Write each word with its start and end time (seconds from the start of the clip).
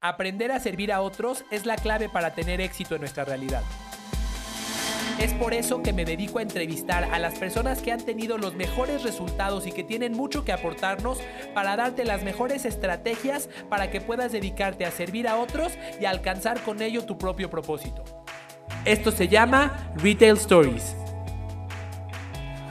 Aprender 0.00 0.52
a 0.52 0.60
servir 0.60 0.92
a 0.92 1.00
otros 1.00 1.44
es 1.50 1.66
la 1.66 1.74
clave 1.74 2.08
para 2.08 2.32
tener 2.32 2.60
éxito 2.60 2.94
en 2.94 3.00
nuestra 3.00 3.24
realidad. 3.24 3.64
Es 5.18 5.34
por 5.34 5.52
eso 5.52 5.82
que 5.82 5.92
me 5.92 6.04
dedico 6.04 6.38
a 6.38 6.42
entrevistar 6.42 7.02
a 7.02 7.18
las 7.18 7.36
personas 7.36 7.82
que 7.82 7.90
han 7.90 8.04
tenido 8.04 8.38
los 8.38 8.54
mejores 8.54 9.02
resultados 9.02 9.66
y 9.66 9.72
que 9.72 9.82
tienen 9.82 10.12
mucho 10.12 10.44
que 10.44 10.52
aportarnos 10.52 11.18
para 11.52 11.74
darte 11.74 12.04
las 12.04 12.22
mejores 12.22 12.64
estrategias 12.64 13.50
para 13.68 13.90
que 13.90 14.00
puedas 14.00 14.30
dedicarte 14.30 14.84
a 14.84 14.92
servir 14.92 15.26
a 15.26 15.36
otros 15.36 15.72
y 16.00 16.04
alcanzar 16.04 16.60
con 16.62 16.80
ello 16.80 17.04
tu 17.04 17.18
propio 17.18 17.50
propósito. 17.50 18.04
Esto 18.84 19.10
se 19.10 19.26
llama 19.26 19.92
Retail 19.96 20.36
Stories. 20.36 20.94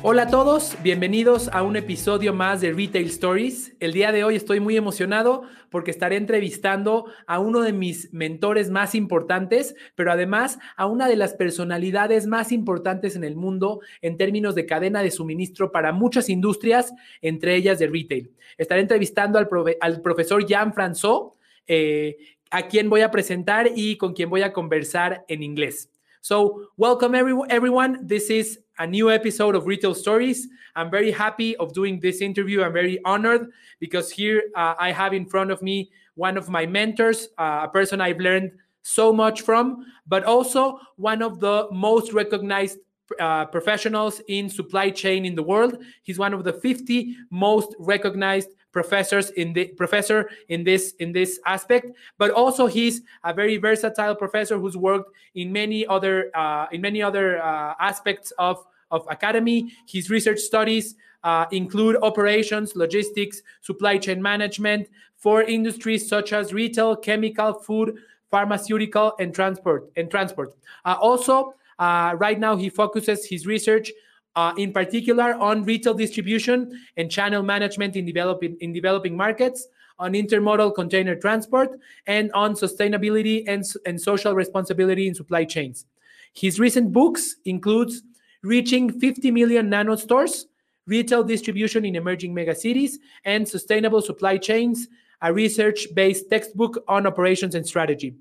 Hola 0.04 0.22
a 0.22 0.28
todos, 0.28 0.78
bienvenidos 0.84 1.50
a 1.52 1.64
un 1.64 1.76
episodio 1.76 2.32
más 2.32 2.62
de 2.62 2.72
Retail 2.72 3.08
Stories. 3.08 3.74
El 3.82 3.92
día 3.92 4.14
de 4.14 4.24
hoy 4.24 4.38
estoy 4.38 4.62
muy 4.62 4.78
emocionado 4.78 5.44
porque 5.70 5.92
estaré 5.92 6.16
entrevistando 6.16 7.06
a 7.26 7.40
uno 7.40 7.62
de 7.62 7.74
mis 7.74 8.14
mentores 8.14 8.70
más 8.70 8.96
importantes, 8.96 9.76
pero 9.96 10.12
además 10.12 10.60
a 10.76 10.86
una 10.86 11.08
de 11.08 11.16
las 11.16 11.34
personalidades 11.34 12.28
más 12.28 12.52
importantes 12.52 13.16
en 13.16 13.24
el 13.24 13.36
mundo 13.36 13.82
en 14.02 14.18
términos 14.18 14.56
de 14.56 14.66
cadena 14.66 15.02
de 15.02 15.12
suministro 15.12 15.72
para 15.72 15.92
muchas 15.92 16.30
industrias, 16.30 16.94
entre 17.22 17.56
ellas 17.56 17.80
de 17.80 17.88
retail. 17.88 18.32
Estaré 18.58 18.82
entrevistando 18.82 19.40
al, 19.40 20.02
profesor 20.02 20.46
Jean 20.46 20.74
François, 20.74 21.34
eh, 21.68 22.18
a 22.50 22.68
quien 22.68 22.90
voy 22.90 23.02
a 23.02 23.12
presentar 23.12 23.70
y 23.76 23.98
con 23.98 24.14
quien 24.14 24.30
voy 24.30 24.42
a 24.42 24.54
conversar 24.54 25.26
en 25.28 25.44
inglés. 25.44 25.90
So, 26.28 26.68
welcome 26.76 27.16
everyone. 27.16 28.06
This 28.06 28.30
is 28.30 28.60
a 28.80 28.86
new 28.86 29.10
episode 29.10 29.56
of 29.56 29.66
Retail 29.66 29.96
Stories. 29.96 30.50
I'm 30.76 30.92
very 30.92 31.10
happy 31.10 31.56
of 31.56 31.72
doing 31.72 32.02
this 32.02 32.20
interview. 32.20 32.64
I'm 32.64 32.74
very 32.74 33.00
honored 33.06 33.50
because 33.80 34.12
here 34.12 34.44
uh, 34.54 34.74
I 34.78 34.92
have 34.92 35.14
in 35.14 35.26
front 35.26 35.52
of 35.52 35.62
me 35.62 35.90
one 36.16 36.36
of 36.36 36.50
my 36.50 36.66
mentors, 36.66 37.30
uh, 37.38 37.62
a 37.64 37.70
person 37.70 38.02
I've 38.02 38.20
learned 38.20 38.52
so 38.82 39.14
much 39.14 39.44
from, 39.44 39.86
but 40.06 40.26
also 40.26 40.82
one 40.98 41.22
of 41.22 41.40
the 41.40 41.70
most 41.72 42.12
recognized 42.12 42.80
uh, 43.22 43.46
professionals 43.46 44.22
in 44.28 44.50
supply 44.50 44.90
chain 44.90 45.24
in 45.24 45.34
the 45.34 45.44
world. 45.44 45.78
He's 46.04 46.20
one 46.20 46.34
of 46.34 46.44
the 46.44 46.52
50 46.52 47.16
most 47.32 47.74
recognized 47.80 48.50
professors 48.78 49.28
in 49.42 49.54
the 49.54 49.66
professor 49.82 50.20
in 50.50 50.64
this 50.70 50.84
in 51.04 51.10
this 51.12 51.32
aspect 51.46 51.86
but 52.22 52.30
also 52.42 52.64
he's 52.68 52.96
a 53.24 53.34
very 53.34 53.58
versatile 53.58 54.16
professor 54.24 54.56
who's 54.62 54.78
worked 54.78 55.10
in 55.34 55.52
many 55.52 55.80
other 55.96 56.16
uh, 56.42 56.66
in 56.72 56.80
many 56.82 57.02
other 57.02 57.28
uh, 57.42 57.74
aspects 57.80 58.30
of 58.38 58.58
of 58.92 59.06
academy. 59.10 59.72
His 59.88 60.10
research 60.10 60.40
studies 60.40 60.96
uh, 61.24 61.46
include 61.52 61.98
operations 62.02 62.76
logistics 62.76 63.42
supply 63.62 63.98
chain 63.98 64.22
management 64.22 64.88
for 65.16 65.44
industries 65.44 66.08
such 66.08 66.32
as 66.32 66.54
retail 66.54 66.96
chemical 66.96 67.54
food 67.54 67.98
pharmaceutical 68.30 69.14
and 69.20 69.34
transport 69.34 69.90
and 69.96 70.12
transport. 70.12 70.54
Uh, 70.86 70.96
also 71.02 71.54
uh, 71.80 72.14
right 72.18 72.40
now 72.40 72.56
he 72.56 72.70
focuses 72.70 73.26
his 73.26 73.48
research 73.48 73.92
uh, 74.38 74.54
in 74.56 74.72
particular 74.72 75.34
on 75.34 75.64
retail 75.64 75.96
distribution 75.96 76.80
and 76.96 77.12
channel 77.12 77.42
management 77.42 77.96
in 77.96 78.06
developing 78.06 78.56
in 78.62 78.72
developing 78.72 79.18
markets, 79.18 79.68
on 80.00 80.14
intermodal 80.14 80.74
container 80.76 81.16
transport, 81.16 81.72
and 82.06 82.32
on 82.34 82.54
sustainability 82.54 83.44
and, 83.48 83.64
and 83.88 84.00
social 84.00 84.36
responsibility 84.36 85.08
in 85.08 85.16
supply 85.16 85.44
chains. 85.44 85.86
His 86.34 86.60
recent 86.60 86.94
books 86.94 87.38
includes 87.46 88.04
Reaching 88.44 89.00
50 89.00 89.32
Million 89.32 89.70
Nano 89.70 89.96
Stores, 89.96 90.46
Retail 90.86 91.24
Distribution 91.24 91.84
in 91.84 91.96
Emerging 91.96 92.36
Megacities, 92.36 92.98
and 93.26 93.48
Sustainable 93.48 94.04
Supply 94.04 94.38
Chains, 94.38 94.88
a 95.24 95.34
research-based 95.34 96.30
textbook 96.30 96.78
on 96.88 97.08
operations 97.08 97.56
and 97.56 97.66
strategy. 97.66 98.14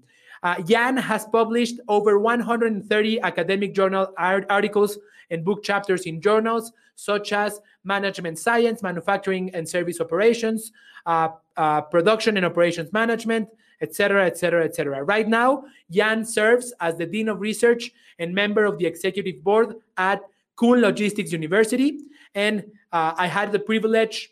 Uh, 0.42 0.61
Jan 0.62 0.97
has 0.97 1.27
published 1.27 1.81
over 1.89 2.19
130 2.19 3.20
academic 3.20 3.75
journal 3.75 4.12
art 4.19 4.47
articles 4.51 4.98
and 5.31 5.45
book 5.45 5.62
chapters 5.62 6.03
in 6.03 6.20
journals 6.20 6.73
such 6.95 7.33
as 7.33 7.61
Management 7.85 8.39
Science, 8.39 8.83
Manufacturing 8.83 9.55
and 9.55 9.69
Service 9.69 10.01
Operations, 10.01 10.73
uh, 11.05 11.29
uh, 11.57 11.83
Production 11.83 12.36
and 12.36 12.46
Operations 12.46 12.92
Management, 12.92 13.48
etc., 13.80 14.27
etc., 14.27 14.64
etc. 14.64 15.05
Right 15.05 15.29
now, 15.29 15.64
Jan 15.91 16.25
serves 16.25 16.73
as 16.80 16.96
the 16.96 17.07
Dean 17.07 17.29
of 17.29 17.41
Research 17.41 17.92
and 18.19 18.35
member 18.35 18.64
of 18.64 18.79
the 18.79 18.86
Executive 18.86 19.42
Board 19.45 19.77
at 19.96 20.23
Kühne 20.57 20.80
Logistics 20.80 21.33
University. 21.33 22.01
And 22.35 22.64
uh, 22.92 23.13
I 23.17 23.27
had 23.27 23.52
the 23.52 23.58
privilege 23.58 24.30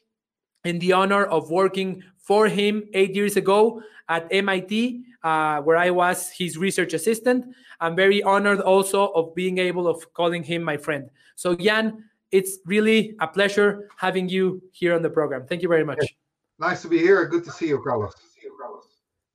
and 0.65 0.81
the 0.81 0.93
honor 0.93 1.25
of 1.25 1.51
working 1.51 2.03
for 2.25 2.49
him 2.49 2.83
eight 2.95 3.15
years 3.15 3.37
ago 3.37 3.83
at 4.09 4.27
MIT, 4.31 5.05
uh, 5.23 5.61
where 5.61 5.77
I 5.77 5.91
was 5.91 6.31
his 6.31 6.57
research 6.59 6.95
assistant. 6.95 7.55
I'm 7.81 7.95
very 7.95 8.23
honored 8.23 8.61
also 8.61 9.09
of 9.13 9.35
being 9.35 9.59
able 9.59 9.87
of 9.87 10.13
calling 10.15 10.43
him 10.43 10.63
my 10.63 10.77
friend. 10.77 11.11
So 11.37 11.55
Jan, 11.55 12.05
it's 12.33 12.59
really 12.67 13.15
a 13.21 13.29
pleasure 13.29 13.89
having 13.97 14.29
you 14.29 14.63
here 14.73 14.95
on 14.95 15.03
the 15.03 15.11
program. 15.11 15.47
Thank 15.47 15.63
you 15.63 15.69
very 15.69 15.85
much. 15.85 15.99
Nice 16.59 16.83
to 16.83 16.89
be 16.89 16.99
here. 16.99 17.27
Good 17.27 17.45
to 17.45 17.53
see 17.53 17.69
you, 17.69 17.83
Carlos. 17.83 18.15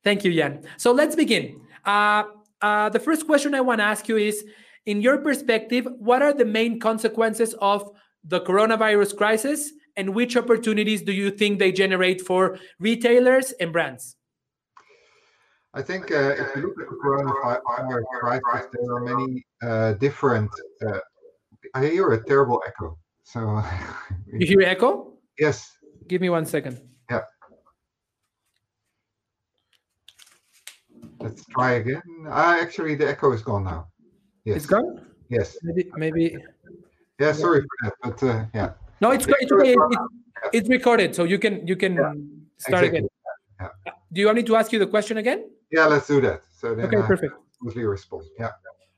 Thank 0.03 0.23
you, 0.23 0.33
Jan. 0.33 0.63
So 0.77 0.91
let's 0.91 1.15
begin. 1.15 1.61
Uh, 1.85 2.23
uh, 2.61 2.89
the 2.89 2.99
first 2.99 3.25
question 3.25 3.53
I 3.53 3.61
want 3.61 3.79
to 3.79 3.85
ask 3.85 4.07
you 4.07 4.17
is, 4.17 4.45
in 4.85 5.01
your 5.01 5.17
perspective, 5.17 5.87
what 5.99 6.21
are 6.21 6.33
the 6.33 6.45
main 6.45 6.79
consequences 6.79 7.53
of 7.61 7.91
the 8.23 8.41
coronavirus 8.41 9.15
crisis 9.15 9.71
and 9.99 10.15
which 10.15 10.37
opportunities 10.37 11.01
do 11.01 11.11
you 11.11 11.29
think 11.29 11.59
they 11.59 11.73
generate 11.73 12.21
for 12.21 12.57
retailers 12.79 13.51
and 13.59 13.73
brands? 13.73 14.15
I 15.73 15.81
think 15.81 16.09
uh, 16.11 16.35
if 16.43 16.55
you 16.55 16.61
look 16.63 16.79
at 16.79 16.87
the 16.89 16.97
coronavirus 17.03 18.03
crisis, 18.41 18.69
there 18.71 18.95
are 18.95 19.01
many 19.01 19.45
uh, 19.61 19.93
different. 20.05 20.49
Uh, 20.87 20.99
I 21.75 21.85
hear 21.85 22.13
a 22.13 22.23
terrible 22.23 22.63
echo. 22.65 22.97
So 23.23 23.61
you 24.33 24.47
hear 24.47 24.61
echo? 24.61 25.13
Yes. 25.37 25.69
Give 26.07 26.21
me 26.21 26.29
one 26.29 26.45
second. 26.45 26.79
Yeah. 27.11 27.23
Let's 31.19 31.45
try 31.47 31.71
again. 31.73 32.01
Uh, 32.25 32.57
actually, 32.61 32.95
the 32.95 33.07
echo 33.07 33.33
is 33.33 33.41
gone 33.41 33.65
now. 33.65 33.87
Yes. 34.45 34.57
It's 34.57 34.65
gone. 34.65 35.05
Yes. 35.29 35.57
Maybe. 35.61 35.91
maybe... 35.97 36.37
Yeah. 37.19 37.33
Sorry 37.33 37.59
for 37.61 37.77
that, 37.83 37.93
but 38.01 38.23
uh, 38.23 38.45
yeah. 38.55 38.71
No, 39.01 39.11
it's 39.11 39.25
it's 39.27 39.51
okay. 39.51 39.73
It's, 39.73 39.97
it's 40.53 40.69
recorded, 40.69 41.15
so 41.15 41.23
you 41.23 41.39
can 41.39 41.65
you 41.67 41.75
can 41.75 41.93
yeah, 41.95 42.13
start 42.57 42.85
exactly. 42.85 42.87
again. 42.87 43.07
Yeah. 43.59 43.91
Do 44.13 44.21
you 44.21 44.27
want 44.27 44.37
me 44.37 44.43
to 44.43 44.55
ask 44.55 44.71
you 44.71 44.79
the 44.79 44.87
question 44.87 45.17
again? 45.17 45.49
Yeah, 45.71 45.85
let's 45.85 46.07
do 46.07 46.21
that. 46.21 46.41
So 46.57 46.75
then 46.75 46.85
okay, 46.85 46.97
I 46.97 47.01
perfect. 47.01 47.33
Smoothly 47.59 47.83
respond. 47.83 48.25
Yeah. 48.39 48.51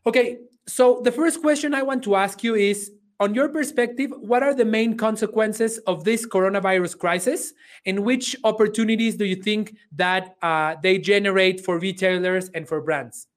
Okay. 0.06 0.38
So 0.68 1.02
the 1.04 1.12
first 1.12 1.42
question 1.42 1.74
I 1.74 1.82
want 1.82 2.04
to 2.04 2.16
ask 2.16 2.44
you 2.44 2.56
is 2.56 2.92
on 3.20 3.36
your 3.36 3.50
perspective, 3.50 4.12
what 4.18 4.42
are 4.42 4.56
the 4.56 4.66
main 4.66 4.98
consequences 4.98 5.78
of 5.86 6.04
this 6.04 6.26
coronavirus 6.26 6.98
crisis, 6.98 7.54
and 7.86 8.00
which 8.00 8.36
opportunities 8.44 9.16
do 9.16 9.26
you 9.26 9.36
think 9.36 9.76
that 9.92 10.36
uh, 10.42 10.76
they 10.82 10.98
generate 10.98 11.64
for 11.64 11.78
retailers 11.78 12.50
and 12.50 12.68
for 12.68 12.82
brands? 12.82 13.28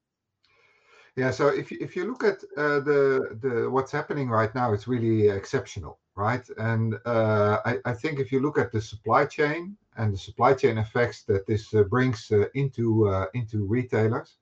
Yeah, 1.15 1.31
so 1.31 1.47
if 1.47 1.71
you, 1.71 1.77
if 1.79 1.95
you 1.95 2.05
look 2.05 2.23
at 2.25 2.43
uh, 2.57 2.81
the 2.81 3.37
the 3.41 3.69
what's 3.69 3.91
happening 3.91 4.29
right 4.29 4.53
now, 4.53 4.73
it's 4.73 4.87
really 4.87 5.29
exceptional, 5.29 5.99
right? 6.15 6.45
And 6.57 6.95
uh, 7.05 7.59
I, 7.65 7.77
I 7.85 7.93
think 7.93 8.19
if 8.19 8.33
you 8.33 8.41
look 8.41 8.57
at 8.57 8.73
the 8.73 8.81
supply 8.81 9.25
chain 9.25 9.77
and 9.95 10.13
the 10.13 10.17
supply 10.17 10.53
chain 10.53 10.77
effects 10.77 11.23
that 11.23 11.47
this 11.47 11.73
uh, 11.73 11.83
brings 11.83 12.29
uh, 12.31 12.45
into 12.53 13.07
uh, 13.07 13.27
into 13.33 13.65
retailers, 13.65 14.35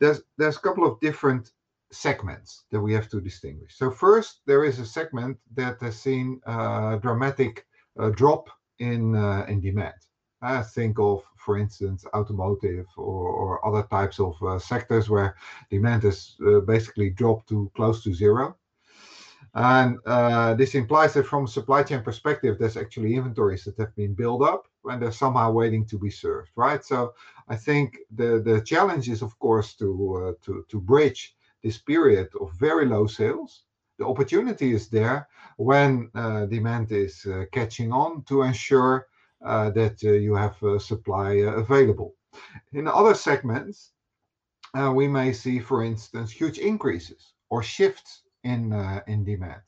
there's 0.00 0.22
there's 0.38 0.56
a 0.56 0.60
couple 0.60 0.84
of 0.84 0.98
different 0.98 1.52
segments 1.92 2.64
that 2.72 2.80
we 2.80 2.92
have 2.92 3.08
to 3.10 3.20
distinguish. 3.20 3.76
So 3.76 3.88
first, 3.90 4.40
there 4.44 4.64
is 4.64 4.80
a 4.80 4.86
segment 4.86 5.38
that 5.54 5.80
has 5.82 6.00
seen 6.00 6.40
a 6.46 6.98
dramatic 7.00 7.64
uh, 7.96 8.10
drop 8.10 8.48
in 8.80 9.14
in 9.46 9.60
demand. 9.60 9.94
I 10.42 10.62
think 10.62 10.98
of, 10.98 11.22
for 11.36 11.56
instance, 11.56 12.04
automotive 12.14 12.86
or, 12.96 13.28
or 13.30 13.66
other 13.66 13.86
types 13.88 14.18
of 14.18 14.34
uh, 14.42 14.58
sectors 14.58 15.08
where 15.08 15.36
demand 15.70 16.02
has 16.02 16.34
uh, 16.46 16.60
basically 16.60 17.10
dropped 17.10 17.48
to 17.50 17.70
close 17.76 18.02
to 18.04 18.12
zero. 18.12 18.56
And 19.54 19.98
uh, 20.06 20.54
this 20.54 20.74
implies 20.74 21.14
that 21.14 21.26
from 21.26 21.44
a 21.44 21.48
supply 21.48 21.82
chain 21.82 22.02
perspective, 22.02 22.56
there's 22.58 22.76
actually 22.76 23.14
inventories 23.14 23.64
that 23.64 23.76
have 23.78 23.94
been 23.94 24.14
built 24.14 24.42
up 24.42 24.66
and 24.84 25.00
they're 25.00 25.12
somehow 25.12 25.52
waiting 25.52 25.84
to 25.86 25.98
be 25.98 26.10
served, 26.10 26.50
right? 26.56 26.84
So 26.84 27.14
I 27.48 27.56
think 27.56 27.98
the 28.10 28.40
the 28.40 28.60
challenge 28.62 29.08
is, 29.08 29.22
of 29.22 29.38
course, 29.38 29.74
to 29.74 29.88
uh, 30.16 30.32
to 30.44 30.64
to 30.68 30.80
bridge 30.80 31.36
this 31.62 31.78
period 31.78 32.28
of 32.40 32.50
very 32.58 32.86
low 32.86 33.06
sales. 33.06 33.64
The 33.98 34.06
opportunity 34.06 34.72
is 34.72 34.88
there 34.88 35.28
when 35.58 36.10
uh, 36.14 36.46
demand 36.46 36.90
is 36.90 37.26
uh, 37.26 37.44
catching 37.52 37.92
on 37.92 38.22
to 38.24 38.42
ensure 38.42 38.94
uh, 38.96 39.11
that 39.44 39.98
uh, 40.04 40.12
you 40.12 40.34
have 40.34 40.56
supply 40.78 41.32
available. 41.32 42.14
In 42.72 42.88
other 42.88 43.14
segments, 43.14 43.92
we 44.94 45.08
may 45.08 45.32
see, 45.32 45.58
for 45.60 45.84
instance, 45.84 46.30
huge 46.30 46.58
increases 46.58 47.34
or 47.50 47.62
shifts 47.62 48.22
in 48.44 48.72
in 49.06 49.24
demand. 49.24 49.62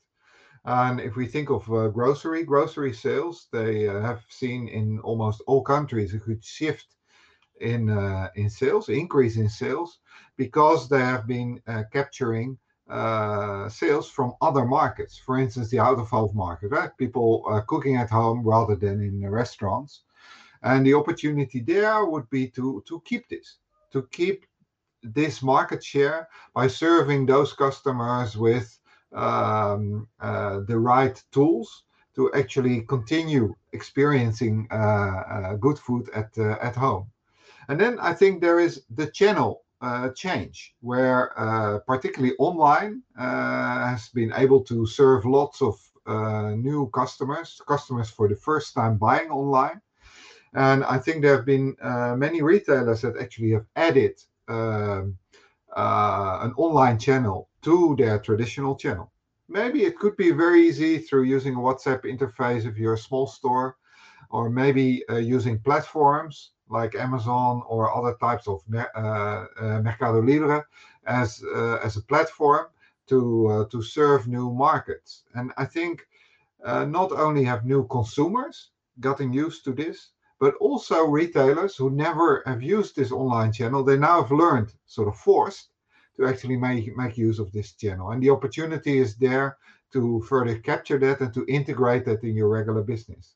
And 0.65 0.99
if 0.99 1.15
we 1.15 1.27
think 1.27 1.51
of 1.51 1.71
uh, 1.71 1.89
grocery, 1.89 2.43
grocery 2.43 2.91
sales, 2.91 3.47
they 3.51 3.87
uh, 3.87 4.01
have 4.01 4.23
seen 4.29 4.67
in 4.67 4.99
almost 5.01 5.43
all 5.45 5.61
countries 5.61 6.13
a 6.13 6.17
good 6.17 6.43
shift 6.43 6.95
in 7.61 7.89
uh, 7.89 8.29
in 8.35 8.49
sales, 8.49 8.89
increase 8.89 9.37
in 9.37 9.47
sales, 9.47 9.99
because 10.37 10.89
they 10.89 10.99
have 10.99 11.27
been 11.27 11.61
uh, 11.67 11.83
capturing 11.93 12.49
uh, 12.53 12.64
sales 13.69 14.09
from 14.09 14.33
other 14.41 14.65
markets. 14.65 15.17
For 15.17 15.37
instance, 15.37 15.69
the 15.69 15.79
out 15.79 15.99
of 15.99 16.09
home 16.09 16.35
market, 16.35 16.69
right? 16.71 16.91
People 16.97 17.43
cooking 17.67 17.95
at 17.97 18.09
home 18.09 18.43
rather 18.43 18.75
than 18.75 19.01
in 19.01 19.19
the 19.19 19.29
restaurants, 19.29 20.03
and 20.61 20.85
the 20.85 20.93
opportunity 20.93 21.61
there 21.61 22.05
would 22.05 22.29
be 22.29 22.47
to 22.49 22.83
to 22.87 23.01
keep 23.05 23.27
this, 23.29 23.57
to 23.91 24.07
keep 24.11 24.45
this 25.13 25.41
market 25.41 25.83
share 25.83 26.27
by 26.53 26.67
serving 26.67 27.25
those 27.25 27.53
customers 27.53 28.35
with 28.37 28.79
um, 29.13 30.07
uh, 30.19 30.59
the 30.67 30.77
right 30.77 31.23
tools 31.31 31.83
to 32.15 32.31
actually 32.33 32.81
continue 32.81 33.53
experiencing 33.73 34.67
uh, 34.71 34.75
uh, 34.75 35.53
good 35.55 35.77
food 35.77 36.09
at 36.13 36.29
uh, 36.37 36.57
at 36.61 36.75
home. 36.75 37.05
And 37.67 37.79
then 37.79 37.99
I 37.99 38.13
think 38.13 38.41
there 38.41 38.59
is 38.59 38.83
the 38.95 39.07
channel 39.07 39.63
uh, 39.81 40.09
change, 40.09 40.73
where 40.81 41.37
uh, 41.39 41.79
particularly 41.79 42.35
online 42.39 43.03
uh, 43.17 43.89
has 43.89 44.09
been 44.09 44.31
able 44.35 44.61
to 44.63 44.85
serve 44.85 45.25
lots 45.25 45.61
of 45.61 45.75
new 46.57 46.89
customers, 46.93 47.61
customers 47.67 48.09
for 48.09 48.27
the 48.27 48.35
first 48.35 48.73
time 48.73 48.97
buying 48.97 49.29
online. 49.29 49.81
And 50.53 50.83
I 50.85 50.97
think 50.99 51.21
there 51.21 51.35
have 51.35 51.45
been 51.45 51.75
many 52.17 52.41
retailers 52.41 53.01
that 53.01 53.17
actually 53.17 53.51
have 53.51 53.65
added 53.75 54.21
um, 54.47 55.17
an 55.75 56.53
online 56.57 56.99
channel 56.99 57.49
to 57.63 57.95
their 57.97 58.19
traditional 58.19 58.75
channel. 58.75 59.11
Maybe 59.49 59.83
it 59.83 59.97
could 59.99 60.15
be 60.15 60.31
very 60.31 60.67
easy 60.67 60.97
through 60.99 61.23
using 61.23 61.55
a 61.55 61.59
WhatsApp 61.59 62.03
interface 62.05 62.65
if 62.65 62.77
you're 62.77 62.93
a 62.93 62.97
small 62.97 63.27
store, 63.27 63.77
or 64.29 64.49
maybe 64.49 65.03
uh, 65.09 65.17
using 65.17 65.59
platforms 65.59 66.51
like 66.69 66.95
Amazon 66.95 67.61
or 67.67 67.95
other 67.95 68.15
types 68.19 68.47
of 68.47 68.61
uh, 68.73 68.79
uh, 68.99 69.45
Mercado 69.83 70.21
Libre 70.21 70.65
as 71.05 71.43
uh, 71.55 71.77
as 71.83 71.97
a 71.97 72.01
platform 72.01 72.67
to 73.07 73.67
to 73.71 73.81
serve 73.81 74.27
new 74.27 74.51
markets. 74.51 75.23
And 75.35 75.51
I 75.57 75.65
think 75.65 76.07
not 76.63 77.11
only 77.11 77.43
have 77.43 77.65
new 77.65 77.85
consumers 77.87 78.71
gotten 78.99 79.31
used 79.31 79.63
to 79.65 79.73
this, 79.73 80.09
but 80.39 80.55
also 80.55 81.05
retailers 81.05 81.75
who 81.75 81.89
never 81.89 82.41
have 82.45 82.61
used 82.63 82.95
this 82.95 83.11
online 83.11 83.51
channel, 83.51 83.83
they 83.83 83.97
now 83.97 84.21
have 84.21 84.31
learned, 84.31 84.73
sort 84.85 85.07
of 85.07 85.17
forced, 85.17 85.69
to 86.15 86.25
actually 86.27 86.57
make 86.57 86.95
make 86.97 87.17
use 87.17 87.39
of 87.39 87.51
this 87.51 87.73
channel. 87.73 88.11
And 88.11 88.21
the 88.23 88.31
opportunity 88.31 88.97
is 88.97 89.15
there 89.15 89.57
to 89.93 90.21
further 90.23 90.57
capture 90.59 90.99
that 90.99 91.21
and 91.21 91.33
to 91.33 91.45
integrate 91.45 92.05
that 92.05 92.23
in 92.23 92.35
your 92.35 92.49
regular 92.49 92.81
business. 92.81 93.35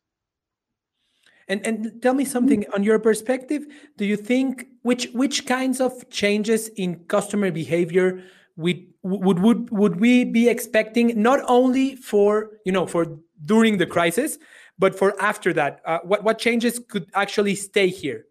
And 1.49 1.65
and 1.65 2.01
tell 2.01 2.13
me 2.13 2.25
something 2.25 2.65
on 2.73 2.83
your 2.83 2.99
perspective. 2.99 3.65
Do 3.97 4.05
you 4.05 4.15
think 4.15 4.67
which 4.83 5.09
which 5.13 5.45
kinds 5.47 5.81
of 5.81 6.09
changes 6.09 6.69
in 6.69 7.05
customer 7.07 7.51
behavior 7.51 8.23
we 8.55 8.89
would 9.01 9.39
would 9.39 9.69
would 9.71 9.99
we 9.99 10.25
be 10.25 10.47
expecting 10.47 11.21
not 11.21 11.39
only 11.47 11.95
for 11.95 12.51
you 12.65 12.71
know 12.71 12.85
for 12.85 13.17
during 13.43 13.77
the 13.77 13.85
crisis, 13.85 14.37
but 14.77 14.97
for 14.97 15.19
after 15.21 15.51
that? 15.53 15.81
Uh, 15.85 15.99
what 16.03 16.23
what 16.23 16.37
changes 16.37 16.79
could 16.87 17.09
actually 17.15 17.55
stay 17.55 17.87
here? 17.87 18.25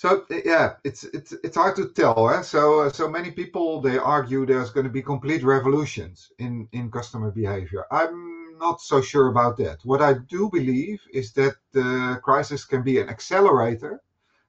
So 0.00 0.24
yeah, 0.30 0.76
it's 0.82 1.04
it's 1.04 1.32
it's 1.44 1.56
hard 1.56 1.76
to 1.76 1.88
tell. 1.88 2.30
Eh? 2.30 2.40
So 2.40 2.80
uh, 2.80 2.90
so 2.90 3.06
many 3.06 3.30
people 3.30 3.82
they 3.82 3.98
argue 3.98 4.46
there's 4.46 4.70
going 4.70 4.86
to 4.86 4.92
be 4.92 5.02
complete 5.02 5.42
revolutions 5.42 6.32
in 6.38 6.68
in 6.72 6.90
customer 6.90 7.30
behavior. 7.30 7.84
I'm 7.90 8.39
not 8.60 8.80
so 8.80 9.00
sure 9.00 9.28
about 9.28 9.56
that. 9.56 9.78
What 9.84 10.02
I 10.02 10.14
do 10.28 10.50
believe 10.50 11.00
is 11.12 11.32
that 11.32 11.56
the 11.72 12.20
crisis 12.22 12.64
can 12.64 12.82
be 12.82 13.00
an 13.00 13.08
accelerator 13.08 14.00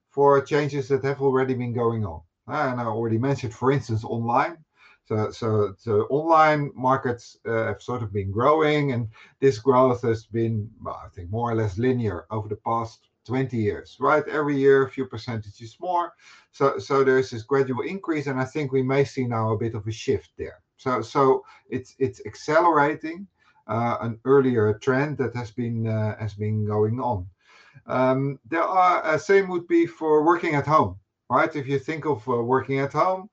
for 0.10 0.42
changes 0.42 0.88
that 0.90 1.04
have 1.04 1.22
already 1.22 1.54
been 1.56 1.74
going 1.74 2.06
on. 2.06 2.22
And 2.48 2.80
I 2.80 2.86
already 2.86 3.18
mentioned, 3.18 3.54
for 3.54 3.72
instance, 3.72 4.04
online. 4.04 4.58
So, 5.06 5.32
so, 5.32 5.74
so 5.78 5.92
online 6.10 6.72
markets 6.76 7.38
uh, 7.46 7.66
have 7.68 7.82
sort 7.82 8.04
of 8.04 8.14
been 8.14 8.32
growing, 8.32 8.92
and 8.92 9.08
this 9.40 9.58
growth 9.58 10.02
has 10.04 10.26
been, 10.26 10.70
well, 10.82 11.02
I 11.04 11.10
think, 11.10 11.30
more 11.30 11.52
or 11.52 11.56
less 11.56 11.78
linear 11.78 12.26
over 12.30 12.48
the 12.48 12.58
past 12.58 13.00
20 13.26 13.58
years, 13.58 13.98
right? 14.00 14.28
Every 14.28 14.58
year, 14.58 14.84
a 14.86 14.90
few 14.90 15.06
percentages 15.06 15.78
more. 15.80 16.14
So, 16.52 16.78
so 16.80 17.04
there's 17.04 17.30
this 17.30 17.44
gradual 17.44 17.82
increase, 17.82 18.28
and 18.28 18.40
I 18.40 18.46
think 18.46 18.72
we 18.72 18.84
may 18.84 19.04
see 19.04 19.26
now 19.26 19.52
a 19.52 19.58
bit 19.58 19.76
of 19.76 19.88
a 19.88 19.92
shift 19.92 20.32
there. 20.38 20.60
So, 20.78 21.02
so 21.02 21.44
it's 21.70 21.96
it's 22.00 22.22
accelerating, 22.26 23.28
an 24.02 24.20
earlier 24.26 24.74
trend 24.80 25.18
that 25.18 25.36
has 25.36 25.52
been 25.52 25.88
uh, 25.88 26.18
has 26.18 26.34
been 26.34 26.66
going 26.66 27.00
on. 27.00 27.28
Um, 27.88 28.40
there 28.50 28.64
are 28.64 29.04
uh, 29.06 29.18
same 29.18 29.48
would 29.50 29.68
be 29.68 29.86
for 29.86 30.24
working 30.24 30.56
at 30.56 30.68
home, 30.68 30.98
right? 31.30 31.56
If 31.56 31.68
you 31.68 31.80
think 31.80 32.06
of 32.06 32.26
working 32.28 32.80
at 32.80 32.94
home, 32.94 33.30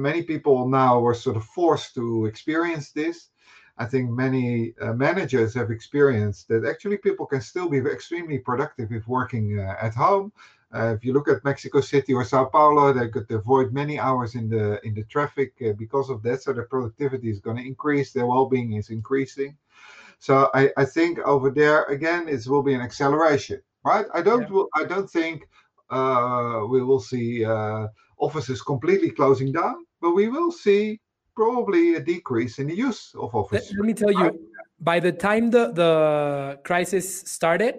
many 0.00 0.22
people 0.22 0.68
now 0.68 1.00
were 1.00 1.14
sort 1.14 1.36
of 1.36 1.44
forced 1.44 1.94
to 1.94 2.26
experience 2.26 2.92
this. 2.92 3.30
I 3.76 3.86
think 3.86 4.10
many 4.10 4.72
uh, 4.80 4.92
managers 4.92 5.52
have 5.54 5.70
experienced 5.70 6.48
that 6.48 6.64
actually 6.64 6.98
people 6.98 7.26
can 7.26 7.40
still 7.40 7.68
be 7.68 7.78
extremely 7.78 8.38
productive 8.38 8.92
if 8.92 9.08
working 9.08 9.58
uh, 9.58 9.76
at 9.80 9.94
home. 9.94 10.32
Uh, 10.72 10.94
if 10.96 11.04
you 11.04 11.12
look 11.12 11.28
at 11.28 11.44
Mexico 11.44 11.80
City 11.80 12.12
or 12.12 12.24
Sao 12.24 12.44
Paulo, 12.46 12.92
they 12.92 13.08
could 13.08 13.30
avoid 13.30 13.72
many 13.72 13.98
hours 13.98 14.34
in 14.34 14.48
the 14.48 14.84
in 14.86 14.94
the 14.94 15.04
traffic 15.04 15.52
uh, 15.62 15.72
because 15.72 16.10
of 16.10 16.22
that. 16.22 16.42
So 16.42 16.52
their 16.52 16.66
productivity 16.66 17.30
is 17.30 17.40
going 17.40 17.56
to 17.56 17.66
increase, 17.66 18.12
their 18.12 18.26
well-being 18.26 18.72
is 18.72 18.90
increasing. 18.90 19.56
So 20.18 20.50
I, 20.54 20.70
I 20.76 20.84
think 20.84 21.18
over 21.20 21.50
there 21.50 21.84
again, 21.84 22.28
it 22.28 22.46
will 22.46 22.62
be 22.62 22.74
an 22.74 22.80
acceleration, 22.80 23.60
right? 23.84 24.06
I 24.14 24.22
don't 24.22 24.48
yeah. 24.50 24.64
I 24.74 24.84
don't 24.84 25.10
think 25.10 25.48
uh, 25.90 26.62
we 26.68 26.82
will 26.82 27.00
see 27.00 27.44
uh, 27.44 27.88
offices 28.18 28.62
completely 28.62 29.10
closing 29.10 29.52
down, 29.52 29.84
but 30.00 30.12
we 30.12 30.28
will 30.28 30.50
see 30.50 31.00
probably 31.36 31.94
a 31.96 32.00
decrease 32.00 32.58
in 32.58 32.66
the 32.68 32.74
use 32.74 33.14
of 33.18 33.34
office. 33.34 33.70
Let, 33.70 33.78
let 33.78 33.86
me 33.86 33.94
tell 33.94 34.12
you, 34.12 34.48
by 34.80 35.00
the 35.00 35.12
time 35.12 35.50
the 35.50 35.72
the 35.72 36.58
crisis 36.64 37.20
started, 37.26 37.74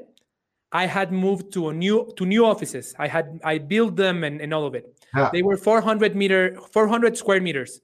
I 0.76 0.88
had 0.88 1.14
moved 1.14 1.54
to 1.54 1.70
a 1.70 1.74
new 1.74 2.12
to 2.18 2.26
new 2.26 2.46
offices. 2.46 2.94
I 3.00 3.08
had 3.08 3.40
I 3.46 3.60
built 3.60 3.96
them 3.96 4.26
and, 4.26 4.42
and 4.42 4.54
all 4.54 4.66
of 4.66 4.76
it. 4.76 4.86
Yeah. 5.16 5.30
They 5.32 5.42
were 5.42 5.56
400 5.56 6.18
meter 6.18 6.60
400 6.74 7.16
square 7.16 7.40
meters. 7.40 7.80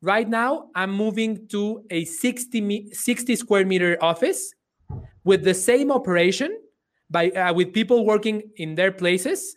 Right 0.00 0.26
now, 0.26 0.70
I'm 0.74 0.90
moving 0.90 1.46
to 1.48 1.84
a 1.90 2.06
60 2.06 2.92
60 2.92 3.36
square 3.36 3.66
meter 3.66 3.98
office 4.00 4.54
with 5.24 5.44
the 5.44 5.52
same 5.52 5.92
operation 5.92 6.58
by 7.10 7.28
uh, 7.28 7.52
with 7.52 7.74
people 7.74 8.06
working 8.06 8.42
in 8.56 8.74
their 8.74 8.90
places 8.90 9.54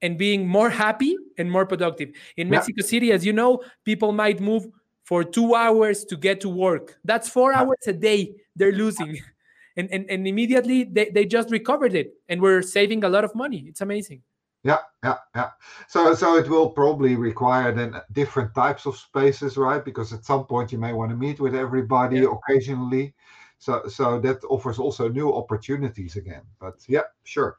and 0.00 0.16
being 0.16 0.46
more 0.46 0.70
happy 0.70 1.16
and 1.36 1.50
more 1.50 1.66
productive. 1.66 2.10
In 2.36 2.46
yeah. 2.46 2.58
Mexico 2.58 2.82
City, 2.86 3.10
as 3.10 3.26
you 3.26 3.32
know, 3.32 3.60
people 3.84 4.12
might 4.12 4.38
move 4.38 4.68
for 5.02 5.24
two 5.24 5.56
hours 5.56 6.04
to 6.04 6.16
get 6.16 6.40
to 6.42 6.48
work. 6.48 6.96
That's 7.04 7.28
four 7.28 7.52
hours 7.52 7.82
a 7.88 7.92
day 7.92 8.36
they're 8.54 8.78
losing 8.84 9.18
and, 9.76 9.90
and, 9.90 10.08
and 10.08 10.26
immediately 10.26 10.84
they, 10.84 11.10
they 11.10 11.24
just 11.24 11.50
recovered 11.50 11.94
it 11.94 12.14
and 12.28 12.40
we're 12.40 12.62
saving 12.62 13.04
a 13.04 13.08
lot 13.08 13.24
of 13.24 13.34
money. 13.34 13.64
It's 13.68 13.80
amazing. 13.80 14.22
Yeah 14.62 14.78
yeah 15.02 15.16
yeah. 15.34 15.50
So 15.88 16.14
so 16.14 16.36
it 16.36 16.48
will 16.48 16.70
probably 16.70 17.16
require 17.16 17.72
then 17.72 18.00
different 18.12 18.54
types 18.54 18.86
of 18.86 18.96
spaces 18.96 19.56
right? 19.56 19.84
Because 19.84 20.12
at 20.12 20.24
some 20.24 20.46
point 20.46 20.72
you 20.72 20.78
may 20.78 20.92
want 20.92 21.10
to 21.10 21.16
meet 21.16 21.40
with 21.40 21.54
everybody 21.54 22.20
yeah. 22.20 22.28
occasionally. 22.32 23.14
So 23.58 23.86
so 23.88 24.20
that 24.20 24.42
offers 24.44 24.78
also 24.78 25.08
new 25.08 25.32
opportunities 25.32 26.16
again. 26.16 26.42
But 26.60 26.76
yeah 26.88 27.06
sure. 27.24 27.58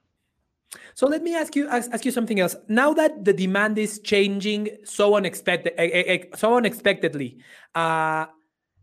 So 0.94 1.08
let 1.08 1.22
me 1.24 1.36
ask 1.36 1.56
you 1.56 1.68
ask, 1.68 1.92
ask 1.92 2.06
you 2.06 2.12
something 2.12 2.40
else. 2.40 2.56
Now 2.68 2.94
that 2.94 3.24
the 3.24 3.34
demand 3.34 3.78
is 3.78 4.00
changing 4.00 4.70
so 4.84 5.16
unexpected, 5.16 5.74
so 6.36 6.58
unexpectedly, 6.58 7.38
uh, 7.76 8.26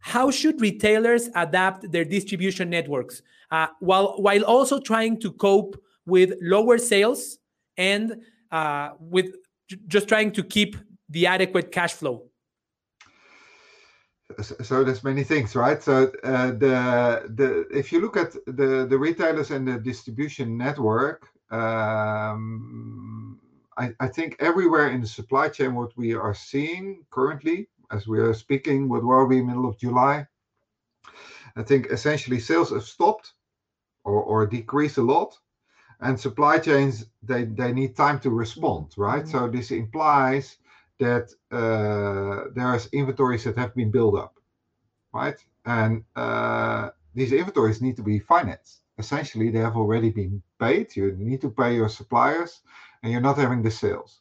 how 0.02 0.32
should 0.32 0.60
retailers 0.60 1.30
adapt 1.36 1.90
their 1.92 2.04
distribution 2.04 2.68
networks 2.68 3.22
uh, 3.52 3.68
while 3.78 4.16
while 4.18 4.44
also 4.44 4.80
trying 4.80 5.18
to 5.20 5.30
cope 5.32 5.80
with 6.06 6.34
lower 6.42 6.76
sales 6.76 7.38
and 7.76 8.16
uh, 8.50 8.90
with 8.98 9.36
just 9.86 10.08
trying 10.08 10.32
to 10.32 10.42
keep 10.42 10.76
the 11.08 11.26
adequate 11.26 11.70
cash 11.70 11.92
flow? 11.92 12.24
So 14.40 14.82
there's 14.82 15.04
many 15.04 15.22
things 15.22 15.54
right? 15.54 15.80
So 15.80 16.10
uh, 16.24 16.50
the 16.50 17.30
the 17.38 17.66
if 17.70 17.92
you 17.92 18.00
look 18.00 18.16
at 18.16 18.32
the 18.46 18.86
the 18.90 18.98
retailers 18.98 19.52
and 19.52 19.68
the 19.68 19.78
distribution 19.78 20.58
network 20.58 21.28
um, 21.52 23.38
I, 23.78 23.94
I 24.00 24.08
think 24.08 24.36
everywhere 24.40 24.88
in 24.88 25.00
the 25.00 25.06
supply 25.06 25.48
chain 25.48 25.74
what 25.74 25.96
we 25.96 26.14
are 26.14 26.34
seeing 26.34 27.04
currently 27.10 27.68
as 27.92 28.06
we 28.06 28.18
are 28.20 28.34
speaking, 28.34 28.88
with 28.88 29.02
were 29.02 29.26
we 29.26 29.42
middle 29.42 29.66
of 29.66 29.78
July? 29.78 30.26
I 31.56 31.62
think 31.62 31.86
essentially 31.86 32.40
sales 32.40 32.70
have 32.70 32.84
stopped 32.84 33.32
or, 34.04 34.22
or 34.22 34.46
decreased 34.46 34.98
a 34.98 35.02
lot. 35.02 35.38
And 36.00 36.18
supply 36.18 36.58
chains, 36.58 37.06
they, 37.22 37.44
they 37.44 37.72
need 37.72 37.94
time 37.94 38.18
to 38.20 38.30
respond, 38.30 38.92
right? 38.96 39.22
Mm-hmm. 39.22 39.38
So 39.38 39.48
this 39.48 39.70
implies 39.70 40.56
that 40.98 41.32
uh, 41.52 42.48
there's 42.54 42.86
inventories 42.92 43.44
that 43.44 43.56
have 43.56 43.74
been 43.74 43.90
built 43.90 44.16
up, 44.18 44.34
right? 45.12 45.38
And 45.64 46.04
uh, 46.16 46.90
these 47.14 47.32
inventories 47.32 47.80
need 47.80 47.96
to 47.96 48.02
be 48.02 48.18
financed 48.18 48.82
essentially 48.98 49.50
they 49.50 49.58
have 49.58 49.76
already 49.76 50.10
been 50.10 50.42
paid. 50.58 50.94
You 50.96 51.12
need 51.12 51.40
to 51.42 51.50
pay 51.50 51.74
your 51.74 51.88
suppliers, 51.88 52.60
and 53.02 53.12
you're 53.12 53.20
not 53.28 53.38
having 53.38 53.62
the 53.62 53.70
sales. 53.70 54.20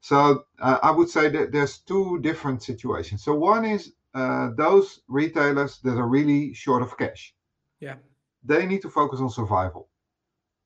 So 0.00 0.44
uh, 0.60 0.78
I 0.82 0.90
would 0.90 1.08
say 1.08 1.28
that 1.28 1.52
there's 1.52 1.78
two 1.78 2.20
different 2.20 2.62
situations. 2.62 3.24
So 3.24 3.34
one 3.34 3.64
is 3.64 3.92
uh, 4.14 4.50
those 4.56 5.00
retailers 5.08 5.78
that 5.78 5.96
are 5.96 6.08
really 6.08 6.54
short 6.54 6.82
of 6.82 6.96
cash. 6.96 7.34
Yeah. 7.80 7.96
They 8.44 8.66
need 8.66 8.82
to 8.82 8.90
focus 8.90 9.20
on 9.20 9.30
survival. 9.30 9.88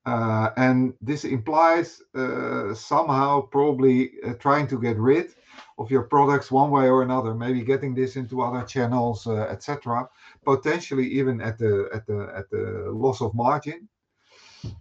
Uh, 0.04 0.50
and 0.56 0.94
this 1.00 1.24
implies 1.24 2.02
uh, 2.14 2.74
somehow 2.74 3.40
probably 3.40 4.12
uh, 4.26 4.34
trying 4.34 4.66
to 4.66 4.80
get 4.80 4.98
rid 4.98 5.32
of 5.78 5.90
your 5.90 6.02
products 6.02 6.50
one 6.50 6.70
way 6.70 6.88
or 6.88 7.02
another, 7.02 7.34
maybe 7.34 7.62
getting 7.62 7.94
this 7.94 8.16
into 8.16 8.42
other 8.42 8.64
channels, 8.64 9.26
uh, 9.26 9.42
etc. 9.42 10.08
Potentially 10.44 11.06
even 11.06 11.40
at 11.40 11.56
the 11.58 11.88
at 11.94 12.06
the 12.06 12.32
at 12.34 12.50
the 12.50 12.90
loss 12.90 13.20
of 13.20 13.34
margin. 13.34 13.88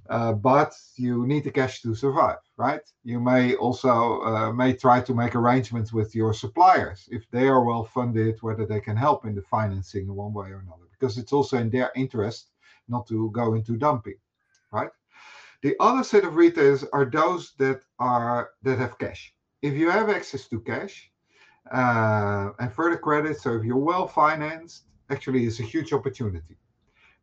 Uh, 0.10 0.34
but 0.34 0.74
you 0.96 1.26
need 1.26 1.44
the 1.44 1.52
cash 1.52 1.82
to 1.82 1.96
survive, 1.96 2.38
right? 2.58 2.82
You 3.04 3.20
may 3.20 3.56
also 3.56 4.22
uh, 4.22 4.52
may 4.52 4.74
try 4.74 5.02
to 5.02 5.14
make 5.14 5.36
arrangements 5.36 5.94
with 5.94 6.14
your 6.16 6.34
suppliers 6.34 7.08
if 7.12 7.30
they 7.32 7.48
are 7.48 7.64
well 7.64 7.86
funded, 7.86 8.42
whether 8.42 8.66
they 8.66 8.80
can 8.80 8.96
help 8.96 9.26
in 9.26 9.36
the 9.36 9.42
financing 9.42 10.04
in 10.04 10.16
one 10.16 10.34
way 10.34 10.50
or 10.50 10.60
another, 10.60 10.88
because 10.92 11.18
it's 11.18 11.34
also 11.34 11.58
in 11.58 11.70
their 11.70 11.92
interest 11.96 12.50
not 12.90 13.08
to 13.08 13.32
go 13.32 13.54
into 13.54 13.78
dumping, 13.78 14.20
right? 14.72 14.90
The 15.64 15.76
other 15.80 16.04
set 16.04 16.26
of 16.26 16.36
retailers 16.36 16.84
are 16.92 17.06
those 17.06 17.54
that 17.58 17.82
are 18.00 18.52
that 18.64 18.80
have 18.80 18.98
cash. 18.98 19.34
If 19.62 19.74
you 19.76 19.90
have 19.90 20.10
access 20.10 20.48
to 20.50 20.60
cash 20.60 21.12
uh, 21.72 22.50
and 22.60 22.74
further 22.74 22.98
credit, 22.98 23.40
so 23.40 23.56
if 23.56 23.64
you're 23.64 23.78
well 23.78 24.08
financed, 24.08 24.86
actually 25.10 25.46
it's 25.46 25.60
a 25.60 25.64
huge 25.64 25.94
opportunity 25.94 26.58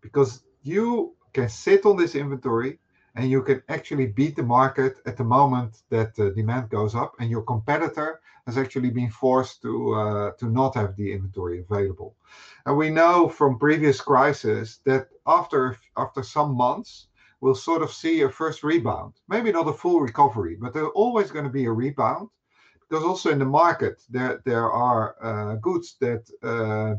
because 0.00 0.44
you 0.62 1.16
can 1.38 1.48
sit 1.48 1.86
on 1.86 1.96
this 1.96 2.14
inventory 2.14 2.72
and 3.14 3.30
you 3.30 3.40
can 3.48 3.58
actually 3.76 4.06
beat 4.18 4.34
the 4.36 4.48
market 4.58 4.94
at 5.06 5.16
the 5.16 5.28
moment 5.38 5.72
that 5.94 6.14
the 6.14 6.30
demand 6.40 6.64
goes 6.78 6.94
up 7.02 7.12
and 7.18 7.30
your 7.30 7.42
competitor 7.42 8.10
has 8.46 8.56
actually 8.62 8.90
been 8.90 9.10
forced 9.24 9.56
to 9.62 9.72
uh, 10.02 10.30
to 10.40 10.46
not 10.60 10.74
have 10.80 10.92
the 10.96 11.08
inventory 11.16 11.58
available 11.66 12.10
and 12.66 12.76
we 12.76 12.88
know 13.00 13.28
from 13.38 13.58
previous 13.66 13.98
crises 14.10 14.80
that 14.88 15.04
after 15.26 15.62
after 16.04 16.22
some 16.22 16.50
months 16.66 17.08
we'll 17.40 17.54
sort 17.54 17.82
of 17.82 17.92
see 17.92 18.22
a 18.22 18.28
first 18.28 18.64
rebound. 18.64 19.12
Maybe 19.28 19.52
not 19.52 19.68
a 19.68 19.72
full 19.72 20.00
recovery, 20.00 20.56
but 20.60 20.72
there's 20.74 20.90
always 20.94 21.30
going 21.30 21.44
to 21.44 21.58
be 21.60 21.66
a 21.66 21.72
rebound 21.72 22.28
because 22.82 23.04
also 23.04 23.30
in 23.30 23.38
the 23.38 23.52
market 23.62 24.02
there 24.10 24.40
there 24.44 24.70
are 24.70 25.04
uh, 25.22 25.54
goods 25.56 25.96
that 26.00 26.22
uh, 26.42 26.94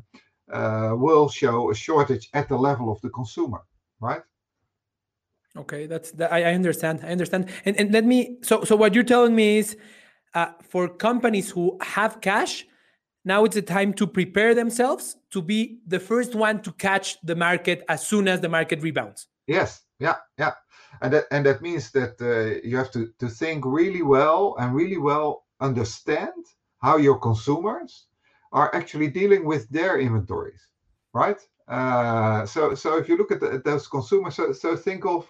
uh, 0.60 0.96
will 0.96 1.28
show 1.30 1.72
a 1.72 1.76
shortage 1.76 2.30
at 2.34 2.48
the 2.50 2.58
level 2.58 2.92
of 2.92 3.02
the 3.02 3.10
consumer, 3.10 3.62
right? 4.00 4.24
Okay, 5.60 5.88
that's 5.88 6.12
that, 6.12 6.32
I, 6.32 6.52
I 6.52 6.54
understand. 6.54 7.02
I 7.04 7.10
understand. 7.10 7.50
And 7.66 7.78
and 7.78 7.92
let 7.92 8.06
me. 8.06 8.38
So 8.42 8.64
so 8.64 8.76
what 8.76 8.94
you're 8.96 9.04
telling 9.04 9.36
me 9.36 9.58
is, 9.58 9.78
uh, 10.34 10.54
for 10.62 10.88
companies 10.88 11.52
who 11.52 11.78
have 11.82 12.22
cash, 12.22 12.66
now 13.26 13.44
it's 13.44 13.56
the 13.56 13.62
time 13.62 13.94
to 13.94 14.08
prepare 14.08 14.56
themselves 14.56 15.18
to 15.32 15.42
be 15.42 15.80
the 15.86 16.00
first 16.00 16.34
one 16.34 16.62
to 16.62 16.72
catch 16.72 17.18
the 17.24 17.36
market 17.36 17.84
as 17.90 18.08
soon 18.08 18.28
as 18.28 18.40
the 18.40 18.50
market 18.50 18.82
rebounds. 18.82 19.28
Yes, 19.48 19.82
yeah, 20.00 20.16
yeah, 20.38 20.54
and 21.02 21.14
that 21.14 21.26
and 21.32 21.46
that 21.46 21.62
means 21.62 21.92
that 21.92 22.16
uh, 22.22 22.66
you 22.66 22.78
have 22.78 22.92
to 22.92 23.10
to 23.20 23.28
think 23.28 23.66
really 23.66 24.02
well 24.02 24.56
and 24.60 24.74
really 24.74 24.98
well 24.98 25.46
understand 25.60 26.46
how 26.82 26.96
your 26.96 27.20
consumers 27.20 28.08
are 28.52 28.74
actually 28.74 29.10
dealing 29.10 29.44
with 29.46 29.68
their 29.70 30.00
inventories, 30.00 30.62
right? 31.14 31.42
Uh, 31.68 32.46
so 32.46 32.74
so 32.76 32.98
if 32.98 33.10
you 33.10 33.18
look 33.18 33.32
at, 33.32 33.42
the, 33.42 33.52
at 33.52 33.64
those 33.66 33.88
consumers, 33.88 34.36
so, 34.36 34.54
so 34.54 34.76
think 34.76 35.06
of 35.06 35.30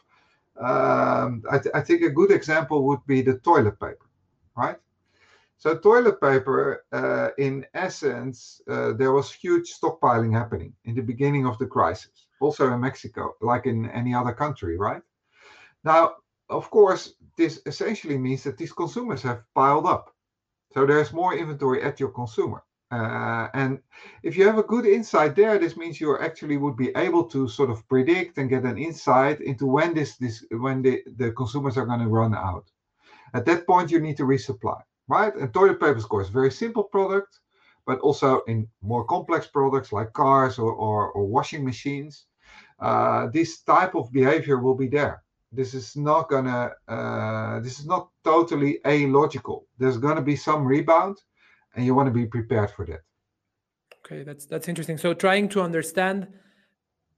um, 0.59 1.43
I, 1.49 1.57
th- 1.59 1.73
I 1.73 1.81
think 1.81 2.01
a 2.03 2.09
good 2.09 2.31
example 2.31 2.85
would 2.87 3.05
be 3.07 3.21
the 3.21 3.37
toilet 3.39 3.79
paper, 3.79 4.09
right? 4.55 4.77
So 5.57 5.77
toilet 5.77 6.21
paper, 6.21 6.85
uh, 6.91 7.29
in 7.37 7.65
essence, 7.73 8.61
uh, 8.69 8.93
there 8.93 9.11
was 9.11 9.31
huge 9.31 9.73
stockpiling 9.77 10.33
happening 10.33 10.73
in 10.85 10.95
the 10.95 11.01
beginning 11.01 11.45
of 11.45 11.57
the 11.57 11.65
crisis 11.65 12.29
also 12.39 12.71
in 12.73 12.79
Mexico, 12.79 13.35
like 13.41 13.65
in 13.65 13.89
any 13.91 14.13
other 14.13 14.33
country, 14.33 14.77
right? 14.77 15.01
Now, 15.83 16.15
of 16.49 16.69
course, 16.69 17.13
this 17.37 17.61
essentially 17.65 18.17
means 18.17 18.43
that 18.43 18.57
these 18.57 18.73
consumers 18.73 19.21
have 19.23 19.43
piled 19.53 19.85
up. 19.85 20.13
So 20.73 20.85
there's 20.85 21.13
more 21.13 21.37
inventory 21.37 21.83
at 21.83 21.99
your 21.99 22.09
consumer. 22.09 22.63
Uh, 22.91 23.47
and 23.53 23.79
if 24.23 24.35
you 24.35 24.45
have 24.47 24.57
a 24.57 24.63
good 24.63 24.85
insight 24.85 25.35
there, 25.35 25.59
this 25.59 25.77
means 25.77 26.01
you 26.01 26.17
actually 26.17 26.57
would 26.57 26.75
be 26.75 26.91
able 26.95 27.23
to 27.23 27.47
sort 27.47 27.69
of 27.69 27.87
predict 27.87 28.37
and 28.37 28.49
get 28.49 28.63
an 28.63 28.77
insight 28.77 29.41
into 29.41 29.67
when 29.67 29.93
this 29.93 30.17
this 30.17 30.43
when 30.51 30.81
the, 30.81 31.03
the 31.17 31.31
consumers 31.33 31.77
are 31.77 31.85
going 31.85 31.99
to 31.99 32.07
run 32.07 32.33
out. 32.33 32.65
At 33.33 33.45
that 33.45 33.67
point, 33.67 33.91
you 33.91 33.99
need 33.99 34.17
to 34.17 34.23
resupply, 34.23 34.81
right? 35.07 35.35
And 35.35 35.53
toilet 35.53 35.79
paper, 35.79 35.97
of 35.97 36.09
course, 36.09 36.29
very 36.29 36.51
simple 36.51 36.83
product, 36.83 37.39
but 37.85 37.99
also 37.99 38.41
in 38.47 38.67
more 38.81 39.05
complex 39.05 39.45
products 39.45 39.91
like 39.91 40.13
cars 40.13 40.57
or, 40.57 40.71
or, 40.73 41.11
or 41.11 41.25
washing 41.27 41.63
machines, 41.63 42.25
uh, 42.79 43.27
this 43.27 43.61
type 43.61 43.93
of 43.93 44.11
behavior 44.11 44.57
will 44.57 44.75
be 44.75 44.87
there. 44.87 45.21
This 45.51 45.75
is 45.75 45.95
not 45.95 46.29
gonna. 46.29 46.71
Uh, 46.87 47.59
this 47.59 47.79
is 47.79 47.85
not 47.85 48.09
totally 48.23 48.79
illogical. 48.85 49.67
There's 49.77 49.97
gonna 49.97 50.21
be 50.21 50.35
some 50.35 50.65
rebound, 50.65 51.17
and 51.75 51.85
you 51.85 51.95
want 51.95 52.07
to 52.07 52.13
be 52.13 52.25
prepared 52.25 52.71
for 52.71 52.85
that. 52.85 53.01
Okay, 54.05 54.23
that's 54.23 54.45
that's 54.45 54.67
interesting. 54.67 54.97
So 54.97 55.13
trying 55.13 55.49
to 55.49 55.61
understand 55.61 56.27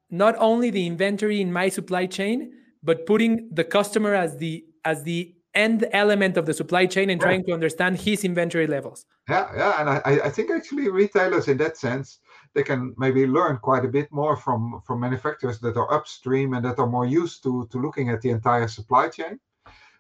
not 0.10 0.36
only 0.38 0.70
the 0.70 0.86
inventory 0.86 1.41
in 1.41 1.53
my 1.53 1.70
supply 1.70 2.05
chain, 2.05 2.51
but 2.84 3.05
putting 3.05 3.50
the 3.51 3.63
customer 3.63 4.13
as 4.13 4.38
the 4.38 4.65
as 4.84 5.03
the 5.03 5.36
end 5.53 5.86
element 5.91 6.38
of 6.38 6.46
the 6.46 6.53
supply 6.53 6.86
chain 6.86 7.10
and 7.10 7.20
trying 7.20 7.43
to 7.43 7.51
understand 7.51 7.98
his 7.98 8.24
inventory 8.24 8.67
levels. 8.67 9.05
Yeah, 9.29 9.51
yeah, 9.55 9.81
and 9.81 9.89
I, 9.89 10.27
I 10.27 10.29
think 10.29 10.50
actually 10.50 10.89
retailers 10.89 11.50
in 11.50 11.58
that 11.58 11.75
sense 11.75 12.20
they 12.53 12.63
can 12.63 12.93
maybe 12.98 13.25
learn 13.25 13.58
quite 13.58 13.86
a 13.86 13.88
bit 13.88 14.12
more 14.12 14.36
from 14.36 14.81
from 14.86 15.00
manufacturers 15.00 15.60
that 15.60 15.77
are 15.77 15.93
upstream 15.93 16.53
and 16.53 16.65
that 16.65 16.79
are 16.79 16.88
more 16.88 17.05
used 17.05 17.43
to 17.43 17.67
to 17.72 17.77
looking 17.79 18.10
at 18.10 18.22
the 18.22 18.29
entire 18.29 18.67
supply 18.67 19.08
chain 19.10 19.39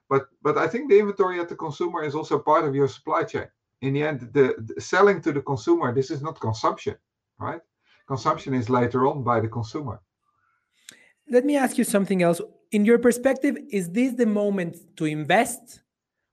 but 0.09 0.27
but 0.41 0.57
i 0.57 0.67
think 0.67 0.89
the 0.89 0.99
inventory 0.99 1.39
at 1.39 1.49
the 1.49 1.55
consumer 1.55 2.03
is 2.03 2.15
also 2.15 2.39
part 2.39 2.65
of 2.65 2.75
your 2.75 2.87
supply 2.87 3.23
chain 3.23 3.47
in 3.81 3.93
the 3.93 4.03
end 4.03 4.19
the, 4.33 4.55
the 4.57 4.81
selling 4.81 5.21
to 5.21 5.31
the 5.31 5.41
consumer 5.41 5.93
this 5.93 6.11
is 6.11 6.21
not 6.21 6.39
consumption 6.39 6.95
right? 7.41 7.61
Consumption 8.07 8.53
is 8.53 8.69
later 8.69 9.07
on 9.07 9.23
by 9.23 9.39
the 9.39 9.47
consumer. 9.47 10.01
Let 11.29 11.45
me 11.45 11.57
ask 11.57 11.77
you 11.77 11.83
something 11.83 12.21
else. 12.21 12.41
In 12.71 12.85
your 12.85 12.99
perspective 12.99 13.57
is 13.71 13.89
this 13.89 14.13
the 14.13 14.25
moment 14.25 14.77
to 14.97 15.05
invest 15.05 15.81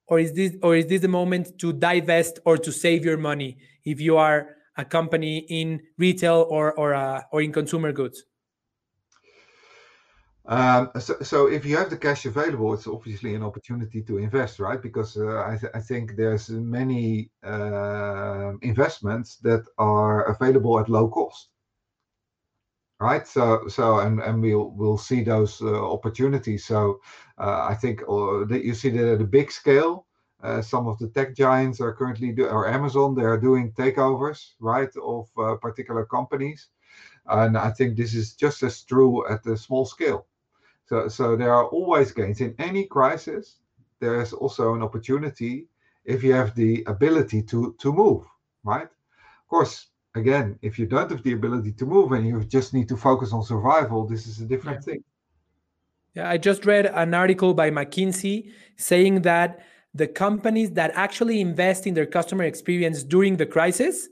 or 0.07 0.19
is 0.19 0.33
this 0.35 0.57
or 0.63 0.77
is 0.77 0.87
this 0.87 1.03
the 1.03 1.09
moment 1.09 1.59
to 1.59 1.73
divest 1.73 2.39
or 2.45 2.57
to 2.59 2.73
save 2.73 3.05
your 3.05 3.17
money 3.17 3.59
if 3.85 4.01
you 4.01 4.17
are 4.17 4.57
a 4.77 4.85
company 4.85 5.39
in 5.49 5.81
retail 5.99 6.47
or 6.49 6.73
or 6.75 6.95
uh, 6.95 7.23
or 7.33 7.43
in 7.43 7.53
consumer 7.53 7.93
goods? 7.93 8.25
Um, 10.49 10.91
so, 10.99 11.15
so 11.21 11.47
if 11.47 11.67
you 11.67 11.77
have 11.77 11.91
the 11.91 11.99
cash 11.99 12.25
available, 12.25 12.73
it's 12.73 12.87
obviously 12.87 13.35
an 13.35 13.43
opportunity 13.43 14.03
to 14.03 14.17
invest, 14.17 14.59
right? 14.59 14.81
Because 14.81 15.15
uh, 15.19 15.45
I, 15.47 15.59
th- 15.59 15.73
I 15.75 15.81
think 15.81 16.17
there's 16.17 16.49
many 16.49 17.31
uh, 17.45 18.53
investments 18.63 19.37
that 19.43 19.67
are 19.77 20.25
available 20.25 20.81
at 20.81 20.89
low 20.89 21.09
cost, 21.09 21.51
right? 22.99 23.27
So, 23.27 23.69
so 23.69 23.99
and 23.99 24.21
and 24.21 24.41
we'll 24.41 24.71
we'll 24.71 24.97
see 24.97 25.23
those 25.23 25.61
uh, 25.61 25.93
opportunities. 25.93 26.65
So, 26.65 27.01
uh, 27.37 27.67
I 27.69 27.75
think 27.75 28.01
uh, 28.09 28.47
that 28.47 28.63
you 28.65 28.73
see 28.73 28.89
that 28.91 29.13
at 29.15 29.21
a 29.21 29.25
big 29.25 29.53
scale, 29.53 30.07
uh, 30.43 30.63
some 30.63 30.89
of 30.89 30.99
the 30.99 31.09
tech 31.09 31.37
giants 31.37 31.79
are 31.79 31.93
currently 31.93 32.33
do, 32.33 32.47
or 32.47 32.67
Amazon 32.67 33.15
they 33.15 33.25
are 33.25 33.39
doing 33.39 33.73
takeovers 33.73 34.55
right 34.61 34.91
of 34.97 35.29
particular 35.61 36.07
companies, 36.07 36.69
and 37.27 37.59
I 37.59 37.71
think 37.71 37.99
this 37.99 38.15
is 38.15 38.35
just 38.35 38.63
as 38.63 38.83
true 38.83 39.29
at 39.29 39.43
the 39.43 39.55
small 39.55 39.85
scale. 39.85 40.27
So 40.89 41.09
so 41.09 41.37
there 41.37 41.53
are 41.53 41.67
always 41.67 42.13
gains 42.13 42.41
in 42.41 42.55
any 42.59 42.85
crisis. 42.87 43.57
There 44.01 44.21
is 44.21 44.33
also 44.33 44.75
an 44.75 44.83
opportunity 44.83 45.67
if 46.05 46.23
you 46.23 46.33
have 46.33 46.55
the 46.55 46.85
ability 46.87 47.43
to 47.43 47.75
to 47.79 47.93
move 47.93 48.25
right. 48.65 48.89
Of 49.45 49.49
course, 49.49 49.89
again, 50.15 50.59
if 50.63 50.79
you 50.79 50.87
don't 50.87 51.11
have 51.11 51.23
the 51.23 51.33
ability 51.33 51.73
to 51.73 51.87
move 51.87 52.13
and 52.13 52.27
you 52.27 52.43
just 52.45 52.75
need 52.75 52.89
to 52.89 52.97
focus 52.97 53.33
on 53.33 53.43
survival, 53.43 54.07
this 54.07 54.27
is 54.27 54.41
a 54.41 54.47
different 54.47 54.79
yeah. 54.79 54.93
thing. 54.93 55.05
Yeah, 56.15 56.31
I 56.31 56.37
just 56.39 56.67
read 56.67 56.87
an 56.87 57.15
article 57.15 57.55
by 57.55 57.71
McKinsey 57.71 58.51
saying 58.77 59.23
that 59.23 59.61
the 59.95 60.07
companies 60.07 60.73
that 60.73 60.91
actually 60.95 61.41
invest 61.41 61.87
in 61.87 61.95
their 61.95 62.07
customer 62.07 62.45
experience 62.45 63.03
during 63.03 63.37
the 63.37 63.47
crisis 63.47 64.09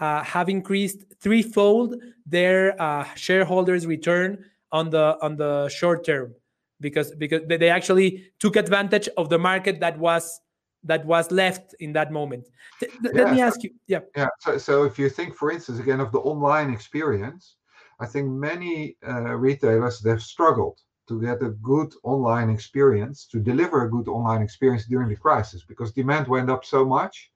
uh, 0.00 0.22
have 0.22 0.48
increased 0.48 1.04
threefold 1.20 1.96
their 2.26 2.80
uh, 2.80 3.04
shareholders' 3.14 3.86
return 3.86 4.44
on 4.74 4.90
the 4.90 5.16
on 5.22 5.36
the 5.36 5.68
short 5.68 6.04
term 6.04 6.34
because 6.80 7.14
because 7.14 7.42
they 7.48 7.70
actually 7.70 8.08
took 8.40 8.56
advantage 8.56 9.08
of 9.16 9.28
the 9.28 9.38
market 9.38 9.80
that 9.80 9.96
was 9.98 10.40
that 10.82 11.06
was 11.06 11.30
left 11.30 11.74
in 11.80 11.92
that 11.94 12.12
moment. 12.12 12.44
Th- 12.80 12.92
yeah, 13.02 13.10
let 13.14 13.32
me 13.32 13.40
ask 13.40 13.62
you, 13.62 13.70
yeah, 13.86 14.00
yeah. 14.14 14.28
So, 14.40 14.58
so 14.58 14.84
if 14.84 14.98
you 14.98 15.08
think, 15.08 15.34
for 15.34 15.50
instance, 15.50 15.78
again 15.78 16.00
of 16.00 16.10
the 16.12 16.18
online 16.18 16.70
experience, 16.70 17.56
I 18.00 18.06
think 18.06 18.28
many 18.28 18.96
uh, 19.06 19.36
retailers 19.48 20.00
they've 20.00 20.20
struggled 20.34 20.78
to 21.08 21.20
get 21.20 21.42
a 21.42 21.50
good 21.72 21.94
online 22.02 22.50
experience, 22.50 23.26
to 23.26 23.38
deliver 23.38 23.84
a 23.84 23.90
good 23.90 24.08
online 24.08 24.42
experience 24.42 24.86
during 24.86 25.08
the 25.08 25.16
crisis, 25.16 25.62
because 25.70 25.92
demand 25.92 26.26
went 26.26 26.50
up 26.50 26.64
so 26.64 26.84
much, 26.84 27.30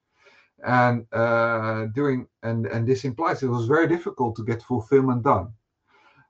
and 0.65 1.05
uh, 1.13 1.85
during 1.95 2.27
and 2.43 2.67
and 2.67 2.85
this 2.85 3.05
implies 3.05 3.41
it 3.41 3.47
was 3.57 3.65
very 3.65 3.87
difficult 3.87 4.35
to 4.35 4.43
get 4.43 4.61
fulfillment 4.61 5.23
done. 5.23 5.47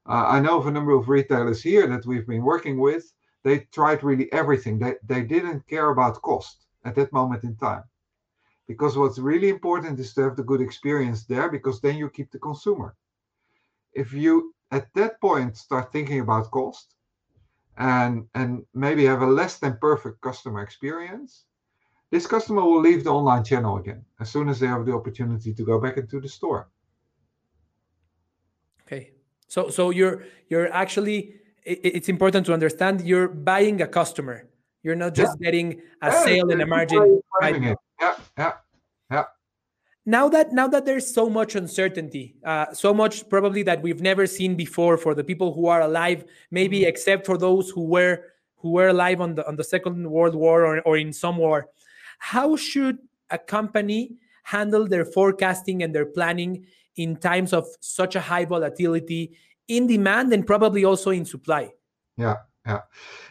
Uh, 0.10 0.26
I 0.28 0.40
know 0.40 0.58
of 0.58 0.68
a 0.68 0.72
number 0.72 0.94
of 0.94 1.08
retailers 1.08 1.62
here 1.62 1.86
that 1.88 2.06
we've 2.06 2.28
been 2.28 2.44
working 2.44 2.80
with. 2.80 3.14
They 3.44 3.60
tried 3.72 4.04
really 4.04 4.32
everything. 4.34 4.80
They 4.80 4.96
they 5.12 5.22
didn't 5.24 5.68
care 5.68 5.90
about 5.92 6.22
cost 6.22 6.58
at 6.84 6.96
that 6.96 7.14
moment 7.14 7.44
in 7.44 7.56
time, 7.56 7.84
because 8.68 8.98
what's 8.98 9.20
really 9.20 9.50
important 9.50 10.00
is 10.00 10.14
to 10.14 10.22
have 10.22 10.36
the 10.36 10.50
good 10.52 10.62
experience 10.62 11.26
there, 11.26 11.50
because 11.50 11.80
then 11.80 11.98
you 11.98 12.10
keep 12.10 12.32
the 12.32 12.40
consumer. 12.40 12.96
If 13.94 14.12
you 14.14 14.54
at 14.72 14.88
that 14.96 15.20
point 15.22 15.58
start 15.58 15.92
thinking 15.92 16.20
about 16.22 16.52
cost 16.52 16.96
and 17.78 18.28
and 18.36 18.66
maybe 18.74 19.06
have 19.06 19.22
a 19.22 19.28
less 19.40 19.58
than 19.60 19.78
perfect 19.78 20.22
customer 20.22 20.62
experience 20.62 21.46
this 22.12 22.28
customer 22.28 22.62
will 22.62 22.82
leave 22.82 23.04
the 23.04 23.10
online 23.10 23.44
channel 23.44 23.78
again 23.78 24.04
as 24.20 24.30
soon 24.30 24.50
as 24.50 24.60
they 24.60 24.68
have 24.68 24.86
the 24.86 24.94
opportunity 24.94 25.54
to 25.54 25.64
go 25.64 25.80
back 25.80 25.98
into 25.98 26.20
the 26.20 26.28
store 26.28 26.68
so 29.50 29.68
so 29.70 29.90
you're 29.90 30.24
you're 30.48 30.72
actually 30.72 31.36
it's 31.66 32.08
important 32.08 32.46
to 32.46 32.54
understand 32.54 33.02
you're 33.02 33.28
buying 33.28 33.82
a 33.82 33.88
customer 33.88 34.48
you're 34.82 34.96
not 34.96 35.14
just 35.14 35.36
yeah. 35.40 35.46
getting 35.46 35.82
a 36.02 36.08
yeah, 36.08 36.24
sale 36.24 36.50
and 36.52 36.62
a 36.62 36.66
margin 36.66 37.20
yeah 37.42 38.16
yeah 38.38 38.54
yeah 39.12 39.26
now 40.06 40.30
that 40.30 40.54
now 40.54 40.68
that 40.68 40.86
there's 40.86 41.14
so 41.14 41.30
much 41.30 41.56
uncertainty 41.56 42.38
uh, 42.46 42.72
so 42.74 42.94
much 42.94 43.28
probably 43.28 43.64
that 43.64 43.82
we've 43.82 44.02
never 44.02 44.26
seen 44.26 44.56
before 44.56 44.98
for 44.98 45.14
the 45.14 45.24
people 45.24 45.54
who 45.54 45.68
are 45.68 45.82
alive 45.82 46.24
maybe 46.52 46.80
mm-hmm. 46.80 46.90
except 46.90 47.26
for 47.26 47.38
those 47.38 47.70
who 47.70 47.84
were 47.84 48.24
who 48.56 48.72
were 48.72 48.88
alive 48.88 49.20
on 49.20 49.36
the 49.36 49.46
on 49.48 49.56
the 49.56 49.64
second 49.64 50.10
world 50.10 50.36
war 50.36 50.66
or, 50.66 50.80
or 50.82 50.96
in 50.96 51.12
some 51.12 51.38
war 51.38 51.68
how 52.20 52.56
should 52.56 53.00
a 53.32 53.38
company 53.38 54.16
handle 54.44 54.88
their 54.88 55.06
forecasting 55.06 55.84
and 55.84 55.94
their 55.94 56.06
planning 56.06 56.66
in 57.04 57.16
times 57.16 57.52
of 57.54 57.66
such 57.80 58.16
a 58.16 58.22
high 58.32 58.46
volatility 58.46 59.24
in 59.68 59.88
demand 59.88 60.34
and 60.34 60.46
probably 60.46 60.84
also 60.84 61.10
in 61.12 61.26
supply 61.26 61.70
yeah 62.18 62.38
yeah 62.66 62.82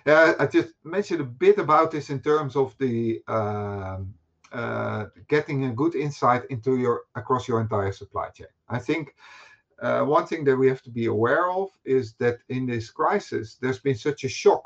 yeah 0.06 0.34
i 0.40 0.46
just 0.46 0.70
mentioned 0.84 1.20
a 1.20 1.30
bit 1.44 1.58
about 1.58 1.90
this 1.90 2.10
in 2.10 2.20
terms 2.20 2.56
of 2.56 2.74
the 2.78 3.20
um, 3.28 4.14
uh, 4.52 5.06
getting 5.28 5.64
a 5.64 5.72
good 5.72 5.94
insight 5.94 6.42
into 6.50 6.78
your 6.78 7.02
across 7.14 7.46
your 7.46 7.60
entire 7.60 7.92
supply 7.92 8.28
chain. 8.30 8.46
I 8.68 8.78
think 8.78 9.14
uh, 9.82 10.02
one 10.04 10.26
thing 10.26 10.44
that 10.44 10.56
we 10.56 10.68
have 10.68 10.82
to 10.82 10.90
be 10.90 11.06
aware 11.06 11.50
of 11.50 11.68
is 11.84 12.14
that 12.14 12.38
in 12.48 12.66
this 12.66 12.90
crisis, 12.90 13.56
there's 13.60 13.78
been 13.78 13.94
such 13.94 14.24
a 14.24 14.28
shock 14.28 14.64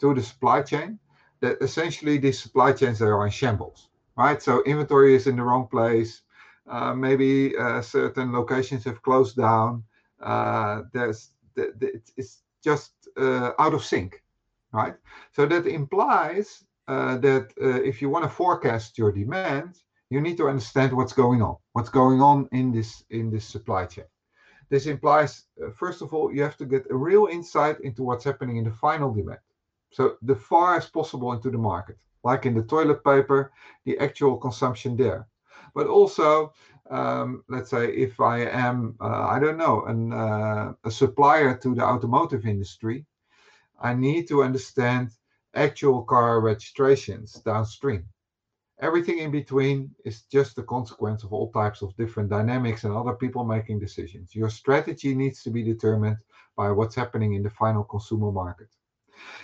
to 0.00 0.14
the 0.14 0.22
supply 0.22 0.62
chain 0.62 0.98
that 1.40 1.56
essentially 1.60 2.18
these 2.18 2.38
supply 2.38 2.72
chains 2.72 3.00
are 3.00 3.24
in 3.24 3.30
shambles, 3.30 3.88
right? 4.16 4.42
So 4.42 4.62
inventory 4.64 5.14
is 5.14 5.26
in 5.26 5.36
the 5.36 5.42
wrong 5.42 5.68
place. 5.68 6.22
Uh, 6.68 6.94
maybe 6.94 7.56
uh, 7.56 7.80
certain 7.80 8.32
locations 8.32 8.84
have 8.84 9.00
closed 9.02 9.36
down. 9.36 9.82
Uh, 10.22 10.82
there's 10.92 11.30
it's 11.56 12.42
just 12.62 12.92
out 13.16 13.74
of 13.74 13.84
sync, 13.84 14.22
right? 14.72 14.94
So 15.32 15.46
that 15.46 15.66
implies 15.66 16.64
that 16.86 17.48
if 17.58 18.00
you 18.00 18.08
want 18.10 18.24
to 18.24 18.30
forecast 18.30 18.96
your 18.96 19.10
demand, 19.10 19.80
you 20.10 20.20
need 20.20 20.36
to 20.36 20.48
understand 20.48 20.92
what's 20.92 21.12
going 21.12 21.42
on, 21.42 21.56
what's 21.72 21.90
going 21.90 22.20
on 22.20 22.48
in 22.52 22.72
this 22.72 23.04
in 23.10 23.30
this 23.30 23.44
supply 23.44 23.86
chain. 23.86 24.04
This 24.70 24.86
implies, 24.86 25.44
uh, 25.62 25.70
first 25.70 26.02
of 26.02 26.12
all, 26.12 26.32
you 26.32 26.42
have 26.42 26.56
to 26.58 26.66
get 26.66 26.90
a 26.90 26.94
real 26.94 27.26
insight 27.26 27.80
into 27.80 28.02
what's 28.02 28.24
happening 28.24 28.56
in 28.58 28.64
the 28.64 28.70
final 28.70 29.12
demand. 29.12 29.40
So 29.90 30.16
the 30.22 30.36
far 30.36 30.76
as 30.76 30.88
possible 30.88 31.32
into 31.32 31.50
the 31.50 31.58
market, 31.58 31.96
like 32.22 32.44
in 32.44 32.54
the 32.54 32.62
toilet 32.62 33.02
paper, 33.02 33.52
the 33.86 33.98
actual 33.98 34.36
consumption 34.36 34.96
there. 34.96 35.26
But 35.78 35.86
also, 35.86 36.52
um, 36.90 37.44
let's 37.48 37.70
say 37.70 37.84
if 38.06 38.18
I 38.18 38.38
am, 38.66 38.96
uh, 39.00 39.28
I 39.34 39.38
don't 39.38 39.56
know, 39.64 39.84
an, 39.84 40.12
uh, 40.12 40.72
a 40.82 40.90
supplier 40.90 41.56
to 41.56 41.72
the 41.72 41.84
automotive 41.84 42.46
industry, 42.46 43.06
I 43.80 43.94
need 43.94 44.26
to 44.26 44.42
understand 44.42 45.12
actual 45.54 46.02
car 46.02 46.40
registrations 46.40 47.34
downstream. 47.34 48.08
Everything 48.80 49.18
in 49.18 49.30
between 49.30 49.94
is 50.04 50.22
just 50.22 50.56
the 50.56 50.64
consequence 50.64 51.22
of 51.22 51.32
all 51.32 51.52
types 51.52 51.80
of 51.80 51.96
different 51.96 52.28
dynamics 52.28 52.82
and 52.82 52.92
other 52.92 53.14
people 53.14 53.44
making 53.44 53.78
decisions. 53.78 54.34
Your 54.34 54.50
strategy 54.50 55.14
needs 55.14 55.44
to 55.44 55.50
be 55.50 55.62
determined 55.62 56.18
by 56.56 56.72
what's 56.72 56.96
happening 56.96 57.34
in 57.34 57.44
the 57.44 57.50
final 57.50 57.84
consumer 57.84 58.32
market. 58.32 58.70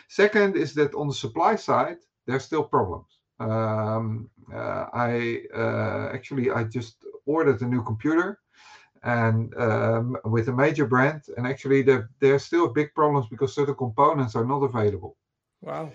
Second 0.08 0.56
is 0.56 0.74
that 0.74 0.94
on 0.94 1.06
the 1.06 1.14
supply 1.24 1.54
side, 1.54 1.98
there's 2.26 2.44
still 2.44 2.64
problems. 2.64 3.20
Um, 3.40 4.30
uh, 4.52 4.86
I 4.92 5.42
uh, 5.54 6.10
actually 6.12 6.50
I 6.50 6.64
just 6.64 7.04
ordered 7.26 7.60
a 7.62 7.66
new 7.66 7.82
computer 7.82 8.38
and 9.02 9.54
um, 9.56 10.16
with 10.24 10.48
a 10.48 10.52
major 10.52 10.86
brand, 10.86 11.22
and 11.36 11.46
actually 11.46 11.82
there 11.82 12.10
there 12.20 12.34
are 12.34 12.38
still 12.38 12.68
big 12.68 12.94
problems 12.94 13.26
because 13.28 13.54
certain 13.54 13.74
components 13.74 14.34
are 14.34 14.46
not 14.46 14.62
available. 14.62 15.16
Wow. 15.60 15.90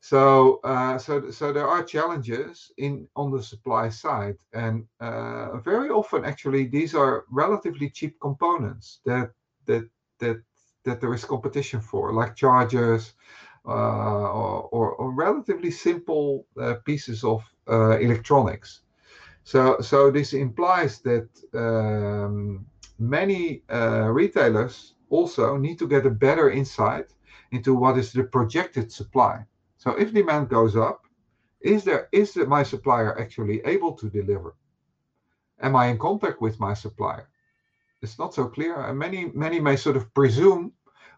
So, 0.00 0.60
uh, 0.64 0.98
so, 0.98 1.30
so 1.30 1.50
there 1.50 1.66
are 1.66 1.82
challenges 1.82 2.70
in 2.76 3.08
on 3.16 3.30
the 3.30 3.42
supply 3.42 3.88
side, 3.88 4.36
and 4.52 4.84
uh, 5.00 5.56
very 5.60 5.88
often, 5.88 6.26
actually, 6.26 6.66
these 6.66 6.94
are 6.94 7.24
relatively 7.30 7.88
cheap 7.88 8.20
components 8.20 9.00
that 9.06 9.30
that 9.64 9.88
that 10.18 10.42
that 10.84 11.00
there 11.00 11.14
is 11.14 11.24
competition 11.24 11.80
for, 11.80 12.12
like 12.12 12.36
chargers 12.36 13.14
or, 13.64 14.68
or, 14.72 14.92
or, 14.92 15.12
relatively 15.12 15.70
simple 15.70 16.46
uh, 16.60 16.74
pieces 16.84 17.24
of 17.24 17.42
uh, 17.68 17.98
electronics. 17.98 18.80
So, 19.44 19.80
so 19.80 20.10
this 20.10 20.32
implies 20.34 21.00
that 21.00 21.28
um, 21.54 22.66
many 22.98 23.62
uh, 23.70 24.08
retailers 24.10 24.94
also 25.10 25.56
need 25.56 25.78
to 25.78 25.88
get 25.88 26.06
a 26.06 26.10
better 26.10 26.50
insight 26.50 27.12
into 27.52 27.74
what 27.74 27.98
is 27.98 28.12
the 28.12 28.24
projected 28.24 28.92
supply. 28.92 29.44
So 29.76 29.92
if 29.92 30.12
demand 30.12 30.48
goes 30.48 30.76
up, 30.76 31.04
is 31.60 31.84
there 31.84 32.08
is 32.12 32.36
my 32.36 32.62
supplier 32.62 33.18
actually 33.18 33.60
able 33.64 33.92
to 33.92 34.10
deliver? 34.10 34.54
Am 35.60 35.76
I 35.76 35.86
in 35.86 35.98
contact 35.98 36.40
with 36.40 36.60
my 36.60 36.74
supplier? 36.74 37.28
It's 38.02 38.18
not 38.18 38.34
so 38.34 38.46
clear. 38.48 38.74
And 38.82 38.98
many 38.98 39.30
many 39.34 39.60
may 39.60 39.76
sort 39.76 39.96
of 39.96 40.12
presume, 40.12 40.72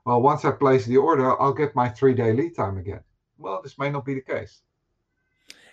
well, 0.06 0.22
once 0.22 0.46
I 0.46 0.52
place 0.52 0.86
the 0.86 0.96
order, 0.96 1.38
I'll 1.40 1.52
get 1.52 1.74
my 1.74 1.90
three-day 1.90 2.32
lead 2.32 2.56
time 2.56 2.78
again. 2.78 3.00
Well, 3.36 3.60
this 3.62 3.78
may 3.78 3.90
not 3.90 4.06
be 4.06 4.14
the 4.14 4.22
case. 4.22 4.62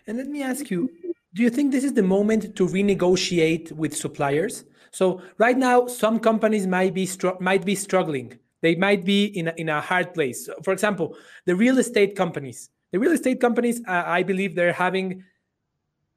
And 0.06 0.18
let 0.18 0.28
me 0.28 0.44
ask 0.44 0.70
you, 0.70 0.90
do 1.34 1.42
you 1.42 1.50
think 1.50 1.72
this 1.72 1.86
is 1.86 1.94
the 1.94 2.04
moment 2.04 2.58
to 2.58 2.68
renegotiate 2.68 3.72
with 3.72 3.96
suppliers? 3.96 4.66
So 4.92 5.22
right 5.38 5.58
now, 5.58 5.88
some 5.88 6.20
companies 6.20 6.68
might 6.68 6.94
be 6.94 7.10
might 7.40 7.64
be 7.64 7.76
struggling 7.76 8.38
they 8.64 8.76
might 8.76 9.04
be 9.04 9.26
in 9.26 9.50
a, 9.50 9.54
in 9.58 9.68
a 9.68 9.82
hard 9.82 10.14
place. 10.14 10.50
For 10.64 10.72
example, 10.72 11.18
the 11.46 11.54
real 11.54 11.78
estate 11.78 12.16
companies. 12.16 12.70
The 12.92 13.00
real 13.00 13.12
estate 13.12 13.42
companies, 13.42 13.82
uh, 13.88 14.04
I 14.06 14.24
believe, 14.24 14.56
they're 14.56 14.72
having 14.72 15.26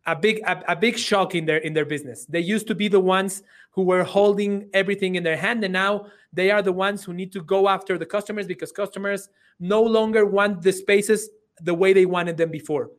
a 0.07 0.15
big 0.15 0.39
a, 0.47 0.63
a, 0.69 0.77
big 0.77 0.97
shock 0.97 1.35
in 1.35 1.45
their 1.45 1.59
in 1.59 1.75
their 1.75 1.85
business. 1.85 2.25
They 2.27 2.41
used 2.41 2.69
to 2.69 2.75
be 2.77 2.87
the 2.87 3.01
ones 3.01 3.43
who 3.77 3.83
were 3.83 4.03
holding 4.03 4.69
everything 4.73 5.15
in 5.15 5.23
their 5.23 5.37
hand, 5.37 5.63
and 5.63 5.73
now 5.73 6.07
they 6.33 6.51
are 6.51 6.63
the 6.63 6.73
ones 6.73 7.05
who 7.05 7.13
need 7.13 7.31
to 7.31 7.43
go 7.43 7.69
after 7.69 7.99
the 7.99 8.07
customers 8.07 8.47
because 8.47 8.73
customers 8.73 9.29
no 9.61 9.83
longer 9.83 10.25
want 10.25 10.63
the 10.63 10.73
spaces 10.73 11.29
the 11.61 11.75
way 11.75 11.93
they 11.93 12.07
wanted 12.07 12.37
them 12.39 12.51
before. 12.51 12.91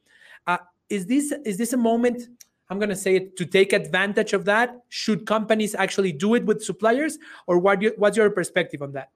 Uh, 0.45 0.59
is 0.89 1.05
this 1.07 1.33
is 1.45 1.57
this 1.57 1.73
a 1.73 1.77
moment? 1.77 2.29
I'm 2.69 2.79
going 2.79 2.89
to 2.89 2.95
say 2.95 3.15
it 3.15 3.37
to 3.37 3.45
take 3.45 3.73
advantage 3.73 4.33
of 4.33 4.45
that. 4.45 4.81
Should 4.89 5.25
companies 5.25 5.73
actually 5.73 6.11
do 6.11 6.35
it 6.35 6.45
with 6.45 6.63
suppliers, 6.63 7.17
or 7.47 7.57
what? 7.57 7.81
You, 7.81 7.93
what's 7.97 8.15
your 8.15 8.29
perspective 8.29 8.81
on 8.81 8.91
that? 8.93 9.09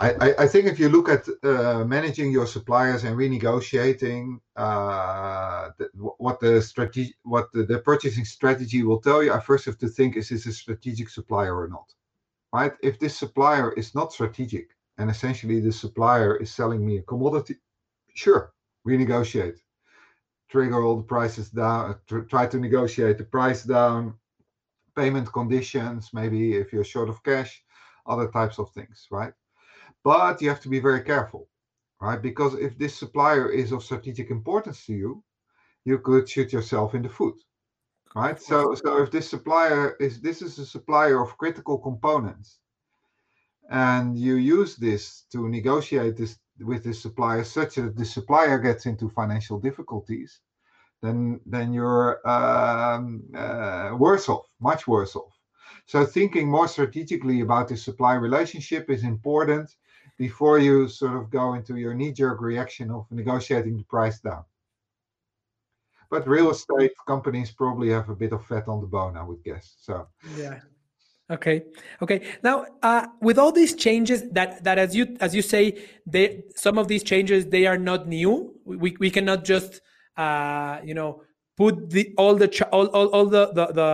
I, 0.00 0.34
I, 0.38 0.46
think 0.46 0.66
if 0.66 0.78
you 0.78 0.88
look 0.88 1.10
at 1.10 1.26
uh, 1.44 1.84
managing 1.84 2.32
your 2.32 2.46
suppliers 2.46 3.04
and 3.04 3.14
renegotiating, 3.18 4.40
uh, 4.56 5.68
the, 5.76 5.90
what 5.92 6.40
the 6.40 6.62
strategy, 6.62 7.14
what 7.24 7.52
the, 7.52 7.64
the, 7.64 7.80
purchasing 7.80 8.24
strategy 8.24 8.82
will 8.82 8.98
tell 8.98 9.22
you, 9.22 9.30
I 9.30 9.40
first 9.40 9.66
have 9.66 9.76
to 9.78 9.88
think: 9.88 10.16
is 10.16 10.30
this 10.30 10.46
a 10.46 10.52
strategic 10.52 11.10
supplier 11.10 11.54
or 11.54 11.68
not? 11.68 11.92
Right? 12.50 12.72
If 12.82 12.98
this 12.98 13.14
supplier 13.14 13.72
is 13.72 13.94
not 13.94 14.14
strategic, 14.14 14.70
and 14.96 15.10
essentially 15.10 15.60
the 15.60 15.72
supplier 15.72 16.34
is 16.36 16.50
selling 16.50 16.84
me 16.84 16.96
a 16.96 17.02
commodity, 17.02 17.56
sure, 18.14 18.54
renegotiate, 18.88 19.58
trigger 20.48 20.82
all 20.82 20.96
the 20.96 21.02
prices 21.02 21.50
down, 21.50 21.96
tr 22.06 22.20
try 22.20 22.46
to 22.46 22.58
negotiate 22.58 23.18
the 23.18 23.24
price 23.24 23.64
down, 23.64 24.14
payment 24.96 25.30
conditions, 25.30 26.08
maybe 26.14 26.54
if 26.54 26.72
you're 26.72 26.84
short 26.84 27.10
of 27.10 27.22
cash, 27.22 27.62
other 28.06 28.28
types 28.28 28.58
of 28.58 28.70
things, 28.72 29.06
right? 29.10 29.34
But 30.02 30.40
you 30.40 30.48
have 30.48 30.60
to 30.60 30.68
be 30.68 30.80
very 30.80 31.02
careful, 31.02 31.48
right? 32.00 32.20
Because 32.20 32.54
if 32.54 32.78
this 32.78 32.96
supplier 32.96 33.50
is 33.50 33.72
of 33.72 33.84
strategic 33.84 34.30
importance 34.30 34.86
to 34.86 34.94
you, 34.94 35.22
you 35.84 35.98
could 35.98 36.28
shoot 36.28 36.52
yourself 36.52 36.94
in 36.94 37.02
the 37.02 37.08
foot, 37.08 37.36
right? 38.14 38.40
So, 38.40 38.74
so 38.74 39.02
if 39.02 39.10
this 39.10 39.28
supplier 39.28 39.96
is 40.00 40.20
this 40.20 40.42
is 40.42 40.58
a 40.58 40.66
supplier 40.66 41.22
of 41.22 41.36
critical 41.36 41.78
components, 41.78 42.58
and 43.70 44.18
you 44.18 44.34
use 44.34 44.76
this 44.76 45.26
to 45.32 45.48
negotiate 45.48 46.16
this 46.16 46.38
with 46.60 46.84
the 46.84 46.92
supplier 46.92 47.44
such 47.44 47.76
that 47.76 47.96
the 47.96 48.04
supplier 48.04 48.58
gets 48.58 48.86
into 48.86 49.08
financial 49.08 49.58
difficulties, 49.58 50.40
then 51.02 51.40
then 51.46 51.72
you're 51.72 52.26
um, 52.28 53.22
uh, 53.34 53.94
worse 53.96 54.28
off, 54.28 54.46
much 54.60 54.86
worse 54.86 55.14
off. 55.16 55.34
So 55.86 56.04
thinking 56.04 56.48
more 56.48 56.68
strategically 56.68 57.40
about 57.40 57.68
the 57.68 57.76
supply 57.76 58.14
relationship 58.14 58.90
is 58.90 59.04
important 59.04 59.74
before 60.20 60.58
you 60.58 60.86
sort 60.86 61.16
of 61.16 61.30
go 61.30 61.54
into 61.54 61.76
your 61.76 61.94
knee-jerk 61.94 62.42
reaction 62.42 62.90
of 62.90 63.06
negotiating 63.10 63.78
the 63.78 63.84
price 63.84 64.20
down. 64.20 64.44
But 66.10 66.28
real 66.28 66.50
estate 66.50 66.92
companies 67.06 67.50
probably 67.50 67.88
have 67.88 68.10
a 68.10 68.14
bit 68.14 68.32
of 68.32 68.44
fat 68.44 68.68
on 68.68 68.82
the 68.82 68.86
bone, 68.86 69.16
I 69.16 69.22
would 69.22 69.42
guess. 69.42 69.76
So 69.80 70.08
yeah. 70.36 70.60
Okay. 71.30 71.62
Okay. 72.02 72.20
Now, 72.42 72.66
uh, 72.82 73.06
with 73.22 73.38
all 73.38 73.52
these 73.52 73.74
changes 73.74 74.28
that 74.32 74.62
that 74.64 74.78
as 74.78 74.94
you 74.94 75.16
as 75.20 75.34
you 75.34 75.42
say, 75.54 75.62
they 76.14 76.44
some 76.54 76.76
of 76.76 76.86
these 76.86 77.02
changes 77.02 77.46
they 77.46 77.64
are 77.66 77.78
not 77.78 78.06
new. 78.06 78.32
We 78.64 78.96
we 79.04 79.10
cannot 79.10 79.44
just 79.44 79.80
uh, 80.18 80.80
you 80.84 80.94
know 80.98 81.22
put 81.56 81.88
the 81.88 82.12
all 82.18 82.34
the 82.34 82.48
all, 82.72 82.88
all, 82.88 83.08
all 83.14 83.26
the, 83.26 83.44
the 83.58 83.66
the 83.78 83.90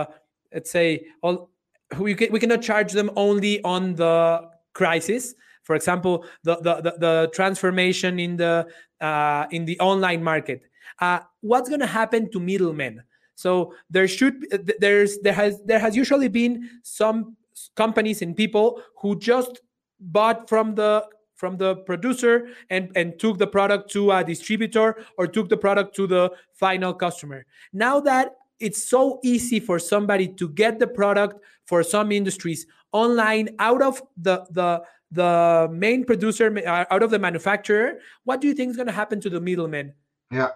let's 0.53 0.71
say 0.71 1.05
all 1.21 1.51
we 1.99 2.15
can, 2.15 2.33
we 2.33 2.39
cannot 2.39 2.61
charge 2.63 2.91
them 2.91 3.11
only 3.15 3.63
on 3.63 3.95
the 3.95 4.49
crisis. 4.73 5.35
For 5.67 5.75
example, 5.75 6.25
the 6.43 6.55
the 6.55 6.75
the, 6.81 6.93
the 6.97 7.29
transformation 7.33 8.19
in 8.19 8.37
the 8.37 8.65
uh, 9.01 9.45
in 9.51 9.65
the 9.65 9.77
online 9.79 10.23
market. 10.23 10.61
Uh, 10.99 11.19
what's 11.41 11.67
going 11.67 11.81
to 11.81 11.93
happen 12.01 12.31
to 12.31 12.39
middlemen? 12.39 13.03
So 13.35 13.73
there 13.89 14.07
should 14.07 14.47
there's 14.79 15.19
there 15.19 15.33
has 15.33 15.61
there 15.65 15.79
has 15.79 15.95
usually 15.95 16.29
been 16.29 16.69
some 16.83 17.35
companies 17.75 18.21
and 18.21 18.35
people 18.35 18.81
who 19.01 19.19
just 19.19 19.61
bought 19.99 20.47
from 20.47 20.73
the 20.75 21.05
from 21.35 21.57
the 21.57 21.75
producer 21.83 22.47
and 22.69 22.89
and 22.95 23.19
took 23.19 23.37
the 23.37 23.45
product 23.45 23.91
to 23.91 24.11
a 24.11 24.23
distributor 24.23 25.03
or 25.17 25.27
took 25.27 25.49
the 25.49 25.57
product 25.57 25.95
to 25.97 26.07
the 26.07 26.31
final 26.53 26.93
customer. 26.93 27.45
Now 27.73 27.99
that 27.99 28.35
it's 28.59 28.89
so 28.89 29.19
easy 29.21 29.59
for 29.59 29.79
somebody 29.79 30.27
to 30.39 30.49
get 30.49 30.79
the 30.79 30.87
product 30.87 31.43
for 31.65 31.83
some 31.83 32.11
industries 32.11 32.65
online 32.93 33.49
out 33.59 33.81
of 33.81 34.01
the 34.15 34.47
the 34.51 34.81
the 35.11 35.69
main 35.71 36.03
producer 36.03 36.53
uh, 36.65 36.85
out 36.91 37.03
of 37.03 37.11
the 37.11 37.19
manufacturer 37.19 37.99
what 38.25 38.41
do 38.41 38.47
you 38.47 38.53
think 38.53 38.69
is 38.69 38.75
going 38.75 38.87
to 38.87 38.93
happen 38.93 39.21
to 39.21 39.29
the 39.29 39.39
middlemen 39.39 39.93
yeah 40.31 40.49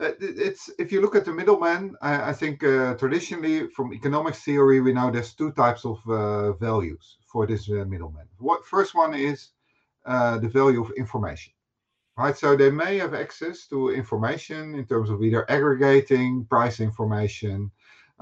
uh, 0.00 0.10
it's 0.20 0.70
if 0.78 0.90
you 0.90 1.00
look 1.00 1.14
at 1.14 1.24
the 1.24 1.32
middleman, 1.32 1.94
I, 2.02 2.30
I 2.30 2.32
think 2.32 2.64
uh, 2.64 2.94
traditionally 2.94 3.68
from 3.68 3.92
economics 3.92 4.42
theory 4.42 4.80
we 4.80 4.92
know 4.92 5.10
there's 5.10 5.34
two 5.34 5.52
types 5.52 5.84
of 5.84 5.98
uh, 6.08 6.52
values 6.54 7.18
for 7.26 7.46
this 7.46 7.70
uh, 7.70 7.84
middleman. 7.86 8.26
What 8.38 8.66
first 8.66 8.94
one 8.94 9.14
is 9.14 9.50
uh, 10.04 10.38
the 10.38 10.48
value 10.48 10.82
of 10.82 10.90
information, 10.96 11.52
right? 12.16 12.36
So 12.36 12.56
they 12.56 12.70
may 12.70 12.98
have 12.98 13.14
access 13.14 13.66
to 13.68 13.90
information 13.90 14.74
in 14.74 14.84
terms 14.84 15.10
of 15.10 15.22
either 15.22 15.48
aggregating 15.48 16.44
price 16.46 16.80
information, 16.80 17.70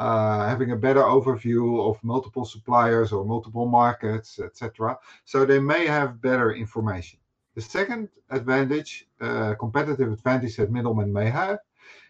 uh, 0.02 0.48
having 0.52 0.70
a 0.72 0.82
better 0.86 1.04
overview 1.16 1.64
of 1.88 2.02
multiple 2.02 2.44
suppliers 2.44 3.12
or 3.12 3.24
multiple 3.24 3.66
markets, 3.66 4.40
etc. 4.40 4.98
So 5.24 5.36
they 5.44 5.60
may 5.60 5.86
have 5.86 6.20
better 6.20 6.48
information. 6.64 7.18
The 7.54 7.62
second 7.62 8.08
advantage, 8.30 9.06
uh, 9.20 9.54
competitive 9.64 10.10
advantage 10.10 10.56
that 10.56 10.72
middlemen 10.72 11.12
may 11.12 11.28
have, 11.30 11.58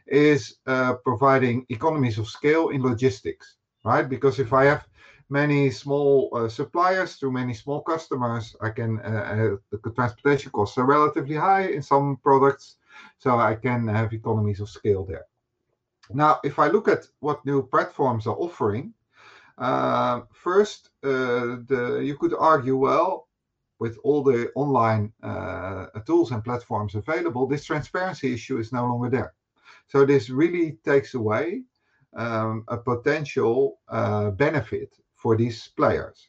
is 0.07 0.40
uh, 0.66 0.94
providing 1.09 1.66
economies 1.68 2.18
of 2.18 2.28
scale 2.28 2.70
in 2.70 2.83
logistics, 2.83 3.57
right? 3.85 4.09
Because 4.09 4.38
if 4.38 4.52
I 4.52 4.64
have 4.72 4.87
many 5.28 5.70
small 5.70 6.31
uh, 6.33 6.48
suppliers 6.48 7.18
to 7.18 7.31
many 7.31 7.55
small 7.55 7.83
customers, 7.83 8.57
I 8.61 8.70
can 8.70 9.00
uh, 9.00 9.57
the 9.70 9.90
transportation 9.98 10.50
costs 10.50 10.78
are 10.78 10.87
relatively 10.87 11.37
high 11.37 11.66
in 11.76 11.83
some 11.83 12.07
products, 12.22 12.76
so 13.18 13.31
I 13.50 13.55
can 13.55 13.88
have 13.88 14.12
economies 14.12 14.61
of 14.61 14.68
scale 14.68 15.05
there. 15.05 15.26
Now, 16.10 16.40
if 16.44 16.58
I 16.58 16.68
look 16.68 16.88
at 16.88 17.06
what 17.20 17.44
new 17.46 17.62
platforms 17.62 18.26
are 18.26 18.36
offering, 18.36 18.94
uh, 19.58 20.22
first, 20.32 20.90
uh, 21.04 21.62
the, 21.68 22.02
you 22.04 22.16
could 22.16 22.34
argue, 22.34 22.76
well, 22.76 23.28
with 23.78 23.98
all 24.04 24.22
the 24.22 24.50
online 24.54 25.12
uh, 25.22 25.86
tools 26.06 26.30
and 26.30 26.44
platforms 26.44 26.94
available, 26.94 27.46
this 27.46 27.64
transparency 27.64 28.32
issue 28.32 28.58
is 28.58 28.72
no 28.72 28.86
longer 28.86 29.10
there. 29.10 29.34
So 29.88 30.06
this 30.06 30.30
really 30.30 30.78
takes 30.84 31.14
away 31.14 31.62
um, 32.16 32.64
a 32.68 32.76
potential 32.76 33.80
uh, 33.88 34.30
benefit 34.30 34.94
for 35.16 35.36
these 35.36 35.68
players. 35.76 36.28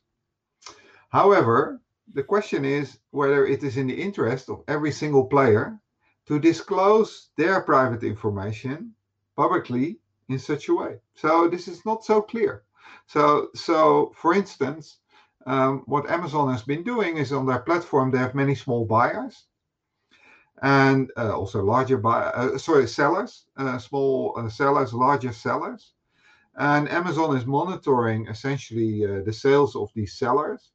However, 1.10 1.82
the 2.14 2.24
question 2.24 2.66
is 2.66 3.00
whether 3.12 3.46
it 3.46 3.64
is 3.64 3.78
in 3.78 3.88
the 3.88 4.02
interest 4.02 4.50
of 4.50 4.64
every 4.68 4.92
single 4.92 5.26
player 5.26 5.80
to 6.28 6.40
disclose 6.40 7.30
their 7.38 7.62
private 7.62 8.04
information 8.04 8.94
publicly 9.36 10.00
in 10.30 10.40
such 10.40 10.70
a 10.70 10.74
way. 10.74 11.00
So 11.16 11.48
this 11.48 11.68
is 11.68 11.86
not 11.86 12.06
so 12.06 12.22
clear. 12.22 12.64
So, 13.08 13.50
so 13.56 14.14
for 14.16 14.34
instance, 14.34 15.00
um, 15.46 15.84
what 15.86 16.10
Amazon 16.10 16.52
has 16.52 16.64
been 16.64 16.84
doing 16.84 17.18
is 17.18 17.34
on 17.34 17.46
their 17.46 17.60
platform, 17.60 18.12
they 18.12 18.18
have 18.20 18.36
many 18.36 18.56
small 18.56 18.86
buyers 18.86 19.46
and 20.62 21.12
uh, 21.18 21.36
also 21.36 21.62
larger 21.62 21.98
buy, 21.98 22.24
uh, 22.24 22.58
sorry, 22.58 22.88
sellers, 22.88 23.46
uh, 23.58 23.78
small 23.78 24.34
uh, 24.38 24.48
sellers, 24.48 24.94
larger 24.94 25.34
sellers. 25.34 25.92
And 26.56 26.88
Amazon 26.90 27.36
is 27.36 27.46
monitoring 27.46 28.28
essentially 28.28 29.06
uh, 29.06 29.24
the 29.26 29.34
sales 29.34 29.76
of 29.76 29.90
these 29.96 30.14
sellers 30.14 30.72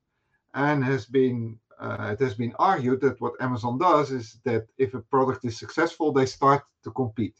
and 0.54 0.84
has 0.84 1.06
been 1.06 1.58
uh, 1.80 2.10
it 2.12 2.20
has 2.20 2.34
been 2.34 2.52
argued 2.58 3.00
that 3.00 3.20
what 3.20 3.40
Amazon 3.40 3.78
does 3.78 4.10
is 4.10 4.38
that 4.44 4.66
if 4.78 4.94
a 4.94 5.00
product 5.00 5.44
is 5.44 5.56
successful, 5.56 6.12
they 6.12 6.26
start 6.26 6.64
to 6.82 6.90
compete. 6.90 7.36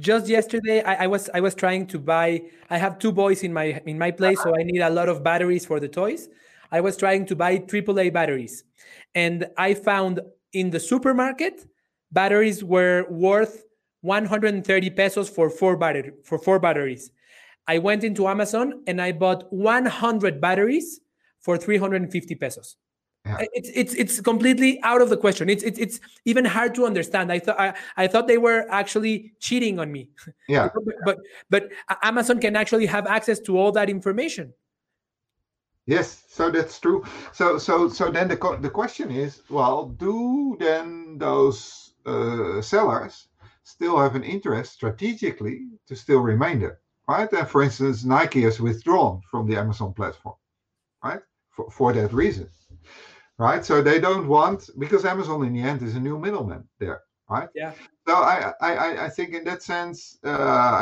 Just 0.00 0.26
yesterday, 0.28 0.82
I, 0.82 1.04
I, 1.04 1.06
was 1.06 1.28
I 1.34 1.40
was 1.40 1.54
trying 1.54 1.86
to 1.88 1.98
buy. 1.98 2.42
I 2.70 2.78
have 2.78 2.98
two 2.98 3.12
boys 3.12 3.42
in 3.42 3.52
my 3.52 3.80
in 3.86 3.98
my 3.98 4.10
place, 4.10 4.42
so 4.42 4.52
I 4.58 4.62
need 4.62 4.80
a 4.80 4.90
lot 4.90 5.08
of 5.08 5.22
batteries 5.22 5.66
for 5.66 5.78
the 5.80 5.88
toys. 5.88 6.28
I 6.70 6.80
was 6.80 6.96
trying 6.96 7.26
to 7.26 7.36
buy 7.36 7.58
AAA 7.58 8.12
batteries, 8.12 8.64
and 9.14 9.46
I 9.58 9.74
found 9.74 10.20
in 10.52 10.70
the 10.70 10.80
supermarket 10.80 11.66
batteries 12.10 12.64
were 12.64 13.06
worth 13.10 13.64
130 14.00 14.90
pesos 14.90 15.28
for 15.28 15.48
four 15.50 15.76
battery 15.76 16.12
for 16.24 16.38
four 16.38 16.58
batteries. 16.58 17.10
I 17.68 17.78
went 17.78 18.02
into 18.02 18.26
Amazon 18.26 18.82
and 18.86 19.00
I 19.00 19.12
bought 19.12 19.52
100 19.52 20.40
batteries 20.40 21.00
for 21.40 21.56
350 21.56 22.34
pesos. 22.34 22.76
Yeah. 23.24 23.38
It's 23.52 23.70
it's 23.72 23.94
it's 23.94 24.20
completely 24.20 24.82
out 24.82 25.00
of 25.00 25.08
the 25.08 25.16
question. 25.16 25.48
It's 25.48 25.62
it's 25.62 25.78
it's 25.78 26.00
even 26.24 26.44
hard 26.44 26.74
to 26.74 26.84
understand. 26.84 27.30
I 27.30 27.38
thought 27.38 27.60
I, 27.60 27.74
I 27.96 28.08
thought 28.08 28.26
they 28.26 28.38
were 28.38 28.66
actually 28.68 29.32
cheating 29.38 29.78
on 29.78 29.92
me. 29.92 30.10
Yeah. 30.48 30.70
but, 30.74 30.94
but 31.04 31.18
but 31.48 31.68
Amazon 32.02 32.40
can 32.40 32.56
actually 32.56 32.86
have 32.86 33.06
access 33.06 33.38
to 33.40 33.56
all 33.56 33.70
that 33.72 33.88
information. 33.88 34.52
Yes, 35.86 36.24
so 36.28 36.50
that's 36.50 36.80
true. 36.80 37.04
So 37.32 37.58
so 37.58 37.88
so 37.88 38.10
then 38.10 38.26
the 38.26 38.58
the 38.60 38.70
question 38.70 39.12
is, 39.12 39.42
well, 39.48 39.86
do 39.86 40.56
then 40.58 41.18
those 41.18 41.94
uh, 42.04 42.60
sellers 42.60 43.28
still 43.62 43.98
have 43.98 44.16
an 44.16 44.24
interest 44.24 44.72
strategically 44.72 45.68
to 45.86 45.94
still 45.94 46.20
remain 46.20 46.58
there, 46.58 46.80
right? 47.08 47.32
And 47.32 47.46
for 47.46 47.62
instance, 47.62 48.02
Nike 48.04 48.42
has 48.42 48.60
withdrawn 48.60 49.22
from 49.30 49.46
the 49.46 49.56
Amazon 49.56 49.92
platform, 49.92 50.34
right? 51.04 51.20
For 51.50 51.70
for 51.70 51.92
that 51.92 52.12
reason 52.12 52.48
right? 53.38 53.64
So 53.64 53.82
they 53.82 54.00
don't 54.00 54.28
want 54.28 54.70
because 54.78 55.04
Amazon 55.04 55.44
in 55.44 55.52
the 55.52 55.60
end 55.62 55.82
is 55.82 55.96
a 55.96 56.00
new 56.00 56.18
middleman 56.18 56.64
there, 56.78 57.02
right? 57.28 57.48
Yeah. 57.54 57.72
So 58.06 58.14
I 58.14 58.52
I 58.60 59.04
I 59.06 59.08
think 59.08 59.34
in 59.34 59.44
that 59.44 59.62
sense, 59.62 60.18
uh, 60.24 60.30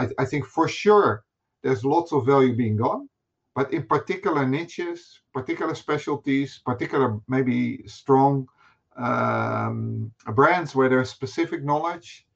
I 0.02 0.08
I 0.18 0.24
think 0.24 0.46
for 0.46 0.68
sure 0.68 1.24
there's 1.62 1.84
lots 1.84 2.12
of 2.12 2.26
value 2.26 2.54
being 2.54 2.76
gone, 2.76 3.08
but 3.54 3.72
in 3.72 3.82
particular 3.86 4.46
niches, 4.46 5.20
particular 5.32 5.74
specialties, 5.74 6.60
particular 6.64 7.20
maybe 7.28 7.86
strong 7.86 8.48
um, 8.96 10.12
brands 10.34 10.74
where 10.74 10.88
there's 10.88 11.10
specific 11.10 11.64
knowledge, 11.64 12.26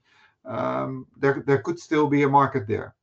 um, 0.44 1.06
there 1.16 1.42
there 1.46 1.58
could 1.58 1.78
still 1.78 2.06
be 2.06 2.22
a 2.22 2.28
market 2.28 2.66
there. 2.66 2.94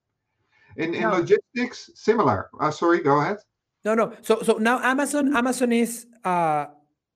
In 0.77 0.93
in 0.93 1.01
no. 1.01 1.17
logistics, 1.17 1.89
similar. 1.95 2.49
Uh, 2.59 2.71
sorry, 2.71 2.99
go 3.01 3.19
ahead. 3.19 3.37
No, 3.83 3.95
no. 3.95 4.13
So 4.21 4.41
so 4.43 4.57
now 4.57 4.79
Amazon 4.79 5.35
Amazon 5.35 5.71
is 5.71 6.05
uh 6.23 6.67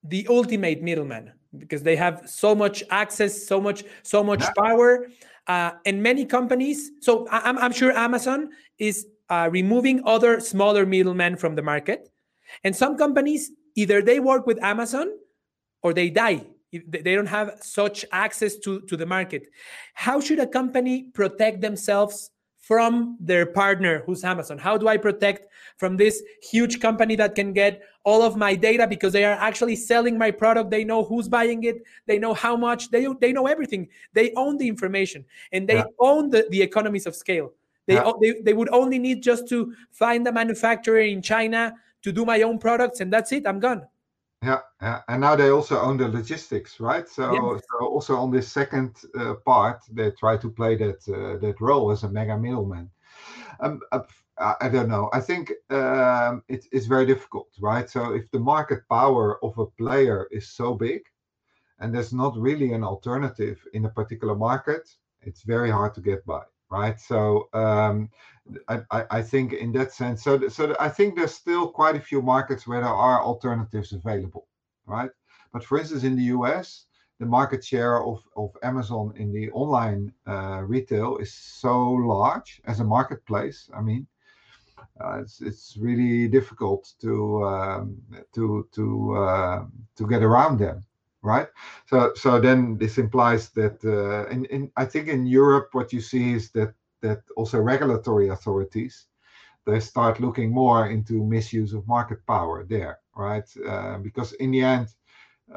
the 0.08 0.28
ultimate 0.30 0.82
middleman 0.82 1.32
because 1.58 1.84
they 1.84 1.96
have 1.96 2.24
so 2.26 2.54
much 2.54 2.84
access, 2.90 3.48
so 3.48 3.62
much, 3.62 3.84
so 4.04 4.24
much 4.24 4.44
power, 4.58 5.08
uh, 5.48 5.72
and 5.86 6.02
many 6.02 6.26
companies. 6.26 6.92
So 7.02 7.28
I'm, 7.32 7.58
I'm 7.58 7.72
sure 7.72 7.92
Amazon 7.92 8.50
is 8.78 9.08
uh, 9.30 9.50
removing 9.52 10.02
other 10.06 10.40
smaller 10.40 10.86
middlemen 10.86 11.38
from 11.38 11.56
the 11.56 11.62
market, 11.62 12.10
and 12.64 12.76
some 12.76 12.98
companies 12.98 13.52
either 13.76 14.02
they 14.02 14.20
work 14.20 14.46
with 14.46 14.62
Amazon 14.64 15.08
or 15.82 15.94
they 15.94 16.10
die. 16.10 16.46
They 16.72 17.16
don't 17.16 17.28
have 17.28 17.58
such 17.62 18.06
access 18.12 18.58
to, 18.58 18.82
to 18.82 18.98
the 18.98 19.06
market. 19.06 19.48
How 19.94 20.20
should 20.20 20.40
a 20.40 20.48
company 20.48 21.04
protect 21.14 21.62
themselves 21.62 22.32
from 22.58 23.18
their 23.22 23.46
partner 23.46 24.04
who's 24.06 24.24
Amazon? 24.24 24.58
How 24.58 24.78
do 24.78 24.88
I 24.90 24.98
protect 24.98 25.48
from 25.78 25.96
this 25.96 26.22
huge 26.42 26.82
company 26.82 27.16
that 27.16 27.36
can 27.36 27.54
get 27.54 27.84
all 28.06 28.22
of 28.22 28.38
my 28.38 28.56
data 28.56 28.88
because 28.88 29.12
they 29.12 29.26
are 29.26 29.34
actually 29.34 29.76
selling 29.76 30.18
my 30.18 30.32
product? 30.32 30.70
They 30.70 30.84
know 30.84 31.04
who's 31.04 31.28
buying 31.28 31.64
it, 31.64 31.84
they 32.06 32.18
know 32.18 32.34
how 32.34 32.56
much, 32.56 32.92
they, 32.92 33.08
they 33.20 33.34
know 33.34 33.48
everything. 33.48 33.90
They 34.14 34.32
own 34.36 34.58
the 34.58 34.68
information 34.68 35.26
and 35.52 35.68
they 35.68 35.76
yeah. 35.76 35.86
own 36.00 36.30
the, 36.30 36.48
the 36.50 36.62
economies 36.62 37.06
of 37.06 37.16
scale. 37.16 37.52
They, 37.88 37.96
yeah. 37.96 38.12
they, 38.22 38.42
they 38.42 38.54
would 38.54 38.70
only 38.70 39.00
need 39.00 39.22
just 39.22 39.48
to 39.50 39.74
find 39.92 40.26
a 40.28 40.32
manufacturer 40.32 41.00
in 41.00 41.22
China 41.22 41.74
to 42.04 42.12
do 42.12 42.26
my 42.26 42.42
own 42.44 42.60
products 42.60 43.02
and 43.02 43.12
that's 43.12 43.32
it. 43.32 43.46
I'm 43.46 43.60
gone. 43.60 43.86
Yeah, 44.44 44.60
yeah, 44.80 45.02
and 45.08 45.22
now 45.22 45.36
they 45.36 45.50
also 45.50 45.80
own 45.80 45.98
the 45.98 46.08
logistics, 46.08 46.80
right? 46.80 47.10
So, 47.10 47.32
so 47.58 47.86
also 47.88 48.16
on 48.16 48.30
this 48.30 48.52
second 48.52 48.96
uh, 49.18 49.36
part, 49.46 49.82
they 49.92 50.12
try 50.12 50.38
to 50.38 50.50
play 50.52 50.76
that 50.76 51.08
uh, 51.10 51.40
that 51.40 51.60
role 51.60 51.90
as 51.90 52.04
a 52.04 52.10
mega 52.10 52.38
middleman. 52.38 52.92
Um, 53.60 53.80
uh, 53.92 54.02
I 54.38 54.70
don't 54.70 54.90
know. 54.90 55.10
I 55.14 55.22
think 55.22 55.54
um, 55.70 56.44
it, 56.50 56.66
it's 56.72 56.88
very 56.88 57.06
difficult, 57.06 57.48
right? 57.60 57.90
So 57.90 58.14
if 58.14 58.30
the 58.32 58.40
market 58.40 58.82
power 58.90 59.44
of 59.44 59.58
a 59.58 59.66
player 59.66 60.28
is 60.32 60.50
so 60.50 60.74
big, 60.74 61.02
and 61.80 61.94
there's 61.94 62.14
not 62.14 62.38
really 62.38 62.74
an 62.74 62.84
alternative 62.84 63.66
in 63.74 63.86
a 63.86 63.90
particular 63.90 64.36
market, 64.36 64.90
it's 65.22 65.44
very 65.44 65.70
hard 65.70 65.94
to 65.96 66.02
get 66.02 66.26
by, 66.26 66.42
right? 66.70 67.00
So 67.00 67.50
um, 67.54 68.10
I, 68.68 69.06
I, 69.10 69.22
think 69.22 69.54
in 69.54 69.72
that 69.74 69.94
sense, 69.94 70.24
so 70.24 70.48
so 70.50 70.76
I 70.80 70.90
think 70.90 71.16
there's 71.16 71.34
still 71.34 71.70
quite 71.70 71.96
a 71.96 72.02
few 72.02 72.22
markets 72.22 72.68
where 72.68 72.82
there 72.82 72.90
are 72.90 73.24
alternatives 73.24 73.94
available, 73.94 74.48
right? 74.86 75.10
But 75.54 75.64
for 75.64 75.80
instance, 75.80 76.04
in 76.04 76.16
the 76.16 76.30
US, 76.36 76.86
the 77.20 77.26
market 77.26 77.64
share 77.64 78.04
of, 78.04 78.22
of 78.36 78.52
Amazon 78.64 79.14
in 79.16 79.32
the 79.32 79.50
online 79.52 80.12
uh, 80.28 80.62
retail 80.64 81.18
is 81.18 81.34
so 81.34 81.82
large 81.92 82.62
as 82.66 82.82
a 82.82 82.84
marketplace. 82.84 83.70
I 83.74 83.82
mean, 83.82 84.06
uh, 85.02 85.20
it's 85.22 85.42
it's 85.42 85.78
really 85.78 86.28
difficult 86.28 86.94
to 87.02 87.44
um, 87.46 87.98
to 88.34 88.68
to 88.72 89.16
uh, 89.16 89.66
to 89.98 90.08
get 90.08 90.24
around 90.24 90.58
them, 90.60 90.84
right? 91.22 91.48
So 91.86 92.14
so 92.16 92.40
then 92.40 92.78
this 92.78 92.98
implies 92.98 93.50
that 93.50 93.84
uh, 93.84 94.30
in, 94.30 94.46
in 94.46 94.72
I 94.78 94.86
think 94.86 95.08
in 95.08 95.26
Europe 95.26 95.70
what 95.74 95.92
you 95.92 96.02
see 96.02 96.34
is 96.34 96.52
that 96.52 96.74
that 97.02 97.22
also 97.36 97.60
regulatory 97.60 98.30
authorities 98.30 99.08
they 99.66 99.80
start 99.80 100.20
looking 100.20 100.52
more 100.52 100.88
into 100.88 101.24
misuse 101.24 101.74
of 101.74 101.88
market 101.88 102.26
power 102.28 102.64
there, 102.64 103.00
right? 103.16 103.50
Uh, 103.68 103.98
because 103.98 104.34
in 104.34 104.52
the 104.52 104.62
end, 104.62 104.88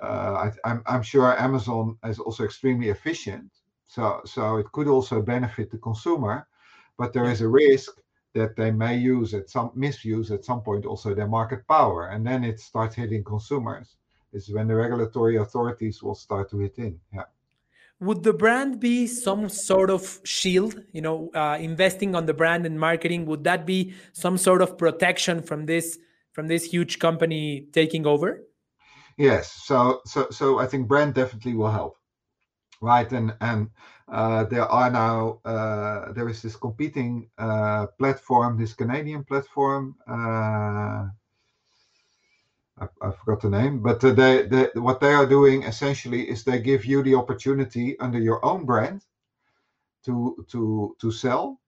uh, 0.03 0.49
I, 0.49 0.53
I'm, 0.65 0.83
I'm 0.87 1.03
sure 1.03 1.39
Amazon 1.39 1.99
is 2.05 2.19
also 2.19 2.45
extremely 2.45 2.89
efficient, 2.89 3.51
so 3.87 4.21
so 4.25 4.57
it 4.57 4.73
could 4.73 4.89
also 4.89 5.23
benefit 5.23 5.71
the 5.71 5.79
consumer, 5.79 6.47
but 6.97 7.13
there 7.13 7.31
is 7.31 7.41
a 7.41 7.49
risk 7.49 8.01
that 8.35 8.57
they 8.57 8.71
may 8.71 8.97
use 8.97 9.35
at 9.35 9.51
some 9.51 9.71
misuse 9.75 10.31
at 10.31 10.45
some 10.45 10.61
point 10.61 10.85
also 10.85 11.15
their 11.15 11.27
market 11.27 11.67
power, 11.67 12.09
and 12.09 12.27
then 12.27 12.45
it 12.45 12.61
starts 12.61 12.95
hitting 12.95 13.25
consumers. 13.25 13.97
Is 14.33 14.51
when 14.51 14.69
the 14.69 14.75
regulatory 14.75 15.37
authorities 15.39 16.03
will 16.03 16.15
start 16.15 16.51
to 16.51 16.59
hit 16.59 16.79
in. 16.79 17.01
Yeah. 17.15 17.23
Would 18.01 18.23
the 18.23 18.35
brand 18.35 18.79
be 18.79 19.07
some 19.07 19.49
sort 19.49 19.91
of 19.91 20.21
shield 20.23 20.83
you 20.93 21.01
know 21.01 21.31
uh, 21.35 21.57
investing 21.59 22.15
on 22.15 22.27
the 22.27 22.35
brand 22.35 22.67
and 22.67 22.79
marketing? 22.79 23.25
Would 23.27 23.45
that 23.45 23.67
be 23.67 23.95
some 24.13 24.37
sort 24.37 24.63
of 24.63 24.77
protection 24.77 25.43
from 25.43 25.67
this 25.67 25.99
from 26.33 26.47
this 26.47 26.65
huge 26.65 26.99
company 26.99 27.69
taking 27.73 28.07
over? 28.07 28.45
Yes. 29.17 29.51
So 29.65 30.01
so 30.05 30.29
so 30.31 30.59
i 30.59 30.67
think 30.67 30.87
brand 30.87 31.15
definitely 31.15 31.55
will 31.55 31.71
help 31.71 31.98
right 32.81 33.13
and 33.13 33.35
and 33.41 33.71
uh, 34.09 34.45
there 34.45 34.67
are 34.67 34.91
now 34.91 35.41
uh, 35.45 36.13
there 36.13 36.29
is 36.29 36.43
this 36.43 36.57
competing 36.57 37.29
uh, 37.39 37.87
platform 37.99 38.57
this 38.59 38.75
canadian 38.75 39.25
platform 39.25 39.97
uh, 40.09 41.07
I, 42.81 42.87
I 43.03 43.11
forgot 43.11 43.43
the 43.43 43.51
name, 43.51 43.83
but 43.83 44.03
uh, 44.05 44.13
they, 44.13 44.47
they, 44.47 44.69
what 44.75 45.01
they 45.01 45.13
are 45.13 45.27
doing 45.27 45.63
essentially 45.65 46.29
is 46.29 46.45
they 46.45 46.61
give 46.61 46.85
you 46.85 47.03
the 47.03 47.15
opportunity 47.15 47.99
under 48.01 48.19
your 48.19 48.45
own 48.45 48.65
brand 48.65 49.05
to 50.05 50.45
to 50.49 50.97
to 51.01 51.11
sell, 51.11 51.61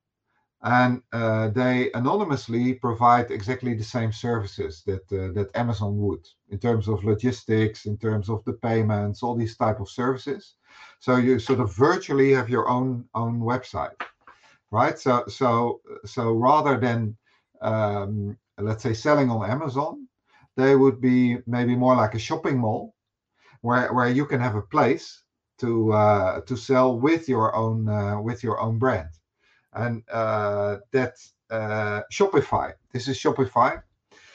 and 0.62 1.02
uh, 1.12 1.48
they 1.48 1.90
anonymously 1.94 2.74
provide 2.74 3.30
exactly 3.30 3.74
the 3.74 3.84
same 3.84 4.12
services 4.12 4.82
that 4.86 5.06
that 5.08 5.50
Amazon 5.54 5.96
would 5.98 6.26
in 6.48 6.58
terms 6.58 6.88
of 6.88 7.04
logistics, 7.04 7.86
in 7.86 7.96
terms 7.98 8.28
of 8.28 8.44
the 8.44 8.54
payments, 8.54 9.22
all 9.22 9.34
these 9.36 9.56
type 9.56 9.80
of 9.80 9.88
services. 9.88 10.54
So 11.00 11.16
you 11.16 11.38
sort 11.38 11.60
of 11.60 11.74
virtually 11.74 12.32
have 12.32 12.50
your 12.50 12.68
own 12.68 13.04
own 13.14 13.40
website, 13.40 14.00
right? 14.70 14.98
So 14.98 15.24
so 15.28 15.80
so 16.04 16.32
rather 16.32 16.78
than 16.78 17.16
um, 17.62 18.36
let's 18.58 18.82
say 18.82 18.94
selling 18.94 19.30
on 19.30 19.50
Amazon, 19.50 20.08
they 20.56 20.76
would 20.76 21.00
be 21.00 21.38
maybe 21.46 21.74
more 21.76 21.96
like 21.96 22.14
a 22.14 22.18
shopping 22.18 22.58
mall 22.58 22.94
where 23.62 23.92
where 23.92 24.08
you 24.08 24.26
can 24.26 24.40
have 24.40 24.56
a 24.56 24.62
place 24.62 25.22
to 25.58 25.92
uh, 25.92 26.40
to 26.42 26.56
sell 26.56 26.98
with 26.98 27.28
your 27.28 27.54
own 27.54 27.88
uh, 27.88 28.20
with 28.20 28.42
your 28.42 28.60
own 28.60 28.78
brand. 28.78 29.10
And 29.72 30.02
uh, 30.10 30.78
that 30.92 31.14
uh, 31.50 32.02
shopify. 32.12 32.72
This 32.92 33.08
is 33.08 33.18
shopify 33.18 33.82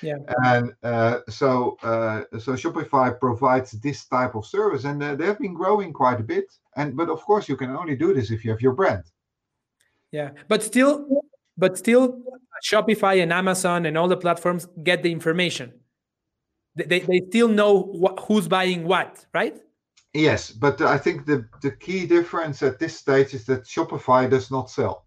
yeah 0.02 0.18
and 0.44 0.74
uh, 0.84 1.20
so 1.30 1.78
uh, 1.84 2.24
so 2.40 2.54
shopify 2.54 3.18
provides 3.20 3.72
this 3.72 4.06
type 4.06 4.36
of 4.36 4.46
service 4.46 4.84
and 4.84 5.02
they 5.02 5.26
have 5.26 5.40
been 5.40 5.54
growing 5.54 5.94
quite 5.94 6.20
a 6.20 6.24
bit 6.24 6.46
and 6.76 6.96
but 6.96 7.10
of 7.10 7.22
course 7.22 7.48
you 7.48 7.56
can 7.56 7.70
only 7.72 7.96
do 7.96 8.14
this 8.14 8.32
if 8.32 8.44
you 8.44 8.52
have 8.52 8.62
your 8.62 8.74
brand 8.74 9.04
yeah 10.12 10.32
but 10.48 10.62
still 10.64 11.24
but 11.58 11.78
still 11.78 12.22
shopify 12.64 13.22
and 13.22 13.32
amazon 13.32 13.86
and 13.86 13.98
all 13.98 14.08
the 14.08 14.18
platforms 14.18 14.68
get 14.84 15.04
the 15.04 15.12
information 15.12 15.74
they, 16.76 17.00
they 17.00 17.22
still 17.30 17.48
know 17.48 17.94
wh- 17.94 18.22
who's 18.26 18.48
buying 18.48 18.84
what, 18.84 19.26
right? 19.34 19.58
Yes, 20.14 20.52
but 20.52 20.82
I 20.82 20.98
think 20.98 21.26
the, 21.26 21.48
the 21.62 21.72
key 21.72 22.06
difference 22.06 22.62
at 22.64 22.80
this 22.80 22.98
stage 22.98 23.34
is 23.34 23.46
that 23.46 23.64
Shopify 23.64 24.30
does 24.30 24.52
not 24.52 24.70
sell. 24.70 25.06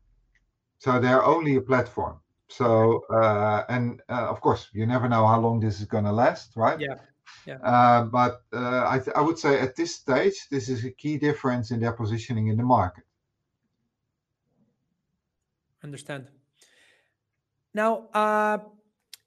So 0.78 0.98
they're 0.98 1.24
only 1.24 1.56
a 1.56 1.60
platform. 1.60 2.20
So, 2.48 3.04
uh, 3.10 3.64
and 3.68 4.00
uh, 4.08 4.28
of 4.28 4.40
course, 4.40 4.68
you 4.72 4.86
never 4.86 5.08
know 5.08 5.26
how 5.26 5.40
long 5.40 5.60
this 5.60 5.80
is 5.80 5.86
going 5.86 6.04
to 6.04 6.12
last, 6.12 6.56
right? 6.56 6.80
Yeah. 6.80 6.96
Yeah. 7.46 7.58
Uh, 7.62 8.04
but 8.04 8.42
uh, 8.52 8.86
I, 8.88 8.98
th- 8.98 9.14
I 9.16 9.20
would 9.20 9.38
say 9.38 9.60
at 9.60 9.76
this 9.76 9.94
stage, 9.94 10.48
this 10.50 10.68
is 10.68 10.84
a 10.84 10.90
key 10.90 11.18
difference 11.18 11.70
in 11.70 11.80
their 11.80 11.92
positioning 11.92 12.48
in 12.48 12.56
the 12.56 12.62
market. 12.62 13.04
Understand. 15.84 16.28
Now, 17.74 18.08
uh, 18.12 18.58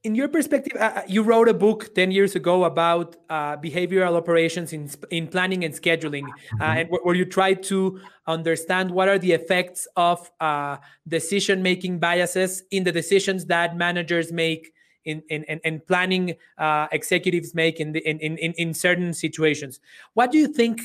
in 0.03 0.15
your 0.15 0.27
perspective, 0.27 0.73
uh, 0.79 0.91
uh, 0.95 1.01
you 1.07 1.21
wrote 1.21 1.47
a 1.47 1.53
book 1.53 1.93
10 1.93 2.11
years 2.11 2.35
ago 2.35 2.63
about 2.63 3.17
uh, 3.29 3.55
behavioral 3.57 4.15
operations 4.15 4.73
in, 4.73 4.89
in 5.11 5.27
planning 5.27 5.63
and 5.63 5.73
scheduling, 5.73 6.23
uh, 6.23 6.63
mm-hmm. 6.63 6.63
and 6.63 6.89
where 6.89 7.15
you 7.15 7.25
tried 7.25 7.61
to 7.63 7.99
understand 8.25 8.89
what 8.89 9.07
are 9.07 9.19
the 9.19 9.31
effects 9.31 9.87
of 9.95 10.31
uh, 10.39 10.77
decision 11.07 11.61
making 11.61 11.99
biases 11.99 12.63
in 12.71 12.83
the 12.83 12.91
decisions 12.91 13.45
that 13.45 13.77
managers 13.77 14.31
make 14.31 14.73
in, 15.05 15.21
in, 15.29 15.43
in, 15.43 15.59
in 15.63 15.79
planning 15.87 16.35
uh, 16.57 16.87
executives 16.91 17.53
make 17.53 17.79
in, 17.79 17.91
the, 17.91 17.99
in, 18.07 18.19
in, 18.19 18.53
in 18.53 18.73
certain 18.73 19.13
situations. 19.13 19.79
What 20.13 20.31
do 20.31 20.37
you 20.37 20.47
think 20.47 20.81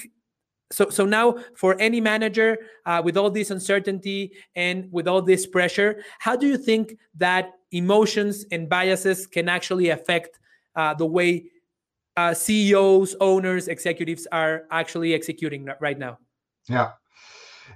so 0.72 0.90
so 0.90 1.05
now 1.05 1.37
for 1.55 1.81
any 1.81 2.00
manager 2.00 2.59
uh, 2.87 3.00
with 3.05 3.16
all 3.16 3.31
this 3.31 3.50
uncertainty 3.50 4.33
and 4.57 4.88
with 4.90 5.07
all 5.07 5.22
this 5.22 5.46
pressure 5.46 6.02
how 6.18 6.35
do 6.35 6.46
you 6.46 6.59
think 6.59 6.98
that 7.14 7.52
emotions 7.72 8.44
and 8.50 8.68
biases 8.68 9.26
can 9.26 9.48
actually 9.48 9.88
affect 9.90 10.38
uh, 10.74 10.94
the 10.94 11.07
way 11.07 11.44
uh, 12.16 12.33
ceos 12.33 13.14
owners 13.20 13.68
executives 13.68 14.26
are 14.33 14.64
actually 14.70 15.14
executing 15.14 15.68
right 15.81 15.98
now. 15.98 16.18
Yeah. 16.68 16.92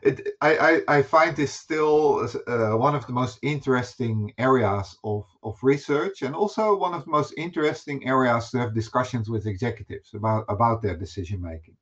It, 0.03 0.29
I, 0.41 0.83
I, 0.89 0.99
I 0.99 1.03
find 1.03 1.37
this 1.37 1.53
still 1.53 2.29
uh, 2.47 2.77
one 2.77 2.95
of 2.95 3.07
the 3.07 3.13
most 3.13 3.39
interesting 3.43 4.33
areas 4.39 4.97
of, 5.05 5.27
of 5.43 5.59
research 5.63 6.23
and 6.23 6.35
also 6.35 6.77
one 6.77 6.95
of 6.95 7.05
the 7.05 7.11
most 7.11 7.35
interesting 7.37 8.07
areas 8.07 8.51
to 8.51 8.59
have 8.59 8.75
discussions 8.75 9.29
with 9.29 9.47
executives 9.47 10.15
about, 10.15 10.45
about 10.49 10.81
their 10.81 10.97
decision 10.97 11.43
making. 11.43 11.77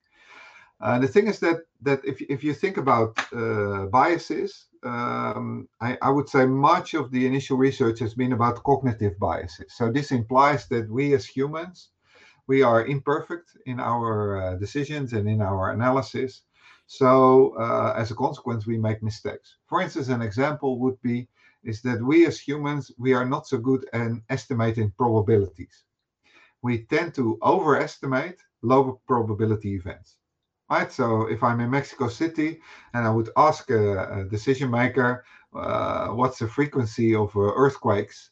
Uh, 0.80 0.98
the 0.98 1.08
thing 1.08 1.26
is 1.26 1.40
that 1.40 1.62
that 1.82 2.00
if 2.04 2.20
if 2.22 2.44
you 2.44 2.54
think 2.54 2.76
about 2.76 3.18
uh, 3.32 3.86
biases, 3.86 4.66
um, 4.84 5.68
I, 5.80 5.98
I, 6.02 6.10
would 6.10 6.28
say 6.28 6.46
much 6.46 6.94
of 6.94 7.10
the 7.10 7.26
initial 7.26 7.56
research 7.56 7.98
has 8.00 8.14
been 8.14 8.32
about 8.32 8.62
cognitive 8.62 9.18
biases. 9.18 9.74
So 9.74 9.90
this 9.90 10.12
implies 10.12 10.68
that 10.68 10.90
we 10.90 11.14
as 11.14 11.26
humans, 11.26 11.90
we 12.46 12.62
are 12.62 12.86
imperfect 12.86 13.56
in 13.66 13.80
our 13.80 14.42
uh, 14.42 14.54
decisions 14.56 15.12
and 15.12 15.28
in 15.28 15.40
our 15.40 15.72
analysis. 15.72 16.42
So 16.86 17.54
uh, 17.58 17.94
as 17.96 18.10
a 18.10 18.14
consequence, 18.14 18.66
we 18.66 18.78
make 18.78 19.02
mistakes. 19.02 19.56
For 19.66 19.80
instance, 19.82 20.08
an 20.08 20.22
example 20.22 20.78
would 20.78 21.00
be 21.02 21.28
is 21.64 21.82
that 21.82 22.00
we 22.02 22.26
as 22.26 22.38
humans 22.38 22.92
we 22.98 23.12
are 23.14 23.26
not 23.26 23.46
so 23.46 23.58
good 23.58 23.86
at 23.92 24.12
estimating 24.30 24.92
probabilities. 24.96 25.84
We 26.62 26.84
tend 26.84 27.14
to 27.14 27.38
overestimate 27.42 28.38
low 28.62 29.00
probability 29.06 29.74
events 29.74 30.17
right? 30.70 30.92
So 30.92 31.26
if 31.28 31.42
I'm 31.42 31.60
in 31.60 31.70
Mexico 31.70 32.08
City 32.08 32.60
and 32.94 33.06
I 33.06 33.10
would 33.10 33.30
ask 33.36 33.70
a, 33.70 34.20
a 34.20 34.24
decision 34.24 34.70
maker, 34.70 35.24
uh, 35.54 36.08
what's 36.08 36.38
the 36.38 36.48
frequency 36.48 37.14
of 37.14 37.34
uh, 37.36 37.40
earthquakes? 37.40 38.30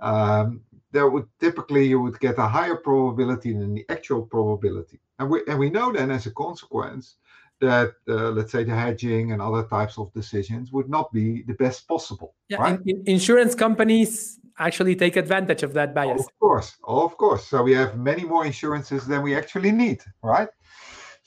Um, 0.00 0.62
there 0.92 1.08
would 1.08 1.26
typically 1.38 1.86
you 1.86 2.00
would 2.00 2.18
get 2.20 2.38
a 2.38 2.46
higher 2.46 2.76
probability 2.76 3.52
than 3.52 3.74
the 3.74 3.84
actual 3.88 4.22
probability, 4.22 4.98
and 5.18 5.30
we 5.30 5.42
and 5.46 5.58
we 5.58 5.70
know 5.70 5.92
then 5.92 6.10
as 6.10 6.26
a 6.26 6.32
consequence 6.32 7.16
that 7.60 7.92
uh, 8.08 8.30
let's 8.30 8.50
say 8.50 8.64
the 8.64 8.74
hedging 8.74 9.32
and 9.32 9.40
other 9.40 9.62
types 9.64 9.98
of 9.98 10.12
decisions 10.14 10.72
would 10.72 10.88
not 10.88 11.12
be 11.12 11.42
the 11.42 11.54
best 11.54 11.86
possible. 11.86 12.34
Yeah, 12.48 12.58
right? 12.58 12.80
in, 12.86 13.02
in 13.02 13.02
insurance 13.06 13.54
companies 13.54 14.40
actually 14.58 14.96
take 14.96 15.16
advantage 15.16 15.62
of 15.62 15.72
that 15.74 15.94
bias. 15.94 16.20
Of 16.20 16.38
course, 16.38 16.76
of 16.84 17.16
course. 17.16 17.46
So 17.46 17.62
we 17.62 17.72
have 17.72 17.96
many 17.96 18.24
more 18.24 18.44
insurances 18.44 19.06
than 19.06 19.22
we 19.22 19.34
actually 19.34 19.72
need, 19.72 20.00
right? 20.22 20.48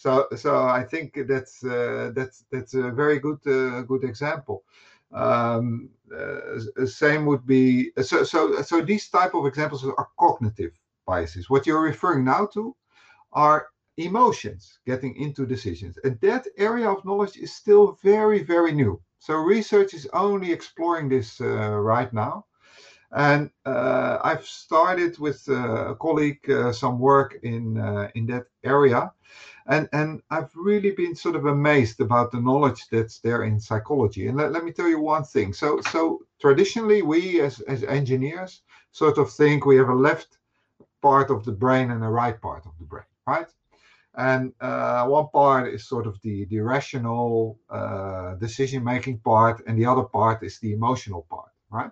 So, 0.04 0.28
so 0.36 0.68
I 0.80 0.84
think 0.84 1.18
that's 1.30 1.63
uh, 1.63 2.12
that's 2.13 2.44
that's 2.52 2.74
a 2.74 2.92
very 2.92 3.20
good 3.20 3.42
uh, 3.48 3.84
good 3.84 4.04
example. 4.04 4.66
Um, 5.13 5.92
uh, 6.13 6.86
same 6.86 7.26
would 7.26 7.46
be 7.48 7.92
so 8.02 8.26
so 8.26 8.62
so 8.63 8.82
these 8.82 9.08
type 9.08 9.34
of 9.34 9.46
examples 9.46 9.86
are 9.86 10.10
cognitive 10.20 10.74
biases. 11.08 11.50
What 11.50 11.66
you're 11.66 11.89
referring 11.94 12.26
now 12.26 12.48
to 12.48 12.76
are 13.32 13.68
emotions 13.96 14.80
getting 14.86 15.16
into 15.16 15.46
decisions, 15.46 15.98
and 16.04 16.20
that 16.20 16.48
area 16.58 16.89
of 16.89 17.06
knowledge 17.06 17.38
is 17.38 17.56
still 17.56 17.98
very 18.04 18.44
very 18.44 18.74
new. 18.74 19.02
So 19.20 19.36
research 19.36 19.94
is 19.94 20.06
only 20.12 20.52
exploring 20.52 21.08
this 21.08 21.39
uh, 21.39 21.80
right 21.80 22.12
now. 22.12 22.46
And 23.13 23.52
uh, 23.66 24.18
I've 24.24 24.46
started 24.46 25.18
with 25.20 25.48
uh, 25.48 25.92
a 25.92 25.96
colleague 25.96 26.50
uh, 26.50 26.74
some 26.74 27.00
work 27.00 27.39
in 27.44 27.78
uh, 27.78 28.10
in 28.16 28.26
that 28.28 28.46
area, 28.63 29.13
and 29.67 29.88
and 29.93 30.21
I've 30.30 30.52
really 30.56 30.91
been 30.91 31.15
sort 31.15 31.36
of 31.36 31.45
amazed 31.45 31.99
about 32.02 32.32
the 32.32 32.41
knowledge 32.41 32.88
that's 32.91 33.19
there 33.19 33.43
in 33.43 33.60
psychology. 33.60 34.28
And 34.28 34.38
let, 34.38 34.52
let 34.52 34.63
me 34.63 34.71
tell 34.71 34.88
you 34.88 34.99
one 34.99 35.23
thing. 35.23 35.54
So 35.54 35.82
so 35.91 36.19
traditionally 36.41 37.02
we 37.02 37.41
as 37.41 37.60
as 37.62 37.84
engineers 37.84 38.62
sort 38.91 39.17
of 39.17 39.32
think 39.32 39.65
we 39.65 39.78
have 39.78 39.89
a 39.89 39.95
left 39.95 40.38
part 41.02 41.30
of 41.30 41.43
the 41.43 41.52
brain 41.52 41.91
and 41.91 42.04
a 42.04 42.10
right 42.10 42.39
part 42.41 42.65
of 42.65 42.71
the 42.80 42.86
brain, 42.86 43.06
right? 43.28 43.47
And 44.15 44.54
uh, 44.62 45.08
one 45.08 45.28
part 45.34 45.73
is 45.73 45.88
sort 45.88 46.06
of 46.06 46.21
the, 46.21 46.45
the 46.45 46.60
rational 46.60 47.60
uh, 47.69 48.36
decision 48.36 48.84
making 48.84 49.19
part, 49.19 49.63
and 49.65 49.78
the 49.78 49.88
other 49.88 50.04
part 50.04 50.43
is 50.43 50.60
the 50.60 50.71
emotional 50.71 51.26
part, 51.30 51.52
right? 51.71 51.89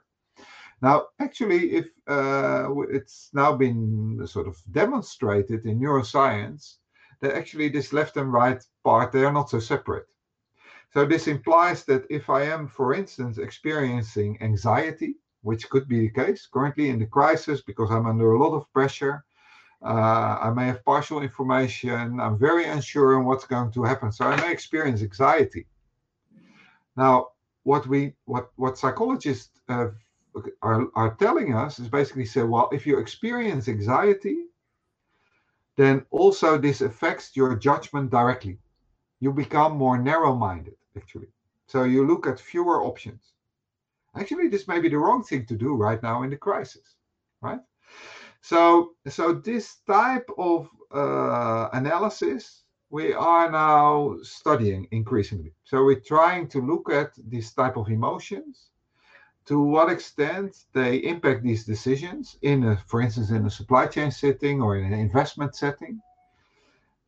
Now, 0.81 1.07
actually, 1.19 1.71
if 1.71 1.87
uh, 2.07 2.69
it's 2.89 3.29
now 3.33 3.55
been 3.55 4.21
sort 4.27 4.47
of 4.47 4.61
demonstrated 4.71 5.65
in 5.65 5.79
neuroscience 5.79 6.77
that 7.21 7.35
actually 7.35 7.69
this 7.69 7.93
left 7.93 8.17
and 8.17 8.33
right 8.33 8.61
part 8.83 9.11
they 9.11 9.23
are 9.23 9.33
not 9.33 9.49
so 9.49 9.59
separate. 9.59 10.07
So 10.93 11.05
this 11.05 11.27
implies 11.27 11.85
that 11.85 12.05
if 12.09 12.29
I 12.29 12.43
am, 12.43 12.67
for 12.67 12.93
instance, 12.93 13.37
experiencing 13.37 14.37
anxiety, 14.41 15.15
which 15.41 15.69
could 15.69 15.87
be 15.87 16.01
the 16.01 16.09
case 16.09 16.47
currently 16.51 16.89
in 16.89 16.99
the 16.99 17.05
crisis 17.05 17.61
because 17.61 17.89
I'm 17.91 18.05
under 18.05 18.33
a 18.33 18.39
lot 18.43 18.55
of 18.55 18.71
pressure, 18.73 19.23
uh, 19.83 20.37
I 20.41 20.51
may 20.53 20.67
have 20.67 20.83
partial 20.85 21.21
information, 21.21 22.19
I'm 22.19 22.37
very 22.37 22.65
unsure 22.65 23.17
on 23.17 23.25
what's 23.25 23.45
going 23.45 23.71
to 23.71 23.83
happen, 23.83 24.11
so 24.11 24.25
I 24.25 24.39
may 24.39 24.51
experience 24.51 25.01
anxiety. 25.01 25.65
Now, 26.97 27.29
what 27.63 27.87
we 27.87 28.13
what 28.25 28.51
what 28.57 28.77
psychologists 28.77 29.59
have 29.69 29.95
are, 30.61 30.87
are 30.95 31.15
telling 31.15 31.53
us 31.53 31.79
is 31.79 31.87
basically 31.87 32.25
say, 32.25 32.43
well, 32.43 32.69
if 32.71 32.85
you 32.85 32.99
experience 32.99 33.67
anxiety, 33.67 34.45
then 35.77 36.05
also 36.11 36.57
this 36.57 36.81
affects 36.81 37.35
your 37.35 37.55
judgment 37.55 38.09
directly. 38.11 38.59
You 39.19 39.31
become 39.31 39.77
more 39.77 39.97
narrow 39.97 40.35
minded, 40.35 40.75
actually. 40.97 41.27
So 41.67 41.83
you 41.83 42.05
look 42.05 42.27
at 42.27 42.39
fewer 42.39 42.83
options. 42.83 43.33
Actually, 44.15 44.49
this 44.49 44.67
may 44.67 44.79
be 44.79 44.89
the 44.89 44.97
wrong 44.97 45.23
thing 45.23 45.45
to 45.45 45.55
do 45.55 45.75
right 45.75 46.01
now 46.03 46.23
in 46.23 46.29
the 46.29 46.37
crisis, 46.37 46.95
right? 47.41 47.59
So, 48.41 48.93
so 49.07 49.33
this 49.33 49.77
type 49.87 50.27
of 50.37 50.67
uh, 50.93 51.69
analysis 51.71 52.63
we 52.91 53.13
are 53.13 53.49
now 53.49 54.17
studying 54.21 54.85
increasingly. 54.91 55.53
So 55.63 55.85
we're 55.85 56.01
trying 56.01 56.49
to 56.49 56.59
look 56.59 56.91
at 56.91 57.13
this 57.17 57.53
type 57.53 57.77
of 57.77 57.89
emotions 57.89 58.70
to 59.45 59.61
what 59.61 59.91
extent 59.91 60.65
they 60.73 60.97
impact 60.97 61.43
these 61.43 61.65
decisions 61.65 62.37
in 62.41 62.63
a, 62.63 62.77
for 62.87 63.01
instance 63.01 63.31
in 63.31 63.45
a 63.45 63.49
supply 63.49 63.87
chain 63.87 64.11
setting 64.11 64.61
or 64.61 64.77
in 64.77 64.93
an 64.93 64.99
investment 64.99 65.55
setting? 65.55 66.01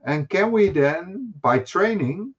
And 0.06 0.30
can 0.30 0.52
we 0.52 0.70
then 0.70 1.34
by 1.42 1.60
training 1.60 2.34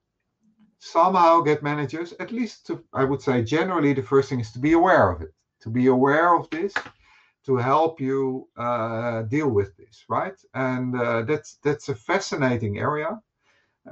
somehow 0.79 1.41
get 1.41 1.63
managers 1.63 2.13
at 2.19 2.31
least 2.31 2.67
to 2.67 2.83
i 2.93 3.03
would 3.03 3.19
say 3.19 3.43
generally 3.43 3.91
the 3.93 4.03
first 4.03 4.29
thing 4.29 4.39
is 4.39 4.51
to 4.51 4.59
be 4.59 4.73
aware 4.73 5.09
of 5.09 5.19
it 5.21 5.33
to 5.59 5.69
be 5.69 5.87
aware 5.87 6.35
of 6.35 6.47
this 6.51 6.73
to 7.45 7.57
help 7.57 7.99
you 7.99 8.47
uh, 8.57 9.21
deal 9.23 9.49
with 9.49 9.75
this 9.77 10.03
right? 10.09 10.39
And 10.53 10.99
uh, 10.99 11.21
that's 11.23 11.57
that's 11.63 11.89
a 11.89 11.95
fascinating 11.95 12.79
area 12.79 13.21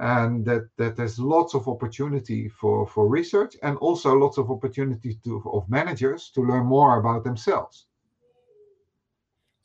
and 0.00 0.44
that 0.44 0.68
that 0.76 0.96
there's 0.96 1.18
lots 1.18 1.54
of 1.54 1.68
opportunity 1.68 2.48
for 2.48 2.86
for 2.86 3.08
research 3.08 3.56
and 3.62 3.76
also 3.78 4.12
lots 4.14 4.38
of 4.38 4.50
opportunity 4.50 5.18
to 5.24 5.42
of 5.52 5.68
managers 5.68 6.30
to 6.34 6.40
learn 6.40 6.66
more 6.66 6.98
about 6.98 7.22
themselves. 7.22 7.86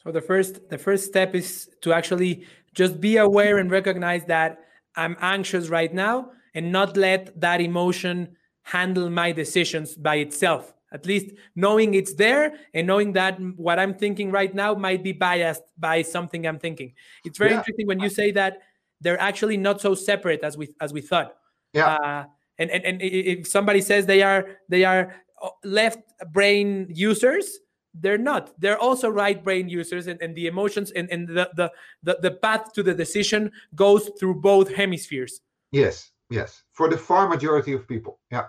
So 0.03 0.11
the 0.11 0.21
first 0.21 0.69
the 0.69 0.77
first 0.77 1.05
step 1.05 1.33
is 1.35 1.69
to 1.81 1.93
actually 1.93 2.45
just 2.73 3.01
be 3.01 3.17
aware 3.17 3.57
and 3.57 3.71
recognize 3.71 4.25
that 4.25 4.59
i'm 4.95 5.17
anxious 5.19 5.69
right 5.69 5.93
now 5.93 6.31
and 6.53 6.71
not 6.71 6.95
let 6.95 7.39
that 7.39 7.61
emotion 7.61 8.35
handle 8.63 9.09
my 9.09 9.31
decisions 9.31 9.95
by 9.95 10.15
itself. 10.15 10.73
At 10.91 11.05
least 11.05 11.35
knowing 11.55 11.93
it's 11.93 12.15
there 12.15 12.57
and 12.73 12.87
knowing 12.87 13.13
that 13.13 13.39
what 13.57 13.79
i'm 13.79 13.93
thinking 13.93 14.31
right 14.31 14.53
now 14.53 14.73
might 14.75 15.03
be 15.03 15.11
biased 15.11 15.63
by 15.77 16.03
something 16.03 16.45
i'm 16.45 16.59
thinking. 16.59 16.93
It's 17.25 17.37
very 17.37 17.51
yeah. 17.51 17.57
interesting 17.57 17.87
when 17.87 17.99
you 17.99 18.09
say 18.09 18.31
that 18.31 18.59
they're 19.01 19.19
actually 19.19 19.57
not 19.57 19.81
so 19.81 19.95
separate 19.95 20.43
as 20.43 20.57
we 20.57 20.69
as 20.81 20.93
we 20.93 21.01
thought. 21.01 21.35
Yeah. 21.73 21.95
Uh, 21.95 22.25
and, 22.57 22.69
and 22.71 22.83
and 22.85 23.01
if 23.01 23.47
somebody 23.47 23.81
says 23.81 24.05
they 24.05 24.21
are 24.21 24.57
they 24.67 24.83
are 24.83 25.15
uh, 25.41 25.49
left 25.63 25.99
brain 26.31 26.87
users, 26.89 27.59
they're 27.93 28.17
not. 28.17 28.51
They're 28.59 28.77
also 28.77 29.09
right 29.09 29.41
brain 29.43 29.69
users, 29.69 30.07
and, 30.07 30.21
and 30.21 30.35
the 30.35 30.47
emotions 30.47 30.91
and, 30.91 31.09
and 31.09 31.27
the, 31.27 31.49
the 31.55 31.71
the 32.03 32.19
the 32.21 32.31
path 32.31 32.73
to 32.73 32.83
the 32.83 32.93
decision 32.93 33.51
goes 33.75 34.11
through 34.19 34.41
both 34.41 34.73
hemispheres. 34.73 35.41
Yes, 35.71 36.11
yes. 36.29 36.63
For 36.73 36.89
the 36.89 36.97
far 36.97 37.29
majority 37.29 37.73
of 37.73 37.87
people. 37.87 38.19
Yeah. 38.31 38.45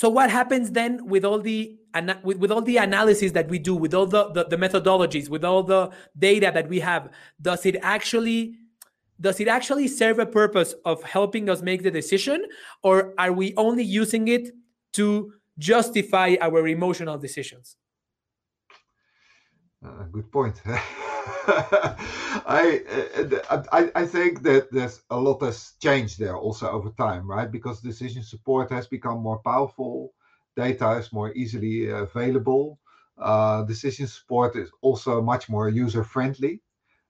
So 0.00 0.08
what 0.08 0.30
happens 0.30 0.70
then 0.70 1.04
with 1.04 1.26
all 1.26 1.40
the 1.40 1.76
with, 2.24 2.38
with 2.38 2.50
all 2.50 2.62
the 2.62 2.78
analysis 2.78 3.32
that 3.32 3.50
we 3.50 3.58
do, 3.58 3.74
with 3.74 3.92
all 3.92 4.06
the, 4.06 4.30
the, 4.30 4.44
the 4.44 4.56
methodologies, 4.56 5.28
with 5.28 5.44
all 5.44 5.62
the 5.62 5.90
data 6.18 6.50
that 6.54 6.70
we 6.70 6.80
have? 6.80 7.10
Does 7.42 7.66
it 7.66 7.76
actually 7.82 8.54
does 9.20 9.40
it 9.40 9.46
actually 9.46 9.88
serve 9.88 10.18
a 10.18 10.24
purpose 10.24 10.74
of 10.86 11.02
helping 11.02 11.50
us 11.50 11.60
make 11.60 11.82
the 11.82 11.90
decision, 11.90 12.46
or 12.82 13.12
are 13.18 13.30
we 13.30 13.52
only 13.58 13.84
using 13.84 14.28
it 14.28 14.48
to 14.94 15.34
justify 15.58 16.34
our 16.40 16.66
emotional 16.66 17.18
decisions? 17.18 17.76
Uh, 19.84 20.04
good 20.12 20.30
point. 20.30 20.60
I, 20.66 22.82
uh, 23.50 23.62
I 23.72 23.90
I 23.94 24.06
think 24.06 24.42
that 24.42 24.70
there's 24.70 25.02
a 25.10 25.18
lot 25.18 25.40
has 25.42 25.72
changed 25.82 26.18
there 26.18 26.36
also 26.36 26.68
over 26.70 26.90
time, 26.90 27.28
right? 27.30 27.50
Because 27.50 27.80
decision 27.80 28.22
support 28.22 28.70
has 28.70 28.86
become 28.86 29.20
more 29.22 29.38
powerful, 29.38 30.12
data 30.56 30.90
is 31.00 31.12
more 31.12 31.32
easily 31.34 31.88
available. 31.88 32.78
Uh, 33.18 33.62
decision 33.64 34.06
support 34.06 34.56
is 34.56 34.70
also 34.82 35.20
much 35.22 35.48
more 35.48 35.68
user 35.68 36.04
friendly, 36.04 36.60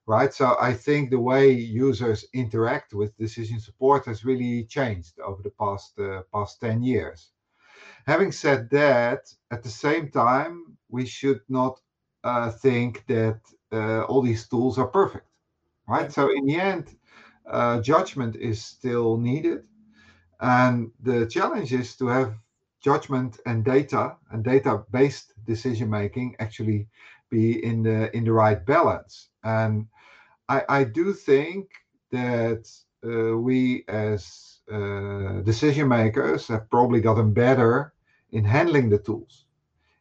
right? 0.07 0.33
So 0.35 0.57
I 0.61 0.75
think 0.75 1.11
the 1.11 1.21
way 1.33 1.51
users 1.53 2.25
interact 2.35 2.95
with 2.95 3.17
decision 3.19 3.61
support 3.61 4.07
has 4.07 4.25
really 4.25 4.65
changed 4.67 5.19
over 5.21 5.43
the 5.43 5.55
past 5.63 5.99
uh, 5.99 6.23
past 6.35 6.61
ten 6.61 6.83
years. 6.83 7.31
Having 8.07 8.33
said 8.33 8.69
that, 8.71 9.33
at 9.51 9.63
the 9.63 9.71
same 9.71 10.11
time, 10.11 10.77
we 10.91 11.07
should 11.07 11.41
not 11.49 11.81
uh, 12.25 12.51
think 12.51 13.07
that 13.07 13.41
uh, 13.73 14.03
all 14.05 14.23
these 14.23 14.49
tools 14.49 14.79
are 14.79 14.89
perfect, 14.89 15.27
right? 15.89 16.13
So 16.13 16.31
in 16.31 16.47
the 16.47 16.57
end, 16.57 16.97
uh, 17.47 17.81
judgment 17.81 18.37
is 18.37 18.63
still 18.63 19.17
needed, 19.17 19.65
and 20.41 20.91
the 21.03 21.27
challenge 21.27 21.73
is 21.73 21.97
to 21.97 22.07
have 22.07 22.35
judgment 22.81 23.39
and 23.47 23.65
data 23.65 24.17
and 24.31 24.43
data-based 24.45 25.33
decision 25.45 25.91
making 25.91 26.37
actually 26.39 26.89
be 27.31 27.65
in 27.65 27.83
the 27.83 28.15
in 28.17 28.25
the 28.25 28.33
right 28.33 28.65
balance. 28.65 29.29
And 29.45 29.87
I, 30.49 30.63
I 30.69 30.85
do 30.85 31.13
think 31.13 31.71
that 32.11 32.69
uh, 33.05 33.37
we 33.37 33.85
as 33.89 34.59
uh, 34.71 35.41
decision 35.43 35.89
makers 35.89 36.49
have 36.49 36.71
probably 36.71 37.01
gotten 37.01 37.33
better 37.33 37.93
in 38.33 38.45
handling 38.45 38.91
the 38.91 38.99
tools, 38.99 39.45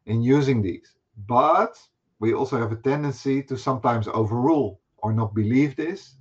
in 0.05 0.21
using 0.21 0.61
these. 0.61 0.95
But 1.27 1.77
we 2.19 2.33
also 2.33 2.57
have 2.59 2.71
a 2.71 2.75
tendency 2.77 3.43
to 3.43 3.57
sometimes 3.57 4.07
overrule 4.07 4.81
or 4.97 5.13
not 5.13 5.33
believe 5.35 5.75
this. 5.75 6.17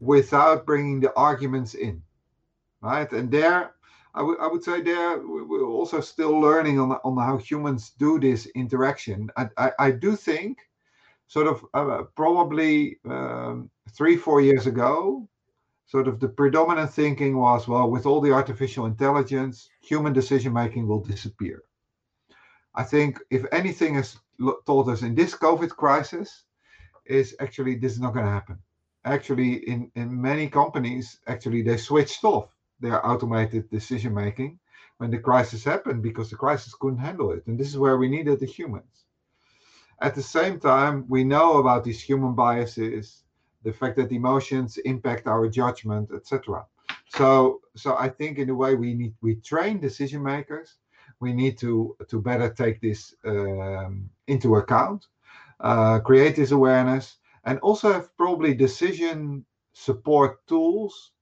without 0.00 0.66
bringing 0.66 1.00
the 1.00 1.12
arguments 1.16 1.74
in, 1.74 2.02
right? 2.82 3.10
And 3.12 3.30
there, 3.30 3.74
I 4.14 4.22
would 4.22 4.38
I 4.40 4.46
would 4.48 4.62
say 4.64 4.82
there 4.82 5.20
we're 5.26 5.64
also 5.66 6.00
still 6.00 6.38
learning 6.40 6.78
on 6.80 6.92
on 7.04 7.16
how 7.18 7.38
humans 7.38 7.90
do 7.98 8.18
this 8.20 8.46
interaction. 8.54 9.30
I 9.36 9.48
I, 9.56 9.72
I 9.78 9.90
do 9.92 10.16
think, 10.16 10.58
sort 11.26 11.46
of 11.48 11.64
uh, 11.74 12.04
probably 12.16 12.98
um, 13.04 13.70
three 13.92 14.16
four 14.16 14.40
years 14.40 14.66
ago, 14.66 15.28
sort 15.86 16.08
of 16.08 16.20
the 16.20 16.28
predominant 16.28 16.92
thinking 16.92 17.36
was 17.36 17.68
well 17.68 17.90
with 17.90 18.06
all 18.06 18.20
the 18.20 18.32
artificial 18.32 18.86
intelligence, 18.86 19.70
human 19.80 20.12
decision 20.12 20.52
making 20.52 20.86
will 20.88 21.00
disappear. 21.04 21.62
I 22.78 22.84
think 22.84 23.18
if 23.30 23.44
anything 23.50 23.94
has 23.94 24.16
taught 24.64 24.88
us 24.88 25.02
in 25.02 25.14
this 25.16 25.34
COVID 25.34 25.70
crisis, 25.70 26.44
is 27.08 27.34
actually 27.40 27.74
this 27.74 27.92
is 27.92 28.00
not 28.00 28.14
going 28.14 28.26
to 28.26 28.30
happen. 28.30 28.58
Actually, 29.04 29.68
in 29.72 29.90
in 29.96 30.08
many 30.30 30.48
companies, 30.48 31.18
actually 31.26 31.62
they 31.62 31.76
switched 31.76 32.22
off 32.24 32.48
their 32.80 33.04
automated 33.04 33.68
decision 33.70 34.14
making 34.14 34.58
when 34.98 35.10
the 35.10 35.18
crisis 35.18 35.64
happened 35.64 36.02
because 36.02 36.30
the 36.30 36.36
crisis 36.36 36.74
couldn't 36.80 37.06
handle 37.08 37.32
it. 37.32 37.46
And 37.46 37.58
this 37.58 37.68
is 37.68 37.78
where 37.78 37.98
we 37.98 38.08
needed 38.08 38.38
the 38.38 38.46
humans. 38.58 38.94
At 40.00 40.14
the 40.14 40.22
same 40.22 40.60
time, 40.60 41.04
we 41.08 41.24
know 41.24 41.58
about 41.58 41.82
these 41.82 42.00
human 42.00 42.34
biases, 42.34 43.24
the 43.64 43.72
fact 43.72 43.96
that 43.96 44.12
emotions 44.12 44.76
impact 44.78 45.26
our 45.26 45.48
judgment, 45.48 46.10
etc. 46.14 46.64
So, 47.16 47.60
so 47.74 47.96
I 47.96 48.08
think 48.08 48.38
in 48.38 48.50
a 48.50 48.54
way 48.54 48.74
we 48.76 48.94
need 48.94 49.14
we 49.20 49.36
train 49.36 49.80
decision 49.80 50.22
makers. 50.22 50.78
We 51.20 51.32
need 51.32 51.58
to 51.58 51.96
to 52.08 52.20
better 52.20 52.48
take 52.50 52.80
this 52.80 53.14
um, 53.24 54.10
into 54.26 54.56
account, 54.56 55.06
uh, 55.60 55.98
create 56.00 56.36
this 56.36 56.52
awareness, 56.52 57.18
and 57.44 57.58
also 57.60 57.92
have 57.92 58.16
probably 58.16 58.54
decision 58.54 59.44
support 59.72 60.46
tools 60.46 61.12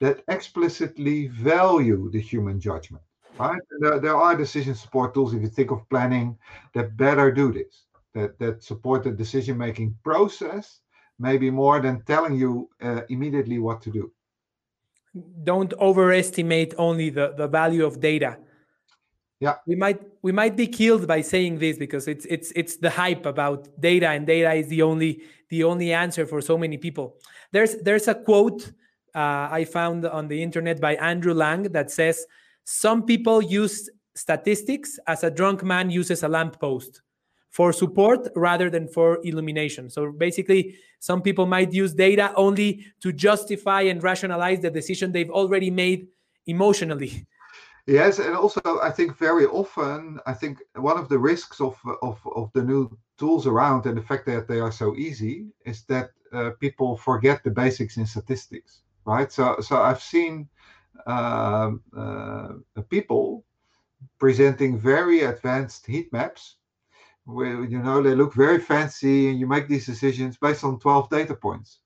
that 0.00 0.22
explicitly 0.28 1.28
value 1.28 2.10
the 2.10 2.20
human 2.20 2.60
judgment. 2.60 3.02
Right? 3.38 3.60
There, 3.80 4.00
there, 4.00 4.16
are 4.16 4.34
decision 4.36 4.74
support 4.74 5.14
tools, 5.14 5.32
if 5.32 5.42
you 5.42 5.48
think 5.48 5.70
of 5.70 5.88
planning, 5.90 6.36
that 6.74 6.96
better 6.96 7.30
do 7.30 7.52
this, 7.52 7.84
that, 8.14 8.38
that 8.40 8.64
support 8.64 9.04
the 9.04 9.12
decision 9.12 9.56
making 9.56 9.96
process, 10.02 10.80
maybe 11.20 11.48
more 11.50 11.80
than 11.80 12.02
telling 12.02 12.34
you 12.34 12.68
uh, 12.82 13.02
immediately 13.08 13.60
what 13.60 13.80
to 13.82 13.90
do. 13.90 14.10
Don't 15.44 15.72
overestimate 15.74 16.74
only 16.78 17.10
the, 17.10 17.34
the 17.36 17.46
value 17.46 17.84
of 17.86 18.00
data. 18.00 18.38
Yeah. 19.40 19.54
We 19.66 19.76
might 19.76 20.00
we 20.22 20.32
might 20.32 20.56
be 20.56 20.66
killed 20.66 21.06
by 21.06 21.20
saying 21.20 21.58
this 21.58 21.78
because 21.78 22.08
it's 22.08 22.26
it's 22.26 22.52
it's 22.56 22.76
the 22.76 22.90
hype 22.90 23.24
about 23.24 23.68
data 23.80 24.08
and 24.08 24.26
data 24.26 24.52
is 24.52 24.68
the 24.68 24.82
only 24.82 25.22
the 25.48 25.62
only 25.64 25.92
answer 25.92 26.26
for 26.26 26.40
so 26.40 26.58
many 26.58 26.76
people. 26.76 27.16
There's 27.52 27.76
there's 27.76 28.08
a 28.08 28.14
quote 28.14 28.72
uh, 29.14 29.48
I 29.50 29.64
found 29.64 30.04
on 30.06 30.28
the 30.28 30.42
internet 30.42 30.80
by 30.80 30.96
Andrew 30.96 31.34
Lang 31.34 31.62
that 31.72 31.90
says 31.90 32.26
some 32.64 33.04
people 33.04 33.40
use 33.40 33.88
statistics 34.16 34.98
as 35.06 35.22
a 35.22 35.30
drunk 35.30 35.62
man 35.62 35.88
uses 35.90 36.24
a 36.24 36.28
lamppost 36.28 37.02
for 37.50 37.72
support 37.72 38.28
rather 38.34 38.68
than 38.68 38.88
for 38.88 39.20
illumination. 39.24 39.88
So 39.88 40.12
basically, 40.12 40.76
some 40.98 41.22
people 41.22 41.46
might 41.46 41.72
use 41.72 41.94
data 41.94 42.32
only 42.34 42.84
to 43.00 43.12
justify 43.12 43.82
and 43.82 44.02
rationalize 44.02 44.60
the 44.60 44.70
decision 44.70 45.12
they've 45.12 45.30
already 45.30 45.70
made 45.70 46.08
emotionally. 46.46 47.26
Yes, 47.88 48.18
and 48.18 48.36
also 48.36 48.60
I 48.82 48.90
think 48.90 49.16
very 49.16 49.46
often 49.46 50.20
I 50.26 50.34
think 50.34 50.58
one 50.76 50.98
of 50.98 51.08
the 51.08 51.18
risks 51.18 51.58
of 51.60 51.74
of 52.02 52.20
of 52.36 52.52
the 52.52 52.62
new 52.62 52.82
tools 53.18 53.46
around 53.46 53.86
and 53.86 53.96
the 53.96 54.02
fact 54.10 54.26
that 54.26 54.46
they 54.46 54.60
are 54.60 54.70
so 54.72 54.94
easy 54.94 55.36
is 55.64 55.84
that 55.86 56.10
uh, 56.32 56.50
people 56.60 56.96
forget 56.98 57.42
the 57.42 57.50
basics 57.50 57.96
in 57.96 58.06
statistics 58.06 58.82
right? 59.06 59.32
So, 59.32 59.56
so 59.60 59.80
I've 59.82 60.02
seen 60.02 60.50
uh, 61.06 61.70
uh, 61.96 62.52
people 62.90 63.46
presenting 64.18 64.78
very 64.78 65.20
advanced 65.22 65.86
heat 65.86 66.12
maps 66.12 66.56
where 67.26 67.64
you 67.64 67.80
know 67.82 68.02
they 68.02 68.14
look 68.16 68.34
very 68.34 68.60
fancy 68.60 69.30
and 69.30 69.40
you 69.40 69.46
make 69.48 69.68
these 69.68 69.86
decisions 69.86 70.36
based 70.38 70.64
on 70.64 70.78
12 70.80 71.10
data 71.10 71.34
points 71.34 71.80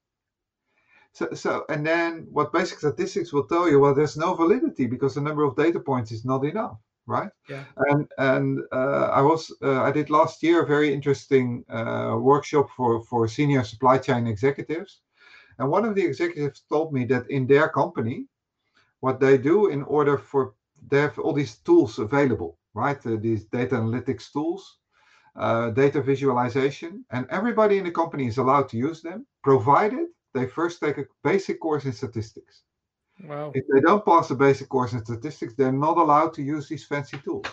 so, 1.12 1.28
so 1.32 1.64
and 1.68 1.86
then 1.86 2.26
what 2.30 2.52
basic 2.52 2.78
statistics 2.78 3.32
will 3.32 3.46
tell 3.46 3.68
you 3.68 3.78
well 3.78 3.94
there's 3.94 4.16
no 4.16 4.34
validity 4.34 4.86
because 4.86 5.14
the 5.14 5.20
number 5.20 5.44
of 5.44 5.56
data 5.56 5.80
points 5.80 6.12
is 6.12 6.24
not 6.24 6.44
enough 6.44 6.78
right? 7.06 7.30
Yeah. 7.48 7.64
And 7.88 8.10
and 8.18 8.60
uh, 8.72 9.08
i 9.12 9.20
was 9.20 9.52
uh, 9.62 9.82
i 9.82 9.90
did 9.90 10.10
last 10.10 10.42
year 10.42 10.62
a 10.62 10.66
very 10.66 10.92
interesting 10.92 11.64
uh, 11.68 12.16
workshop 12.18 12.70
for 12.76 13.02
for 13.02 13.28
senior 13.28 13.64
supply 13.64 13.98
chain 13.98 14.26
executives. 14.26 15.00
And 15.58 15.70
one 15.70 15.84
of 15.84 15.94
the 15.94 16.04
executives 16.04 16.62
told 16.68 16.92
me 16.92 17.04
that 17.06 17.30
in 17.30 17.46
their 17.46 17.68
company, 17.68 18.26
what 19.00 19.20
they 19.20 19.36
do 19.38 19.66
in 19.66 19.82
order 19.82 20.16
for 20.18 20.54
they 20.90 21.00
have 21.00 21.18
all 21.18 21.32
these 21.32 21.56
tools 21.58 21.98
available, 21.98 22.58
right? 22.74 23.06
Uh, 23.06 23.16
these 23.20 23.44
data 23.44 23.76
analytics 23.76 24.32
tools, 24.32 24.78
uh, 25.36 25.70
data 25.70 26.00
visualization, 26.02 27.04
and 27.10 27.26
everybody 27.30 27.78
in 27.78 27.84
the 27.84 27.90
company 27.90 28.26
is 28.26 28.38
allowed 28.38 28.68
to 28.70 28.76
use 28.76 29.02
them, 29.02 29.26
provided 29.42 30.08
they 30.34 30.46
first 30.46 30.80
take 30.80 30.98
a 30.98 31.04
basic 31.22 31.60
course 31.60 31.84
in 31.84 31.92
statistics. 31.92 32.62
Wow. 33.24 33.52
If 33.54 33.64
they 33.72 33.80
don't 33.80 34.04
pass 34.04 34.30
a 34.30 34.34
basic 34.34 34.68
course 34.68 34.92
in 34.92 35.04
statistics, 35.04 35.54
they're 35.54 35.72
not 35.72 35.98
allowed 35.98 36.32
to 36.34 36.42
use 36.42 36.68
these 36.68 36.84
fancy 36.84 37.18
tools. 37.18 37.46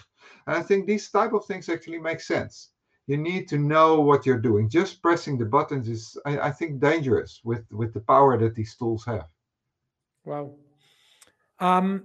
And 0.48 0.56
I 0.56 0.62
think 0.62 0.88
these 0.88 1.10
type 1.10 1.34
of 1.34 1.46
things 1.46 1.70
actually 1.70 2.00
make 2.00 2.22
sense 2.22 2.70
you 3.10 3.18
need 3.18 3.48
to 3.48 3.58
know 3.58 4.00
what 4.00 4.24
you're 4.24 4.38
doing. 4.40 4.70
Just 4.70 5.02
pressing 5.02 5.36
the 5.36 5.46
buttons 5.46 5.90
is, 5.90 6.16
I, 6.28 6.40
I, 6.50 6.52
think, 6.52 6.80
dangerous 6.80 7.42
with 7.44 7.66
with 7.72 7.92
the 7.92 8.02
power 8.02 8.38
that 8.38 8.54
these 8.54 8.76
tools 8.76 9.04
have. 9.06 9.26
Wow. 10.26 10.54
Um, 11.60 12.04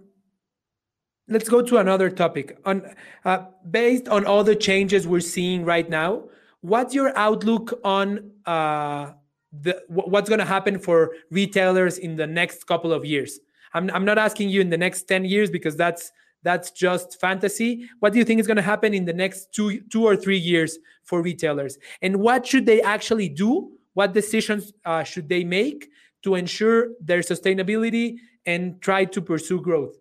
let's 1.29 1.51
go 1.51 1.61
to 1.61 1.77
another 1.77 2.09
topic. 2.09 2.59
On 2.65 2.91
uh, 3.27 3.41
based 3.71 4.09
on 4.09 4.25
all 4.25 4.45
the 4.45 4.57
changes 4.57 5.07
we're 5.07 5.21
seeing 5.21 5.67
right 5.67 5.91
now, 5.91 6.25
what's 6.63 6.95
your 6.95 7.13
outlook 7.19 7.79
on 7.85 8.31
uh, 8.47 9.13
the 9.61 9.83
what's 9.89 10.29
going 10.29 10.41
to 10.41 10.45
happen 10.45 10.79
for 10.79 11.13
retailers 11.31 11.99
in 11.99 12.17
the 12.17 12.27
next 12.27 12.67
couple 12.67 12.93
of 12.93 13.05
years? 13.05 13.41
I'm 13.73 13.91
I'm 13.91 14.05
not 14.05 14.19
asking 14.19 14.51
you 14.51 14.61
in 14.61 14.71
the 14.71 14.79
next 14.79 15.05
ten 15.05 15.25
years 15.25 15.51
because 15.51 15.77
that's 15.77 16.13
that's 16.45 16.71
just 16.71 17.21
fantasy. 17.21 17.89
What 18.01 18.13
do 18.13 18.19
you 18.19 18.25
think 18.25 18.39
is 18.39 18.47
going 18.47 18.59
to 18.59 18.63
happen 18.63 18.95
in 18.95 19.07
the 19.07 19.13
next 19.13 19.53
two, 19.53 19.81
two 19.91 20.05
or 20.05 20.15
three 20.15 20.39
years 20.39 20.79
for 21.03 21.23
retailers? 21.23 21.79
And 22.03 22.17
what 22.17 22.47
should 22.47 22.67
they 22.67 22.83
actually 22.83 23.31
do? 23.31 23.73
What 23.95 24.13
decisions 24.13 24.73
uh, 24.85 25.03
should 25.05 25.29
they 25.29 25.43
make 25.43 25.89
to 26.23 26.35
ensure 26.35 26.89
their 27.01 27.21
sustainability 27.21 28.17
and 28.47 28.81
try 28.83 29.07
to 29.07 29.23
pursue 29.23 29.61
growth? 29.61 29.97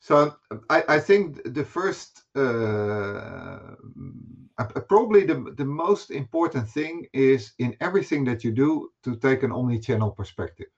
So 0.00 0.36
I, 0.68 0.84
I 0.88 1.00
think 1.00 1.40
the 1.54 1.64
first, 1.64 2.24
uh, 2.36 3.58
probably 4.88 5.24
the, 5.24 5.52
the 5.56 5.64
most 5.64 6.10
important 6.10 6.68
thing 6.68 7.06
is 7.12 7.52
in 7.58 7.76
everything 7.80 8.24
that 8.24 8.44
you 8.44 8.52
do 8.52 8.90
to 9.02 9.16
take 9.16 9.42
an 9.42 9.52
omni-channel 9.52 10.12
perspective. 10.12 10.68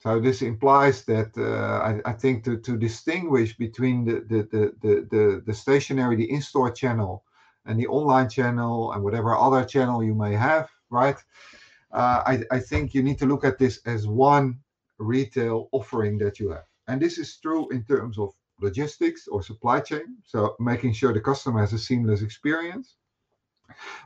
So 0.00 0.18
this 0.18 0.42
implies 0.42 1.04
that 1.04 1.30
uh, 1.38 1.78
I, 1.88 2.10
I, 2.10 2.12
think 2.12 2.42
to, 2.44 2.56
to 2.56 2.76
distinguish 2.76 3.56
between 3.56 4.04
the, 4.04 4.14
the, 4.28 4.72
the, 4.82 5.06
the, 5.10 5.42
the 5.46 5.54
stationary, 5.54 6.16
the 6.16 6.28
in-store 6.28 6.72
channel 6.72 7.24
and 7.66 7.78
the 7.78 7.86
online 7.86 8.28
channel 8.28 8.92
and 8.92 9.04
whatever 9.04 9.36
other 9.36 9.64
channel 9.64 10.02
you 10.02 10.16
may 10.16 10.34
have, 10.34 10.68
right? 10.90 11.16
Uh, 11.92 12.22
I, 12.26 12.42
I 12.50 12.58
think 12.58 12.94
you 12.94 13.02
need 13.04 13.18
to 13.20 13.26
look 13.26 13.44
at 13.44 13.58
this 13.58 13.78
as 13.86 14.08
one 14.08 14.58
retail 14.98 15.68
offering 15.70 16.18
that 16.18 16.40
you 16.40 16.50
have. 16.50 16.64
And 16.88 17.00
this 17.00 17.18
is 17.18 17.36
true 17.36 17.68
in 17.70 17.84
terms 17.84 18.18
of 18.18 18.30
logistics 18.60 19.28
or 19.28 19.40
supply 19.42 19.78
chain. 19.78 20.16
So 20.24 20.56
making 20.58 20.94
sure 20.94 21.12
the 21.12 21.20
customer 21.20 21.60
has 21.60 21.72
a 21.72 21.78
seamless 21.78 22.22
experience, 22.22 22.96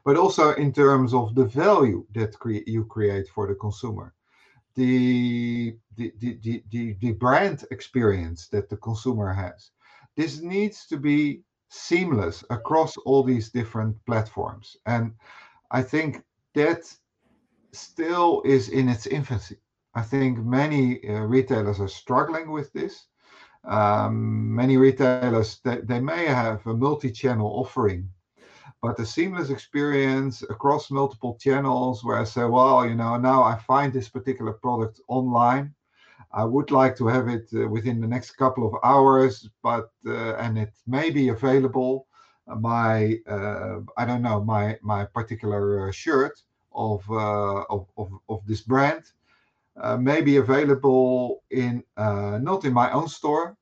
but 0.05 0.17
also 0.17 0.53
in 0.55 0.73
terms 0.73 1.15
of 1.15 1.35
the 1.35 1.45
value 1.45 2.07
that 2.15 2.39
cre 2.39 2.59
you 2.67 2.85
create 2.85 3.29
for 3.29 3.47
the 3.47 3.55
consumer 3.55 4.15
the, 4.77 5.77
the, 5.97 6.13
the, 6.21 6.63
the, 6.71 6.97
the 7.01 7.13
brand 7.13 7.65
experience 7.71 8.49
that 8.49 8.69
the 8.69 8.77
consumer 8.77 9.33
has. 9.33 9.71
This 10.17 10.41
needs 10.41 10.87
to 10.87 10.99
be 10.99 11.43
seamless 11.71 12.45
across 12.51 12.97
all 12.99 13.23
these 13.23 13.51
different 13.51 13.97
platforms. 14.07 14.77
And 14.87 15.13
I 15.71 15.83
think 15.83 16.23
that 16.55 16.85
still 17.73 18.43
is 18.45 18.69
in 18.69 18.89
its 18.89 19.07
infancy. 19.07 19.57
I 19.95 20.03
think 20.03 20.39
many 20.39 21.07
uh, 21.09 21.21
retailers 21.21 21.81
are 21.81 21.89
struggling 21.89 22.51
with 22.51 22.73
this. 22.73 23.07
Um, 23.65 24.55
many 24.55 24.77
retailers, 24.77 25.59
they, 25.65 25.79
they 25.79 26.01
may 26.01 26.27
have 26.27 26.67
a 26.67 26.75
multi-channel 26.75 27.47
offering 27.47 28.11
but 28.87 28.97
the 28.97 29.05
seamless 29.05 29.51
experience 29.51 30.43
across 30.43 30.93
multiple 30.93 31.37
channels 31.41 32.05
where 32.05 32.19
I 32.21 32.23
say, 32.23 32.45
well, 32.45 32.87
you 32.87 32.95
know, 32.95 33.17
now 33.17 33.43
I 33.43 33.57
find 33.59 33.93
this 33.93 34.09
particular 34.09 34.53
product 34.53 35.01
online. 35.09 35.75
I 36.33 36.45
would 36.45 36.71
like 36.71 36.95
to 36.99 37.09
have 37.09 37.27
it 37.27 37.49
uh, 37.53 37.67
within 37.67 38.01
the 38.01 38.07
next 38.07 38.31
couple 38.43 38.65
of 38.65 38.75
hours, 38.85 39.51
but 39.61 39.91
uh, 40.07 40.35
and 40.37 40.57
it 40.57 40.73
may 40.87 41.11
be 41.11 41.31
available. 41.31 42.07
My 42.47 43.19
uh, 43.29 43.81
I 44.01 44.05
don't 44.05 44.23
know 44.23 44.45
my 44.45 44.79
my 44.83 45.05
particular 45.19 45.89
uh, 45.89 45.91
shirt 45.91 46.37
of, 46.73 47.01
uh, 47.11 47.63
of, 47.75 47.89
of 47.99 48.09
of 48.29 48.39
this 48.47 48.61
brand 48.61 49.03
uh, 49.83 49.97
may 49.97 50.21
be 50.21 50.37
available 50.37 51.43
in 51.51 51.83
uh, 51.97 52.39
not 52.41 52.65
in 52.65 52.73
my 52.73 52.89
own 52.93 53.09
store, 53.09 53.57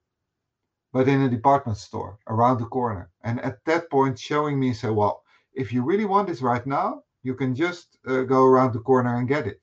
but 0.94 1.08
in 1.08 1.22
a 1.22 1.28
department 1.28 1.76
store 1.76 2.20
around 2.28 2.58
the 2.60 2.70
corner. 2.78 3.10
And 3.24 3.40
at 3.40 3.58
that 3.66 3.90
point, 3.90 4.16
showing 4.16 4.60
me, 4.60 4.72
say, 4.72 4.90
well, 4.90 5.24
if 5.52 5.72
you 5.72 5.82
really 5.82 6.04
want 6.04 6.28
this 6.28 6.40
right 6.40 6.64
now, 6.64 7.02
you 7.24 7.34
can 7.34 7.52
just 7.52 7.98
uh, 8.06 8.22
go 8.22 8.44
around 8.44 8.72
the 8.72 8.86
corner 8.90 9.16
and 9.18 9.26
get 9.26 9.44
it 9.48 9.60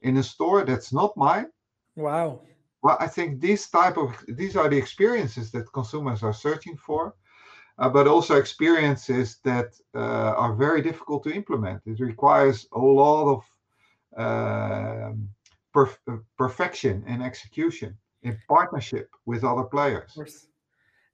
in 0.00 0.16
a 0.16 0.22
store 0.22 0.64
that's 0.64 0.90
not 0.90 1.14
mine. 1.16 1.48
Wow. 1.96 2.40
Well, 2.82 2.96
I 2.98 3.08
think 3.08 3.40
these 3.40 3.68
type 3.68 3.98
of 3.98 4.08
these 4.26 4.56
are 4.56 4.70
the 4.70 4.78
experiences 4.78 5.50
that 5.50 5.70
consumers 5.78 6.22
are 6.22 6.32
searching 6.32 6.78
for, 6.78 7.14
uh, 7.78 7.90
but 7.90 8.06
also 8.06 8.36
experiences 8.36 9.38
that 9.44 9.68
uh, 9.94 10.32
are 10.42 10.54
very 10.54 10.80
difficult 10.80 11.24
to 11.24 11.30
implement. 11.40 11.82
It 11.84 12.00
requires 12.00 12.66
a 12.72 12.78
lot 12.78 13.24
of 13.34 13.40
um, 14.24 15.28
perf 15.74 15.92
perfection 16.38 17.04
and 17.06 17.22
execution 17.22 17.98
in 18.22 18.38
partnership 18.48 19.10
with 19.26 19.44
other 19.44 19.64
players. 19.64 20.12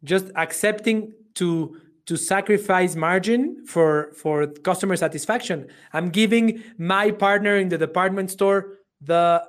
Just 0.05 0.31
accepting 0.37 1.13
to 1.35 1.81
to 2.07 2.17
sacrifice 2.17 2.95
margin 2.95 3.65
for 3.67 4.13
for 4.15 4.47
customer 4.47 4.97
satisfaction. 4.97 5.67
I'm 5.93 6.11
giving 6.11 6.63
my 6.79 7.11
partner 7.11 7.57
in 7.57 7.69
the 7.69 7.79
department 7.79 8.31
store 8.31 8.79
the, 9.01 9.43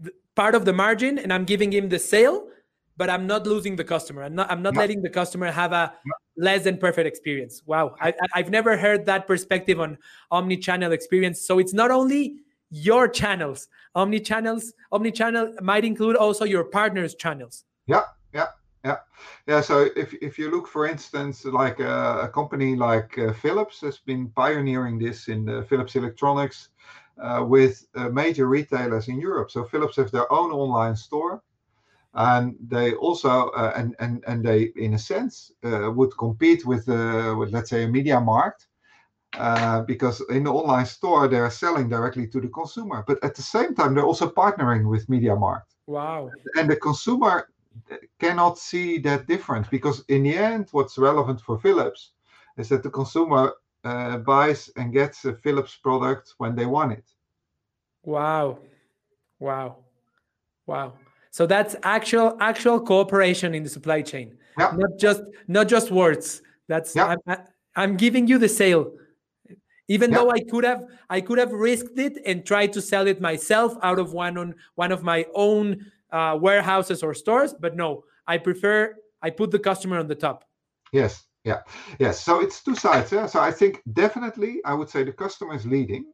the 0.00 0.10
part 0.34 0.54
of 0.54 0.64
the 0.64 0.72
margin, 0.72 1.18
and 1.18 1.32
I'm 1.32 1.44
giving 1.44 1.70
him 1.72 1.88
the 1.88 1.98
sale, 1.98 2.48
but 2.96 3.10
I'm 3.10 3.26
not 3.26 3.46
losing 3.46 3.76
the 3.76 3.84
customer. 3.84 4.22
I'm 4.22 4.34
not 4.34 4.50
I'm 4.50 4.62
not 4.62 4.74
no. 4.74 4.80
letting 4.80 5.02
the 5.02 5.10
customer 5.10 5.50
have 5.50 5.72
a 5.72 5.92
no. 6.06 6.14
less 6.36 6.64
than 6.64 6.78
perfect 6.78 7.06
experience. 7.06 7.62
Wow, 7.66 7.94
I, 8.00 8.14
I've 8.34 8.50
never 8.50 8.76
heard 8.76 9.04
that 9.06 9.26
perspective 9.26 9.78
on 9.78 9.98
omni-channel 10.30 10.92
experience. 10.92 11.42
So 11.42 11.58
it's 11.58 11.74
not 11.74 11.90
only 11.90 12.36
your 12.70 13.08
channels, 13.08 13.68
omni-channels, 13.94 14.72
omni-channel 14.92 15.56
might 15.60 15.84
include 15.84 16.16
also 16.16 16.44
your 16.44 16.64
partners' 16.64 17.14
channels. 17.14 17.64
Yeah, 17.86 18.02
yeah. 18.84 18.96
Yeah 19.46 19.60
so 19.60 19.88
if 19.96 20.14
if 20.14 20.38
you 20.38 20.50
look 20.50 20.66
for 20.66 20.86
instance 20.86 21.44
like 21.44 21.80
a, 21.80 22.20
a 22.22 22.28
company 22.28 22.76
like 22.76 23.18
uh, 23.18 23.32
philips 23.32 23.80
has 23.80 23.98
been 23.98 24.28
pioneering 24.30 24.98
this 24.98 25.28
in 25.28 25.44
the 25.44 25.62
philips 25.64 25.96
electronics 25.96 26.68
uh, 27.20 27.44
with 27.46 27.86
uh, 27.94 28.08
major 28.08 28.46
retailers 28.46 29.08
in 29.08 29.20
europe. 29.20 29.50
So 29.50 29.64
philips 29.64 29.96
has 29.96 30.10
their 30.10 30.30
own 30.32 30.50
online 30.50 30.96
store 30.96 31.42
and 32.14 32.56
they 32.68 32.94
also 32.94 33.50
uh, 33.50 33.72
and 33.76 33.94
and 34.00 34.24
and 34.26 34.44
they 34.44 34.72
in 34.76 34.94
a 34.94 34.98
sense 34.98 35.52
uh, 35.64 35.90
would 35.92 36.16
compete 36.18 36.64
with 36.66 36.88
uh, 36.88 37.34
with 37.38 37.52
let's 37.52 37.70
say 37.70 37.84
a 37.84 37.88
MediaMarkt 37.88 38.66
uh, 39.38 39.82
because 39.82 40.20
in 40.30 40.44
the 40.44 40.52
online 40.52 40.86
store 40.86 41.28
they're 41.28 41.50
selling 41.50 41.88
directly 41.88 42.26
to 42.26 42.40
the 42.40 42.48
consumer. 42.48 43.04
But 43.06 43.22
at 43.22 43.36
the 43.36 43.42
same 43.42 43.74
time 43.76 43.94
they're 43.94 44.04
also 44.04 44.28
partnering 44.28 44.88
with 44.88 45.06
MediaMarkt 45.06 45.70
wow. 45.86 46.30
And 46.56 46.70
the 46.70 46.76
consumer 46.76 47.48
cannot 48.18 48.58
see 48.58 48.98
that 48.98 49.26
difference 49.26 49.68
because 49.68 50.04
in 50.08 50.22
the 50.22 50.36
end, 50.36 50.68
what's 50.72 50.98
relevant 50.98 51.40
for 51.40 51.58
Philips 51.58 52.10
is 52.56 52.68
that 52.68 52.82
the 52.82 52.90
consumer 52.90 53.54
uh, 53.84 54.18
buys 54.18 54.70
and 54.76 54.92
gets 54.92 55.24
a 55.24 55.34
Philips 55.34 55.76
product 55.76 56.34
when 56.38 56.54
they 56.54 56.66
want 56.66 56.92
it. 56.92 57.04
Wow, 58.02 58.58
wow, 59.38 59.76
wow. 60.66 60.94
So 61.30 61.46
that's 61.46 61.76
actual 61.82 62.36
actual 62.40 62.80
cooperation 62.80 63.54
in 63.54 63.62
the 63.62 63.68
supply 63.68 64.02
chain. 64.02 64.36
Yeah. 64.58 64.72
Not 64.76 64.98
just 64.98 65.22
not 65.48 65.68
just 65.68 65.90
words. 65.90 66.42
That's 66.68 66.94
yeah. 66.96 67.16
I'm, 67.26 67.38
I'm 67.76 67.96
giving 67.96 68.26
you 68.26 68.38
the 68.38 68.48
sale 68.48 68.92
even 69.90 70.10
yeah. 70.10 70.18
though 70.18 70.30
i 70.30 70.40
could 70.40 70.64
have 70.64 70.84
i 71.10 71.20
could 71.20 71.36
have 71.36 71.52
risked 71.52 71.98
it 71.98 72.16
and 72.24 72.46
tried 72.46 72.72
to 72.72 72.80
sell 72.80 73.06
it 73.06 73.20
myself 73.20 73.76
out 73.82 73.98
of 73.98 74.12
one 74.12 74.38
on 74.38 74.54
one 74.76 74.92
of 74.92 75.02
my 75.02 75.26
own 75.34 75.84
uh, 76.12 76.36
warehouses 76.40 77.02
or 77.02 77.14
stores. 77.14 77.54
But 77.54 77.76
no, 77.76 78.04
I 78.26 78.38
prefer 78.38 78.94
I 79.22 79.30
put 79.30 79.50
the 79.50 79.58
customer 79.58 79.98
on 79.98 80.06
the 80.06 80.14
top. 80.14 80.44
Yes, 80.92 81.24
yeah, 81.44 81.62
yes. 81.98 82.20
So 82.20 82.40
it's 82.40 82.62
two 82.62 82.74
sides. 82.74 83.12
Yeah? 83.12 83.26
So 83.26 83.40
I 83.40 83.52
think 83.52 83.82
definitely 83.92 84.60
I 84.64 84.74
would 84.74 84.88
say 84.88 85.04
the 85.04 85.12
customer 85.12 85.54
is 85.54 85.66
leading, 85.66 86.04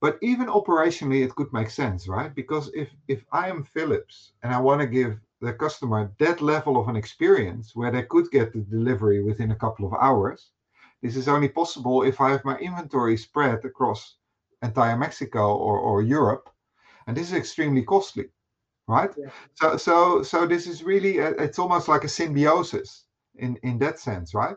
but 0.00 0.18
even 0.22 0.46
operationally 0.46 1.24
it 1.24 1.34
could 1.34 1.52
make 1.52 1.70
sense, 1.70 2.08
right? 2.08 2.34
Because 2.34 2.70
if 2.74 2.88
if 3.08 3.24
I 3.32 3.48
am 3.48 3.64
Philips 3.64 4.32
and 4.42 4.52
I 4.52 4.60
want 4.60 4.80
to 4.80 4.86
give 4.86 5.18
the 5.40 5.52
customer 5.52 6.12
that 6.18 6.40
level 6.40 6.80
of 6.80 6.88
an 6.88 6.96
experience 6.96 7.76
where 7.76 7.90
they 7.90 8.02
could 8.02 8.30
get 8.30 8.52
the 8.52 8.60
delivery 8.60 9.22
within 9.22 9.50
a 9.50 9.56
couple 9.64 9.86
of 9.86 9.94
hours, 10.00 10.50
this 11.02 11.16
is 11.16 11.28
only 11.28 11.48
possible 11.48 12.02
if 12.02 12.20
I 12.20 12.30
have 12.30 12.44
my 12.44 12.56
inventory 12.58 13.16
spread 13.16 13.64
across 13.64 14.16
entire 14.62 14.96
Mexico 14.96 15.54
or, 15.54 15.78
or 15.78 16.02
Europe, 16.02 16.48
and 17.06 17.16
this 17.16 17.28
is 17.28 17.34
extremely 17.34 17.82
costly 17.82 18.30
right? 18.88 19.10
Yeah. 19.16 19.30
so 19.54 19.76
so 19.76 20.22
so 20.22 20.46
this 20.46 20.66
is 20.66 20.82
really 20.82 21.18
a, 21.18 21.30
it's 21.30 21.58
almost 21.58 21.88
like 21.88 22.04
a 22.04 22.08
symbiosis 22.08 23.04
in 23.36 23.56
in 23.62 23.78
that 23.78 23.98
sense 23.98 24.34
right? 24.34 24.56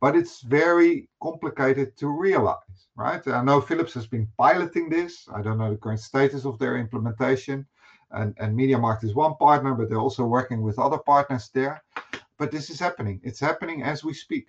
But 0.00 0.14
it's 0.14 0.42
very 0.42 1.08
complicated 1.22 1.96
to 1.98 2.08
realize 2.08 2.88
right? 2.96 3.26
I 3.28 3.42
know 3.42 3.60
philips 3.60 3.94
has 3.94 4.06
been 4.06 4.28
piloting 4.38 4.88
this. 4.88 5.28
I 5.34 5.42
don't 5.42 5.58
know 5.58 5.70
the 5.70 5.76
current 5.76 6.00
status 6.00 6.44
of 6.44 6.58
their 6.58 6.76
implementation. 6.76 7.66
And 8.12 8.34
and 8.38 8.56
MediaMarkt 8.56 9.04
is 9.04 9.14
one 9.14 9.34
partner 9.36 9.74
but 9.74 9.88
they're 9.88 10.06
also 10.08 10.24
working 10.24 10.62
with 10.62 10.78
other 10.78 10.98
partners 10.98 11.50
there. 11.52 11.82
But 12.38 12.50
this 12.50 12.70
is 12.70 12.78
happening. 12.78 13.20
It's 13.22 13.40
happening 13.40 13.82
as 13.82 14.04
we 14.04 14.14
speak. 14.14 14.46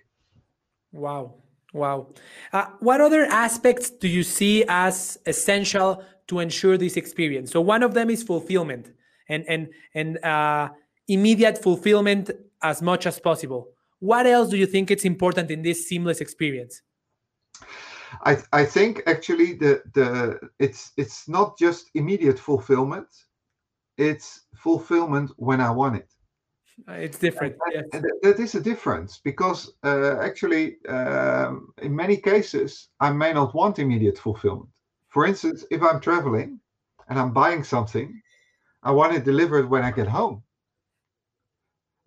Wow. 0.92 1.34
Wow. 1.74 2.14
Uh, 2.52 2.66
what 2.80 3.00
other 3.00 3.24
aspects 3.24 3.90
do 3.90 4.08
you 4.08 4.22
see 4.22 4.64
as 4.68 5.18
essential 5.26 6.02
to 6.28 6.40
ensure 6.40 6.78
this 6.78 6.96
experience? 6.96 7.50
So 7.50 7.60
one 7.60 7.82
of 7.82 7.92
them 7.92 8.08
is 8.08 8.22
fulfillment 8.22 8.92
and 9.28 9.44
and 9.48 9.68
and 9.94 10.24
uh, 10.24 10.68
immediate 11.06 11.58
fulfillment 11.58 12.30
as 12.62 12.82
much 12.82 13.06
as 13.06 13.18
possible. 13.18 13.68
What 14.00 14.26
else 14.26 14.48
do 14.50 14.56
you 14.56 14.66
think 14.66 14.90
it's 14.90 15.04
important 15.04 15.50
in 15.50 15.62
this 15.62 15.88
seamless 15.88 16.20
experience? 16.20 16.82
I 18.24 18.38
I 18.52 18.64
think 18.64 19.02
actually 19.06 19.54
the 19.54 19.82
the 19.94 20.38
it's 20.58 20.92
it's 20.96 21.28
not 21.28 21.58
just 21.58 21.90
immediate 21.94 22.38
fulfillment, 22.38 23.08
it's 23.96 24.46
fulfillment 24.56 25.32
when 25.36 25.60
I 25.60 25.70
want 25.70 25.96
it. 25.96 26.08
Uh, 26.88 26.92
it's 26.92 27.18
different. 27.18 27.56
Yes. 27.72 27.84
That, 27.92 28.04
that 28.22 28.38
is 28.38 28.54
a 28.54 28.60
difference 28.60 29.20
because 29.24 29.72
uh, 29.82 30.18
actually, 30.20 30.76
um, 30.86 31.72
in 31.82 31.94
many 31.94 32.16
cases, 32.16 32.88
I 33.00 33.10
may 33.10 33.32
not 33.32 33.54
want 33.54 33.80
immediate 33.80 34.18
fulfillment. 34.18 34.70
For 35.08 35.26
instance, 35.26 35.64
if 35.70 35.82
I'm 35.82 36.00
traveling 36.00 36.60
and 37.08 37.18
I'm 37.18 37.32
buying 37.32 37.64
something, 37.64 38.20
I 38.82 38.92
want 38.92 39.14
it 39.14 39.24
delivered 39.24 39.68
when 39.68 39.82
I 39.82 39.90
get 39.90 40.08
home. 40.08 40.42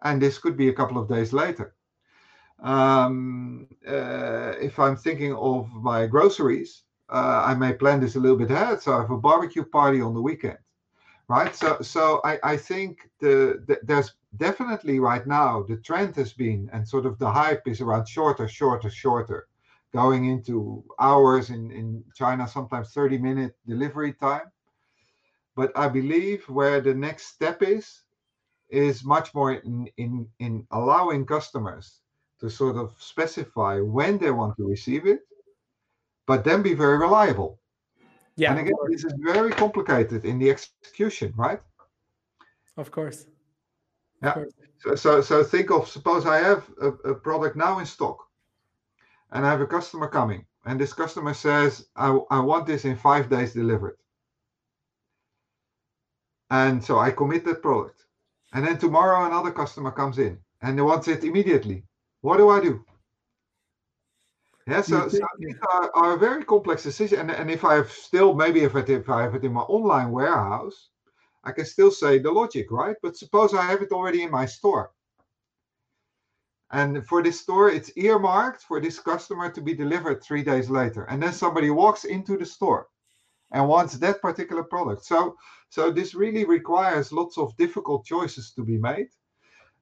And 0.03 0.21
this 0.21 0.37
could 0.39 0.57
be 0.57 0.69
a 0.69 0.73
couple 0.73 0.97
of 0.97 1.07
days 1.07 1.33
later. 1.33 1.75
Um, 2.59 3.67
uh, 3.87 4.53
if 4.61 4.79
I'm 4.79 4.95
thinking 4.95 5.33
of 5.33 5.71
my 5.73 6.05
groceries, 6.05 6.83
uh, 7.09 7.43
I 7.45 7.55
may 7.55 7.73
plan 7.73 7.99
this 7.99 8.15
a 8.15 8.19
little 8.19 8.37
bit 8.37 8.51
ahead. 8.51 8.81
So 8.81 8.93
I 8.93 9.01
have 9.01 9.11
a 9.11 9.17
barbecue 9.17 9.65
party 9.65 10.01
on 10.01 10.13
the 10.13 10.21
weekend, 10.21 10.57
right? 11.27 11.55
So, 11.55 11.79
so 11.81 12.21
I, 12.23 12.39
I 12.43 12.57
think 12.57 13.09
the, 13.19 13.63
the 13.67 13.79
there's 13.83 14.13
definitely 14.37 14.99
right 14.99 15.25
now 15.27 15.63
the 15.63 15.77
trend 15.77 16.15
has 16.15 16.33
been, 16.33 16.69
and 16.71 16.87
sort 16.87 17.05
of 17.05 17.17
the 17.19 17.29
hype 17.29 17.67
is 17.67 17.81
around 17.81 18.07
shorter, 18.07 18.47
shorter, 18.47 18.89
shorter, 18.89 19.47
going 19.93 20.25
into 20.25 20.83
hours 20.99 21.49
in 21.49 21.71
in 21.71 22.03
China, 22.15 22.47
sometimes 22.47 22.93
30 22.93 23.17
minute 23.17 23.55
delivery 23.67 24.13
time. 24.13 24.51
But 25.55 25.71
I 25.75 25.87
believe 25.89 26.47
where 26.49 26.81
the 26.81 26.93
next 26.93 27.27
step 27.27 27.61
is, 27.61 28.01
is 28.69 29.03
much 29.03 29.33
more 29.33 29.53
in, 29.53 29.89
in, 29.97 30.27
in 30.39 30.65
allowing 30.71 31.25
customers 31.25 31.99
to 32.39 32.49
sort 32.49 32.77
of 32.77 32.95
specify 32.97 33.79
when 33.79 34.17
they 34.17 34.31
want 34.31 34.57
to 34.57 34.67
receive 34.67 35.05
it, 35.05 35.21
but 36.25 36.43
then 36.43 36.61
be 36.61 36.73
very 36.73 36.97
reliable. 36.97 37.59
Yeah. 38.37 38.51
And 38.51 38.59
again, 38.61 38.73
this 38.89 39.03
is 39.03 39.13
very 39.19 39.51
complicated 39.51 40.25
in 40.25 40.39
the 40.39 40.49
execution, 40.49 41.33
right? 41.35 41.61
Of 42.77 42.89
course. 42.89 43.27
Yeah. 44.23 44.29
Of 44.29 44.35
course. 44.35 44.53
So, 44.79 44.95
so, 44.95 45.21
so 45.21 45.43
think 45.43 45.69
of 45.69 45.87
suppose 45.87 46.25
I 46.25 46.37
have 46.37 46.63
a, 46.81 46.87
a 47.11 47.15
product 47.15 47.55
now 47.55 47.77
in 47.79 47.85
stock 47.85 48.17
and 49.31 49.45
I 49.45 49.49
have 49.49 49.61
a 49.61 49.67
customer 49.67 50.07
coming 50.07 50.45
and 50.65 50.79
this 50.79 50.93
customer 50.93 51.33
says, 51.33 51.87
I, 51.95 52.17
I 52.29 52.39
want 52.39 52.65
this 52.65 52.85
in 52.85 52.95
five 52.95 53.29
days 53.29 53.53
delivered. 53.53 53.97
And 56.51 56.83
so 56.83 56.99
I 56.99 57.11
commit 57.11 57.45
that 57.45 57.61
product. 57.61 58.05
And 58.53 58.67
then 58.67 58.77
tomorrow 58.77 59.25
another 59.25 59.51
customer 59.51 59.91
comes 59.91 60.19
in 60.19 60.37
and 60.61 60.77
they 60.77 60.81
wants 60.81 61.07
it 61.07 61.23
immediately. 61.23 61.83
What 62.19 62.37
do 62.37 62.49
I 62.49 62.59
do? 62.59 62.85
Yeah, 64.67 64.81
so, 64.81 65.07
so 65.07 65.25
these 65.39 65.55
are, 65.73 65.89
are 65.95 66.17
very 66.17 66.43
complex 66.43 66.83
decisions. 66.83 67.19
And, 67.19 67.31
and 67.31 67.49
if 67.49 67.65
I 67.65 67.75
have 67.75 67.89
still, 67.89 68.33
maybe 68.35 68.59
if 68.59 68.75
I, 68.75 68.81
if 68.81 69.09
I 69.09 69.21
have 69.23 69.33
it 69.33 69.45
in 69.45 69.53
my 69.53 69.61
online 69.61 70.11
warehouse, 70.11 70.89
I 71.43 71.53
can 71.53 71.65
still 71.65 71.89
say 71.89 72.19
the 72.19 72.31
logic, 72.31 72.69
right? 72.69 72.95
But 73.01 73.17
suppose 73.17 73.53
I 73.53 73.63
have 73.63 73.81
it 73.81 73.91
already 73.91 74.21
in 74.21 74.29
my 74.29 74.45
store. 74.45 74.91
And 76.71 77.05
for 77.07 77.23
this 77.23 77.39
store, 77.39 77.69
it's 77.69 77.91
earmarked 77.97 78.63
for 78.63 78.79
this 78.79 78.99
customer 78.99 79.49
to 79.51 79.61
be 79.61 79.73
delivered 79.73 80.21
three 80.21 80.43
days 80.43 80.69
later. 80.69 81.05
And 81.05 81.23
then 81.23 81.33
somebody 81.33 81.69
walks 81.69 82.03
into 82.03 82.37
the 82.37 82.45
store 82.45 82.87
and 83.51 83.67
wants 83.67 83.97
that 83.97 84.21
particular 84.21 84.63
product. 84.63 85.05
So 85.05 85.35
so 85.71 85.89
this 85.89 86.13
really 86.13 86.43
requires 86.43 87.13
lots 87.13 87.37
of 87.37 87.55
difficult 87.55 88.05
choices 88.05 88.51
to 88.51 88.61
be 88.61 88.77
made. 88.77 89.07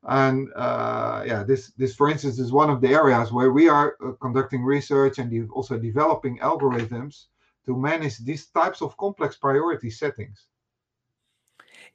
And 0.03 0.47
uh, 0.55 1.23
yeah, 1.25 1.43
this 1.43 1.71
this 1.81 1.95
for 1.95 2.09
instance 2.09 2.37
is 2.37 2.51
one 2.51 2.69
of 2.69 2.79
the 2.79 2.89
areas 2.89 3.33
where 3.33 3.51
we 3.51 3.67
are 3.67 3.97
uh, 3.97 4.11
conducting 4.21 4.63
research 4.63 5.17
and 5.17 5.27
also 5.49 5.77
developing 5.79 6.37
algorithms 6.39 7.25
to 7.65 7.75
manage 7.75 8.19
these 8.19 8.45
types 8.45 8.83
of 8.83 8.95
complex 8.97 9.35
priority 9.35 9.89
settings. 9.89 10.45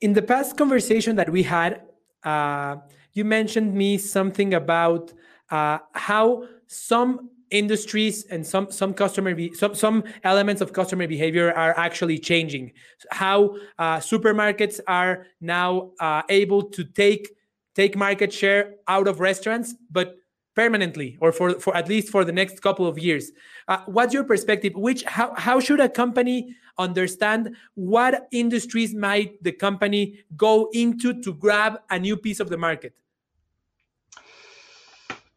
In 0.00 0.12
the 0.12 0.22
past 0.22 0.56
conversation 0.56 1.14
that 1.16 1.30
we 1.30 1.44
had, 1.44 1.82
uh, 2.24 2.76
you 3.12 3.24
mentioned 3.24 3.74
me 3.74 3.96
something 3.96 4.54
about 4.54 5.12
uh, 5.50 5.78
how 5.92 6.48
some 6.66 7.30
industries 7.54 8.24
and 8.24 8.44
some 8.44 8.70
some 8.70 8.92
customer 8.92 9.34
be, 9.34 9.54
some 9.54 9.74
some 9.74 10.04
elements 10.24 10.60
of 10.60 10.72
customer 10.72 11.06
behavior 11.06 11.52
are 11.52 11.72
actually 11.78 12.18
changing. 12.18 12.72
How 13.10 13.56
uh, 13.78 13.98
supermarkets 13.98 14.80
are 14.88 15.26
now 15.40 15.92
uh, 16.00 16.22
able 16.28 16.64
to 16.76 16.84
take 16.84 17.30
take 17.74 17.96
market 17.96 18.32
share 18.32 18.74
out 18.88 19.06
of 19.08 19.20
restaurants, 19.20 19.74
but 19.90 20.16
permanently 20.54 21.16
or 21.20 21.32
for, 21.32 21.58
for 21.58 21.76
at 21.76 21.88
least 21.88 22.08
for 22.10 22.24
the 22.24 22.32
next 22.32 22.60
couple 22.62 22.86
of 22.86 22.98
years. 22.98 23.32
Uh, 23.68 23.78
what's 23.86 24.14
your 24.14 24.24
perspective? 24.24 24.72
Which 24.74 25.02
how, 25.04 25.34
how 25.34 25.60
should 25.60 25.80
a 25.80 25.88
company 25.88 26.54
understand 26.78 27.56
what 27.74 28.28
industries 28.32 28.94
might 28.94 29.42
the 29.42 29.52
company 29.52 30.24
go 30.36 30.70
into 30.72 31.20
to 31.22 31.32
grab 31.34 31.80
a 31.90 31.98
new 31.98 32.16
piece 32.16 32.40
of 32.40 32.48
the 32.48 32.56
market? 32.56 32.94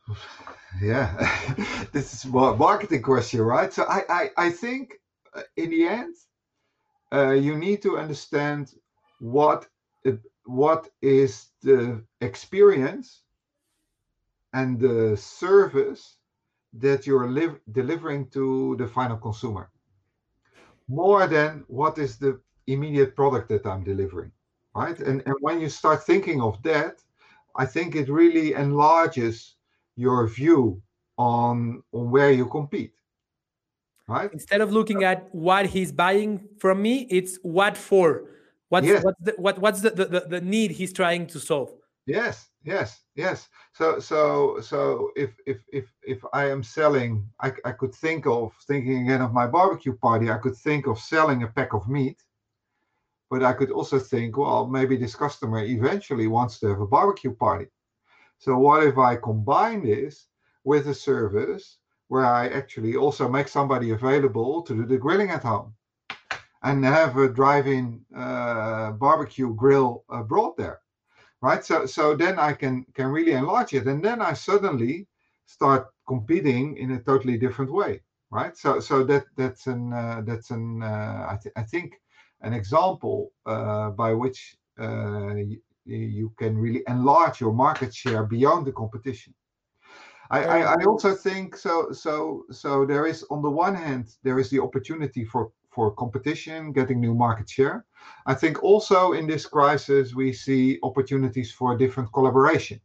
Yeah, 0.81 1.11
this 1.91 2.13
is 2.13 2.25
a 2.25 2.27
marketing 2.27 3.01
question, 3.01 3.41
right? 3.41 3.73
So 3.73 3.83
I, 3.83 4.03
I, 4.09 4.29
I 4.37 4.49
think 4.49 4.95
uh, 5.35 5.41
in 5.55 5.69
the 5.71 5.87
end, 5.87 6.15
uh, 7.13 7.31
you 7.31 7.57
need 7.57 7.81
to 7.83 7.97
understand 7.97 8.73
what 9.19 9.67
what 10.45 10.89
is 11.01 11.49
the 11.61 12.01
experience 12.21 13.23
and 14.53 14.79
the 14.79 15.17
service 15.17 16.17
that 16.73 17.05
you're 17.05 17.27
live, 17.29 17.59
delivering 17.73 18.29
to 18.29 18.77
the 18.77 18.87
final 18.87 19.17
consumer 19.17 19.69
more 20.87 21.27
than 21.27 21.65
what 21.67 21.97
is 21.97 22.17
the 22.17 22.39
immediate 22.67 23.15
product 23.15 23.49
that 23.49 23.65
I'm 23.65 23.83
delivering, 23.83 24.31
right? 24.73 24.97
And, 24.99 25.21
and 25.25 25.35
when 25.41 25.59
you 25.59 25.69
start 25.69 26.05
thinking 26.05 26.41
of 26.41 26.61
that, 26.63 27.03
I 27.57 27.65
think 27.65 27.95
it 27.95 28.07
really 28.09 28.53
enlarges 28.53 29.56
your 29.97 30.27
view 30.27 30.81
on, 31.17 31.83
on 31.91 32.11
where 32.11 32.31
you 32.31 32.45
compete, 32.45 32.93
right? 34.07 34.31
Instead 34.31 34.61
of 34.61 34.71
looking 34.71 35.03
at 35.03 35.27
what 35.35 35.65
he's 35.65 35.91
buying 35.91 36.47
from 36.59 36.81
me, 36.81 37.07
it's 37.09 37.37
what 37.41 37.75
for. 37.75 38.23
What's, 38.69 38.87
yes. 38.87 39.03
what's, 39.03 39.19
the, 39.21 39.33
what, 39.37 39.59
what's 39.59 39.81
the, 39.81 39.89
the, 39.89 40.25
the 40.29 40.41
need 40.41 40.71
he's 40.71 40.93
trying 40.93 41.27
to 41.27 41.39
solve? 41.39 41.73
Yes, 42.05 42.47
yes, 42.63 43.01
yes. 43.15 43.49
So 43.73 43.99
so 43.99 44.61
so 44.61 45.11
if 45.17 45.31
if 45.45 45.57
if 45.73 45.91
if 46.03 46.19
I 46.31 46.49
am 46.49 46.63
selling, 46.63 47.27
I, 47.41 47.51
I 47.65 47.73
could 47.73 47.93
think 47.93 48.25
of 48.25 48.53
thinking 48.65 49.03
again 49.03 49.21
of 49.21 49.33
my 49.33 49.45
barbecue 49.45 49.93
party. 49.93 50.31
I 50.31 50.37
could 50.37 50.55
think 50.55 50.87
of 50.87 50.99
selling 50.99 51.43
a 51.43 51.47
pack 51.47 51.73
of 51.73 51.89
meat, 51.89 52.23
but 53.29 53.43
I 53.43 53.51
could 53.51 53.71
also 53.71 53.99
think, 53.99 54.37
well, 54.37 54.67
maybe 54.67 54.95
this 54.95 55.15
customer 55.15 55.65
eventually 55.65 56.27
wants 56.27 56.59
to 56.59 56.67
have 56.67 56.79
a 56.79 56.87
barbecue 56.87 57.35
party. 57.35 57.67
So 58.39 58.57
what 58.57 58.83
if 58.83 58.97
I 58.97 59.15
combine 59.17 59.83
this 59.83 60.27
with 60.63 60.87
a 60.87 60.93
service 60.93 61.77
where 62.09 62.25
I 62.25 62.47
actually 62.49 62.95
also 62.95 63.27
make 63.29 63.47
somebody 63.47 63.91
available 63.91 64.61
to 64.63 64.73
do 64.75 64.85
the 64.85 64.97
grilling 64.97 65.31
at 65.31 65.43
home 65.43 65.75
and 66.63 66.83
have 66.85 67.17
a 67.17 67.29
drive-in 67.29 68.05
uh, 68.15 68.91
barbecue 68.93 69.53
grill 69.55 70.03
uh, 70.09 70.23
brought 70.23 70.57
there? 70.57 70.81
right? 71.41 71.63
So 71.63 71.85
so 71.85 72.15
then 72.15 72.39
I 72.39 72.53
can 72.53 72.85
can 72.93 73.07
really 73.07 73.33
enlarge 73.33 73.73
it, 73.73 73.87
and 73.87 74.03
then 74.03 74.21
I 74.21 74.33
suddenly 74.33 75.07
start 75.45 75.87
competing 76.07 76.77
in 76.77 76.91
a 76.91 77.01
totally 77.01 77.37
different 77.37 77.71
way, 77.71 78.01
right? 78.31 78.57
So 78.57 78.79
so 78.79 79.03
that 79.05 79.25
that's 79.35 79.67
an 79.67 79.93
uh, 79.93 80.21
that's 80.25 80.51
an 80.51 80.83
uh, 80.83 81.27
I, 81.31 81.37
th- 81.41 81.53
I 81.55 81.63
think 81.63 81.93
an 82.41 82.53
example 82.53 83.31
uh, 83.45 83.91
by 83.91 84.13
which 84.13 84.57
you, 85.87 86.33
can 86.37 86.57
really 86.57 86.83
enlarge 86.87 87.39
your 87.39 87.53
market 87.53 87.93
share 87.93 88.23
beyond 88.23 88.65
the 88.65 88.71
competition. 88.71 89.33
I, 90.29 90.43
I, 90.43 90.59
I 90.73 90.83
also 90.85 91.15
think 91.15 91.55
so 91.55 91.91
so 91.93 92.43
so 92.51 92.85
there 92.85 93.05
is 93.05 93.23
on 93.29 93.41
the 93.41 93.49
one 93.49 93.75
hand 93.75 94.13
there 94.23 94.39
is 94.39 94.49
the 94.49 94.59
opportunity 94.59 95.23
for 95.23 95.51
for 95.77 95.91
competition, 95.91 96.73
getting 96.73 96.99
new 96.99 97.13
market 97.13 97.47
share. 97.47 97.85
I 98.25 98.33
think 98.33 98.63
also 98.63 99.13
in 99.13 99.27
this 99.27 99.45
crisis, 99.45 100.15
we 100.15 100.33
see 100.33 100.79
opportunities 100.81 101.51
for 101.51 101.77
different 101.77 102.11
collaboration. 102.13 102.81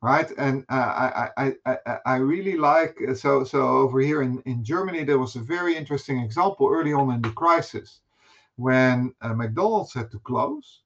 Right, 0.00 0.30
and 0.38 0.64
uh, 0.70 0.90
I, 1.04 1.28
I, 1.36 1.46
I, 1.66 1.98
I 2.06 2.16
really 2.16 2.56
like 2.56 2.96
so 3.14 3.44
so 3.44 3.60
over 3.84 4.00
here 4.00 4.22
in, 4.22 4.40
in 4.46 4.64
Germany 4.64 5.02
there 5.04 5.18
was 5.18 5.34
a 5.36 5.40
very 5.40 5.74
interesting 5.76 6.18
example 6.20 6.70
early 6.72 6.92
on 6.92 7.12
in 7.14 7.20
the 7.20 7.32
crisis 7.32 8.00
when 8.54 9.12
uh, 9.20 9.34
McDonald's 9.34 9.92
had 9.92 10.10
to 10.12 10.20
close, 10.20 10.82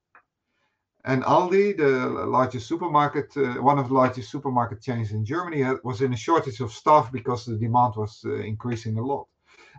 and 1.05 1.23
Aldi, 1.23 1.77
the 1.77 2.25
largest 2.25 2.67
supermarket, 2.67 3.35
uh, 3.35 3.61
one 3.61 3.77
of 3.77 3.89
the 3.89 3.93
largest 3.93 4.31
supermarket 4.31 4.81
chains 4.81 5.11
in 5.11 5.25
Germany, 5.25 5.61
had, 5.61 5.77
was 5.83 6.01
in 6.01 6.13
a 6.13 6.17
shortage 6.17 6.61
of 6.61 6.71
staff 6.71 7.11
because 7.11 7.45
the 7.45 7.57
demand 7.57 7.95
was 7.97 8.23
uh, 8.25 8.35
increasing 8.35 8.97
a 8.97 9.05
lot. 9.05 9.27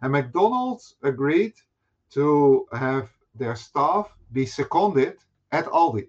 And 0.02 0.12
McDonald's 0.12 0.96
agreed 1.02 1.54
to 2.10 2.66
have 2.72 3.08
their 3.34 3.56
staff 3.56 4.12
be 4.32 4.44
seconded 4.44 5.16
at 5.50 5.64
Aldi 5.66 6.08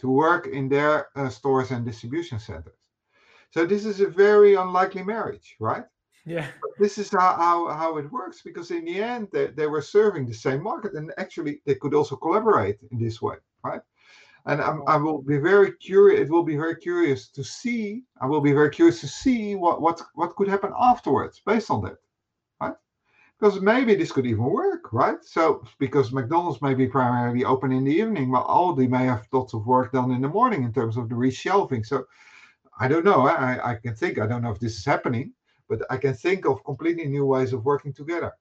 to 0.00 0.10
work 0.10 0.48
in 0.48 0.68
their 0.68 1.08
uh, 1.14 1.28
stores 1.28 1.70
and 1.70 1.84
distribution 1.84 2.40
centers. 2.40 2.74
So 3.50 3.64
this 3.64 3.84
is 3.84 4.00
a 4.00 4.08
very 4.08 4.54
unlikely 4.54 5.04
marriage, 5.04 5.56
right? 5.60 5.84
Yeah. 6.26 6.46
But 6.60 6.70
this 6.78 6.98
is 6.98 7.10
how, 7.10 7.34
how, 7.36 7.68
how 7.68 7.96
it 7.96 8.10
works 8.12 8.42
because 8.42 8.70
in 8.70 8.84
the 8.84 9.02
end 9.02 9.28
they, 9.32 9.46
they 9.46 9.66
were 9.66 9.82
serving 9.82 10.26
the 10.26 10.34
same 10.34 10.62
market 10.62 10.94
and 10.94 11.12
actually 11.16 11.62
they 11.64 11.76
could 11.76 11.94
also 11.94 12.16
collaborate 12.16 12.78
in 12.90 12.98
this 12.98 13.22
way, 13.22 13.36
right? 13.64 13.80
And 14.46 14.60
I'm, 14.60 14.82
oh. 14.82 14.84
I 14.86 14.96
will 14.96 15.22
be 15.22 15.38
very 15.38 15.72
curious. 15.72 16.20
It 16.20 16.30
will 16.30 16.42
be 16.42 16.56
very 16.56 16.76
curious 16.76 17.28
to 17.28 17.44
see. 17.44 18.04
I 18.20 18.26
will 18.26 18.40
be 18.40 18.52
very 18.52 18.70
curious 18.70 19.00
to 19.00 19.08
see 19.08 19.54
what 19.54 19.80
what 19.80 20.00
what 20.14 20.36
could 20.36 20.48
happen 20.48 20.72
afterwards 20.78 21.40
based 21.44 21.70
on 21.70 21.82
that 21.82 21.96
right? 22.60 22.74
because 23.38 23.60
maybe 23.60 23.94
this 23.94 24.12
could 24.12 24.26
even 24.26 24.44
work, 24.44 24.92
right? 24.92 25.22
So 25.22 25.62
because 25.78 26.12
McDonald's 26.12 26.62
may 26.62 26.74
be 26.74 26.86
primarily 26.86 27.44
open 27.44 27.72
in 27.72 27.84
the 27.84 27.92
evening, 27.92 28.32
but 28.32 28.46
Aldi 28.46 28.88
may 28.88 29.04
have 29.04 29.26
lots 29.32 29.54
of 29.54 29.66
work 29.66 29.92
done 29.92 30.10
in 30.10 30.22
the 30.22 30.28
morning 30.28 30.64
in 30.64 30.72
terms 30.72 30.96
of 30.96 31.08
the 31.08 31.14
reshelving. 31.14 31.84
So 31.84 32.04
I 32.80 32.88
don't 32.88 33.04
know. 33.04 33.26
I, 33.26 33.72
I 33.72 33.74
can 33.76 33.94
think. 33.94 34.18
I 34.18 34.26
don't 34.26 34.42
know 34.42 34.50
if 34.50 34.60
this 34.60 34.78
is 34.78 34.84
happening, 34.84 35.32
but 35.68 35.82
I 35.90 35.96
can 35.96 36.14
think 36.14 36.46
of 36.46 36.64
completely 36.64 37.06
new 37.06 37.26
ways 37.26 37.52
of 37.52 37.64
working 37.64 37.92
together 37.92 38.32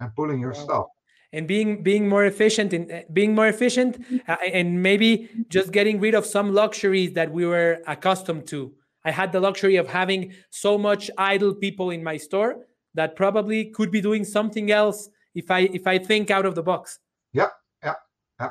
and 0.00 0.14
pulling 0.14 0.40
your 0.40 0.52
wow. 0.52 0.64
stuff 0.64 0.86
and 1.32 1.46
being 1.46 1.82
being 1.82 2.08
more 2.08 2.24
efficient 2.24 2.72
in 2.72 3.04
being 3.12 3.34
more 3.34 3.48
efficient 3.48 4.04
uh, 4.28 4.36
and 4.52 4.82
maybe 4.82 5.28
just 5.48 5.70
getting 5.72 6.00
rid 6.00 6.14
of 6.14 6.26
some 6.26 6.52
luxuries 6.52 7.12
that 7.12 7.30
we 7.30 7.46
were 7.46 7.78
accustomed 7.86 8.46
to 8.46 8.72
i 9.04 9.10
had 9.10 9.30
the 9.32 9.40
luxury 9.40 9.76
of 9.76 9.86
having 9.86 10.32
so 10.50 10.76
much 10.76 11.10
idle 11.16 11.54
people 11.54 11.90
in 11.90 12.02
my 12.02 12.16
store 12.16 12.66
that 12.94 13.16
probably 13.16 13.66
could 13.66 13.90
be 13.90 14.00
doing 14.00 14.24
something 14.24 14.70
else 14.70 15.08
if 15.34 15.50
I 15.50 15.60
if 15.60 15.86
I 15.86 15.98
think 15.98 16.30
out 16.30 16.46
of 16.46 16.54
the 16.54 16.62
box. 16.62 16.98
Yeah, 17.32 17.48
yeah, 17.82 17.94
yeah. 18.40 18.50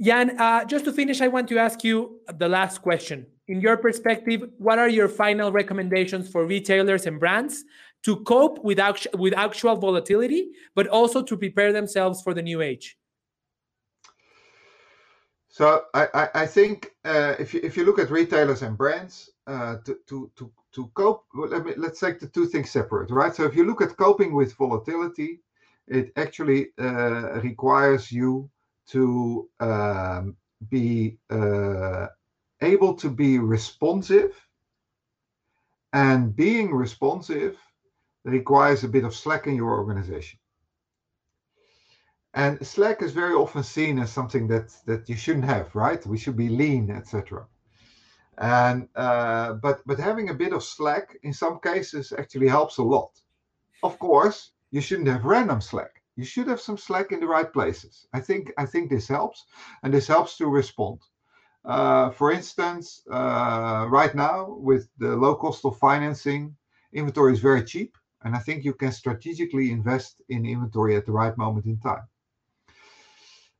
Jan, 0.00 0.40
uh, 0.40 0.64
just 0.64 0.84
to 0.84 0.92
finish, 0.92 1.20
I 1.20 1.28
want 1.28 1.48
to 1.48 1.58
ask 1.58 1.82
you 1.82 2.20
the 2.38 2.48
last 2.48 2.82
question. 2.82 3.26
In 3.48 3.60
your 3.60 3.76
perspective, 3.76 4.42
what 4.58 4.78
are 4.78 4.88
your 4.88 5.08
final 5.08 5.52
recommendations 5.52 6.28
for 6.28 6.44
retailers 6.46 7.06
and 7.06 7.20
brands 7.20 7.64
to 8.02 8.16
cope 8.24 8.62
with, 8.62 8.78
with 9.14 9.34
actual 9.34 9.76
volatility, 9.76 10.50
but 10.74 10.86
also 10.88 11.22
to 11.22 11.36
prepare 11.36 11.72
themselves 11.72 12.22
for 12.22 12.34
the 12.34 12.42
new 12.42 12.60
age? 12.60 12.96
So 15.48 15.84
I, 15.94 16.08
I, 16.12 16.28
I 16.42 16.46
think 16.46 16.92
uh, 17.06 17.34
if 17.38 17.54
you 17.54 17.60
if 17.62 17.78
you 17.78 17.84
look 17.86 17.98
at 17.98 18.10
retailers 18.10 18.60
and 18.60 18.76
brands, 18.76 19.30
uh, 19.46 19.76
to, 19.86 19.96
to 20.06 20.30
to 20.36 20.52
to 20.72 20.90
cope, 20.92 21.24
let 21.34 21.64
me, 21.64 21.72
let's 21.78 21.98
take 21.98 22.20
the 22.20 22.28
two 22.28 22.44
things 22.44 22.70
separate, 22.70 23.10
right? 23.10 23.34
So 23.34 23.44
if 23.44 23.56
you 23.56 23.64
look 23.64 23.80
at 23.80 23.96
coping 23.96 24.34
with 24.34 24.52
volatility, 24.52 25.40
it 25.88 26.12
actually 26.16 26.72
uh, 26.78 27.40
requires 27.40 28.12
you 28.12 28.50
to 28.88 29.48
um, 29.60 30.36
be 30.68 31.16
uh, 31.30 32.08
able 32.60 32.94
to 32.94 33.08
be 33.08 33.38
responsive. 33.38 34.34
And 35.94 36.36
being 36.36 36.74
responsive 36.74 37.56
requires 38.30 38.84
a 38.84 38.88
bit 38.88 39.04
of 39.04 39.14
slack 39.14 39.46
in 39.46 39.54
your 39.54 39.70
organization. 39.70 40.38
And 42.34 42.66
slack 42.66 43.02
is 43.02 43.12
very 43.12 43.34
often 43.34 43.62
seen 43.62 43.98
as 43.98 44.12
something 44.12 44.48
that 44.48 44.74
that 44.86 45.08
you 45.08 45.16
shouldn't 45.16 45.46
have, 45.46 45.74
right? 45.74 46.04
We 46.06 46.18
should 46.18 46.36
be 46.36 46.50
lean, 46.50 46.90
etc 46.90 47.46
and 48.38 48.88
uh, 48.96 49.54
but 49.54 49.80
but 49.86 49.98
having 49.98 50.28
a 50.28 50.34
bit 50.34 50.52
of 50.52 50.62
slack 50.62 51.16
in 51.22 51.32
some 51.32 51.58
cases 51.60 52.12
actually 52.12 52.48
helps 52.48 52.78
a 52.78 52.82
lot 52.82 53.10
of 53.82 53.98
course 53.98 54.52
you 54.70 54.80
shouldn't 54.80 55.08
have 55.08 55.24
random 55.24 55.60
slack 55.60 56.02
You 56.16 56.24
should 56.24 56.48
have 56.48 56.60
some 56.60 56.78
slack 56.78 57.12
in 57.12 57.20
the 57.20 57.26
right 57.26 57.52
places. 57.52 58.06
I 58.12 58.20
think 58.20 58.52
I 58.56 58.66
think 58.66 58.88
this 58.88 59.08
helps, 59.08 59.44
and 59.82 59.92
this 59.92 60.08
helps 60.08 60.36
to 60.38 60.46
respond. 60.46 60.98
Uh, 61.64 62.10
for 62.10 62.32
instance, 62.32 63.02
uh, 63.10 63.86
right 63.98 64.14
now 64.14 64.56
with 64.68 64.88
the 64.98 65.16
low 65.16 65.34
cost 65.34 65.64
of 65.64 65.78
financing, 65.78 66.56
inventory 66.92 67.32
is 67.32 67.40
very 67.40 67.64
cheap, 67.64 67.92
and 68.22 68.34
I 68.34 68.38
think 68.38 68.64
you 68.64 68.72
can 68.72 68.92
strategically 68.92 69.70
invest 69.70 70.22
in 70.28 70.46
inventory 70.46 70.96
at 70.96 71.06
the 71.06 71.12
right 71.12 71.36
moment 71.36 71.66
in 71.66 71.78
time. 71.78 72.06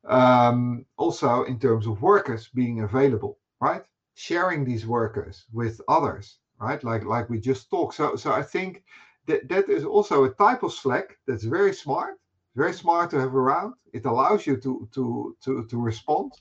Um, 0.05 0.87
also, 0.97 1.45
in 1.45 1.59
terms 1.59 1.87
of 1.87 2.03
workers 2.03 2.49
being 2.55 2.81
available, 2.81 3.39
right? 3.61 3.83
Sharing 4.15 4.65
these 4.65 4.87
workers 4.87 5.45
with 5.53 5.81
others, 5.89 6.39
right? 6.61 6.83
Like 6.83 7.05
like 7.05 7.29
we 7.29 7.39
just 7.41 7.71
talked. 7.71 7.95
So 7.95 8.17
so 8.17 8.33
I 8.33 8.43
think 8.43 8.83
that 9.27 9.49
that 9.49 9.69
is 9.69 9.85
also 9.85 10.25
a 10.25 10.35
type 10.35 10.63
of 10.63 10.73
Slack 10.73 11.19
that's 11.27 11.45
very 11.45 11.75
smart, 11.75 12.15
very 12.55 12.73
smart 12.73 13.11
to 13.11 13.21
have 13.21 13.35
around. 13.35 13.75
It 13.93 14.07
allows 14.07 14.47
you 14.47 14.57
to 14.59 14.89
to 14.95 15.37
to 15.45 15.67
to 15.67 15.77
respond 15.81 16.33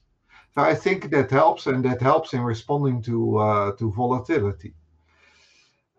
so 0.56 0.62
I 0.62 0.74
think 0.74 1.12
that 1.12 1.30
helps, 1.32 1.68
and 1.68 1.84
that 1.84 2.02
helps 2.02 2.34
in 2.34 2.42
responding 2.42 3.02
to 3.04 3.38
uh, 3.38 3.72
to 3.74 3.92
volatility. 3.92 4.74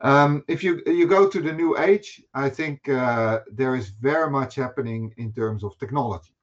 Um, 0.01 0.45
if 0.47 0.63
you 0.63 0.83
you 0.87 1.07
go 1.07 1.29
to 1.29 1.41
the 1.41 1.53
new 1.53 1.79
age, 1.79 2.23
I 2.35 2.51
think 2.51 2.89
uh, 2.89 3.41
there 3.51 3.75
is 3.75 3.89
very 3.89 4.31
much 4.31 4.55
happening 4.55 5.15
in 5.17 5.33
terms 5.33 5.65
of 5.65 5.79
technology, 5.79 6.35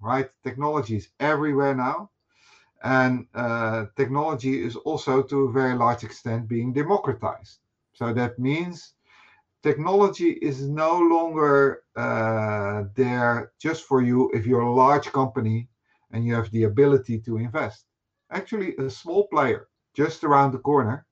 right? 0.00 0.30
Technology 0.44 0.96
is 0.96 1.08
everywhere 1.18 1.74
now, 1.74 2.10
and 2.84 3.26
uh, 3.34 3.86
technology 3.96 4.62
is 4.62 4.76
also 4.76 5.22
to 5.22 5.44
a 5.44 5.52
very 5.52 5.74
large 5.74 6.04
extent 6.04 6.48
being 6.48 6.72
democratized. 6.72 7.60
So 7.94 8.12
that 8.12 8.38
means 8.38 8.94
technology 9.62 10.32
is 10.42 10.68
no 10.68 10.98
longer 10.98 11.82
uh, 11.96 12.84
there 12.94 13.52
just 13.58 13.84
for 13.84 14.02
you 14.02 14.30
if 14.34 14.46
you're 14.46 14.68
a 14.68 14.74
large 14.84 15.10
company 15.12 15.68
and 16.12 16.24
you 16.26 16.34
have 16.34 16.50
the 16.50 16.64
ability 16.64 17.20
to 17.20 17.38
invest. 17.38 17.86
Actually, 18.30 18.76
a 18.76 18.90
small 18.90 19.26
player 19.28 19.68
just 19.94 20.24
around 20.24 20.52
the 20.52 20.58
corner 20.58 21.06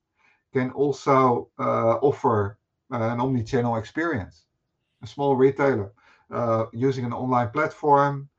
can 0.57 0.71
also 0.71 1.49
uh, 1.59 1.95
offer 2.09 2.57
uh, 2.91 3.13
an 3.13 3.19
omni-channel 3.19 3.75
experience. 3.77 4.35
A 5.05 5.07
small 5.07 5.35
retailer 5.35 5.91
uh, 6.37 6.65
using 6.87 7.05
an 7.05 7.13
online 7.13 7.49
platform, 7.57 8.29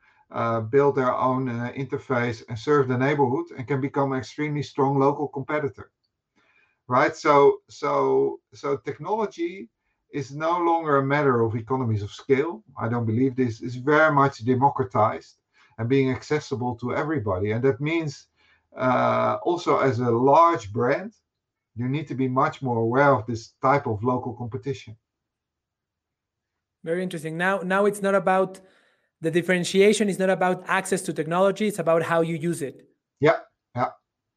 build 0.74 0.94
their 0.94 1.14
own 1.28 1.44
interface 1.84 2.38
and 2.48 2.58
serve 2.58 2.84
the 2.88 2.98
neighborhood 3.06 3.46
and 3.56 3.66
can 3.70 3.80
become 3.88 4.12
an 4.12 4.18
extremely 4.18 4.62
strong 4.62 4.98
local 5.06 5.26
competitor. 5.38 5.86
Right? 6.96 7.14
So, 7.16 7.32
so, 7.80 7.90
so 8.52 8.68
technology 8.76 9.54
is 10.20 10.28
no 10.48 10.52
longer 10.70 10.94
a 10.98 11.08
matter 11.14 11.36
of 11.44 11.54
economies 11.54 12.02
of 12.02 12.10
scale. 12.22 12.54
I 12.82 12.86
don't 12.92 13.08
believe 13.12 13.32
this 13.34 13.56
is 13.68 13.74
very 13.76 14.12
much 14.22 14.44
democratized 14.54 15.34
and 15.78 15.88
being 15.88 16.10
accessible 16.10 16.74
to 16.80 16.86
everybody. 17.02 17.48
And 17.52 17.62
that 17.64 17.80
means 17.80 18.12
uh, 18.76 19.38
also 19.48 19.72
as 19.88 20.00
a 20.00 20.10
large 20.10 20.72
brand, 20.78 21.12
you 21.78 21.88
need 21.88 22.08
to 22.08 22.14
be 22.14 22.28
much 22.28 22.60
more 22.60 22.78
aware 22.78 23.14
of 23.14 23.26
this 23.26 23.52
type 23.62 23.86
of 23.86 24.02
local 24.02 24.32
competition. 24.34 24.96
Very 26.84 27.02
interesting. 27.02 27.36
Now, 27.36 27.58
now 27.58 27.86
it's 27.86 28.02
not 28.02 28.14
about 28.14 28.60
the 29.20 29.30
differentiation 29.30 30.08
is 30.08 30.18
not 30.18 30.30
about 30.30 30.64
access 30.66 31.02
to 31.02 31.12
technology. 31.12 31.66
It's 31.68 31.78
about 31.78 32.02
how 32.02 32.20
you 32.20 32.36
use 32.36 32.62
it. 32.62 32.88
Yeah, 33.20 33.38
yeah, 33.74 33.90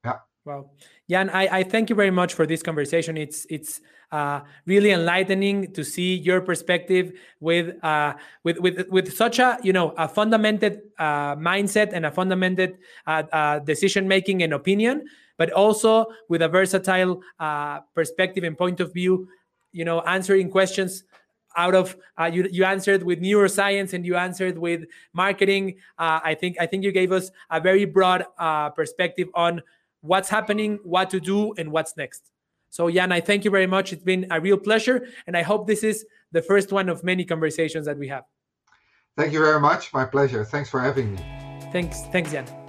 yeah. 0.04 0.18
Well, 0.44 0.74
Jan, 1.10 1.30
I, 1.30 1.60
I 1.60 1.64
thank 1.64 1.89
you 1.89 1.96
very 1.96 2.10
much 2.10 2.34
for 2.34 2.48
this 2.48 2.64
conversation. 2.64 3.16
It's 3.16 3.46
it's 3.50 3.80
uh, 4.12 4.42
really 4.66 4.92
enlightening 4.92 5.72
to 5.74 5.84
see 5.84 6.16
your 6.16 6.42
perspective 6.42 7.14
with 7.39 7.84
uh, 7.84 8.16
with 8.44 8.58
with 8.60 8.88
with 8.89 9.14
such 9.16 9.38
a 9.38 9.60
you 9.62 9.72
know 9.72 9.92
a 9.98 10.08
fundamented 10.08 10.82
uh, 10.98 11.36
mindset 11.36 11.94
and 11.94 12.06
a 12.06 12.12
fundamented 12.12 12.80
uh, 13.06 13.24
uh, 13.32 13.60
decision 13.60 14.08
making 14.08 14.42
and 14.42 14.52
opinion, 14.54 15.06
but 15.42 15.50
also 15.54 16.06
with 16.30 16.44
a 16.44 16.48
versatile 16.48 17.14
uh, 17.39 17.80
perspective 17.96 18.44
and 18.44 18.56
point 18.56 18.80
of 18.80 18.94
view. 18.94 19.28
You 19.72 19.86
know, 19.86 20.02
answering 20.02 20.52
questions 20.52 21.04
out 21.58 21.74
of 21.74 21.98
uh, 22.20 22.30
you 22.36 22.48
you 22.52 22.64
answered 22.64 23.02
with 23.02 23.20
neuroscience 23.20 23.94
and 23.94 24.06
you 24.06 24.16
answered 24.16 24.58
with 24.58 24.86
marketing 25.12 25.76
uh, 25.98 26.20
i 26.24 26.34
think 26.34 26.56
i 26.64 26.66
think 26.66 26.82
you 26.82 26.94
gave 26.94 27.12
us 27.12 27.30
a 27.50 27.60
very 27.60 27.84
broad 27.84 28.24
uh, 28.39 28.70
perspective 28.70 29.28
on 29.34 29.62
what's 30.00 30.30
happening 30.30 30.80
what 30.84 31.10
to 31.10 31.20
do 31.20 31.54
and 31.58 31.70
what's 31.70 31.98
next 31.98 32.32
so, 32.72 32.89
Jan, 32.89 33.12
I 33.12 33.20
thank 33.20 33.44
you 33.44 33.52
very 33.52 33.68
much. 33.68 33.92
It's 33.92 34.02
been 34.02 34.26
a 34.32 34.39
real 34.39 34.58
pleasure. 34.58 35.06
And 35.28 35.36
I 35.36 35.42
hope 35.42 35.68
this 35.68 35.84
is 35.84 36.06
the 36.32 36.42
first 36.42 36.72
one 36.72 36.88
of 36.88 37.04
many 37.04 37.26
conversations 37.26 37.86
that 37.86 37.98
we 37.98 38.08
have. 38.08 38.24
Thank 39.18 39.34
you 39.34 39.39
very 39.39 39.60
much. 39.60 39.94
My 39.94 40.06
pleasure. 40.06 40.46
Thanks 40.46 40.70
for 40.70 40.80
having 40.80 41.14
me. 41.14 41.20
Thanks. 41.74 42.04
Thanks, 42.14 42.32
Jan. 42.32 42.61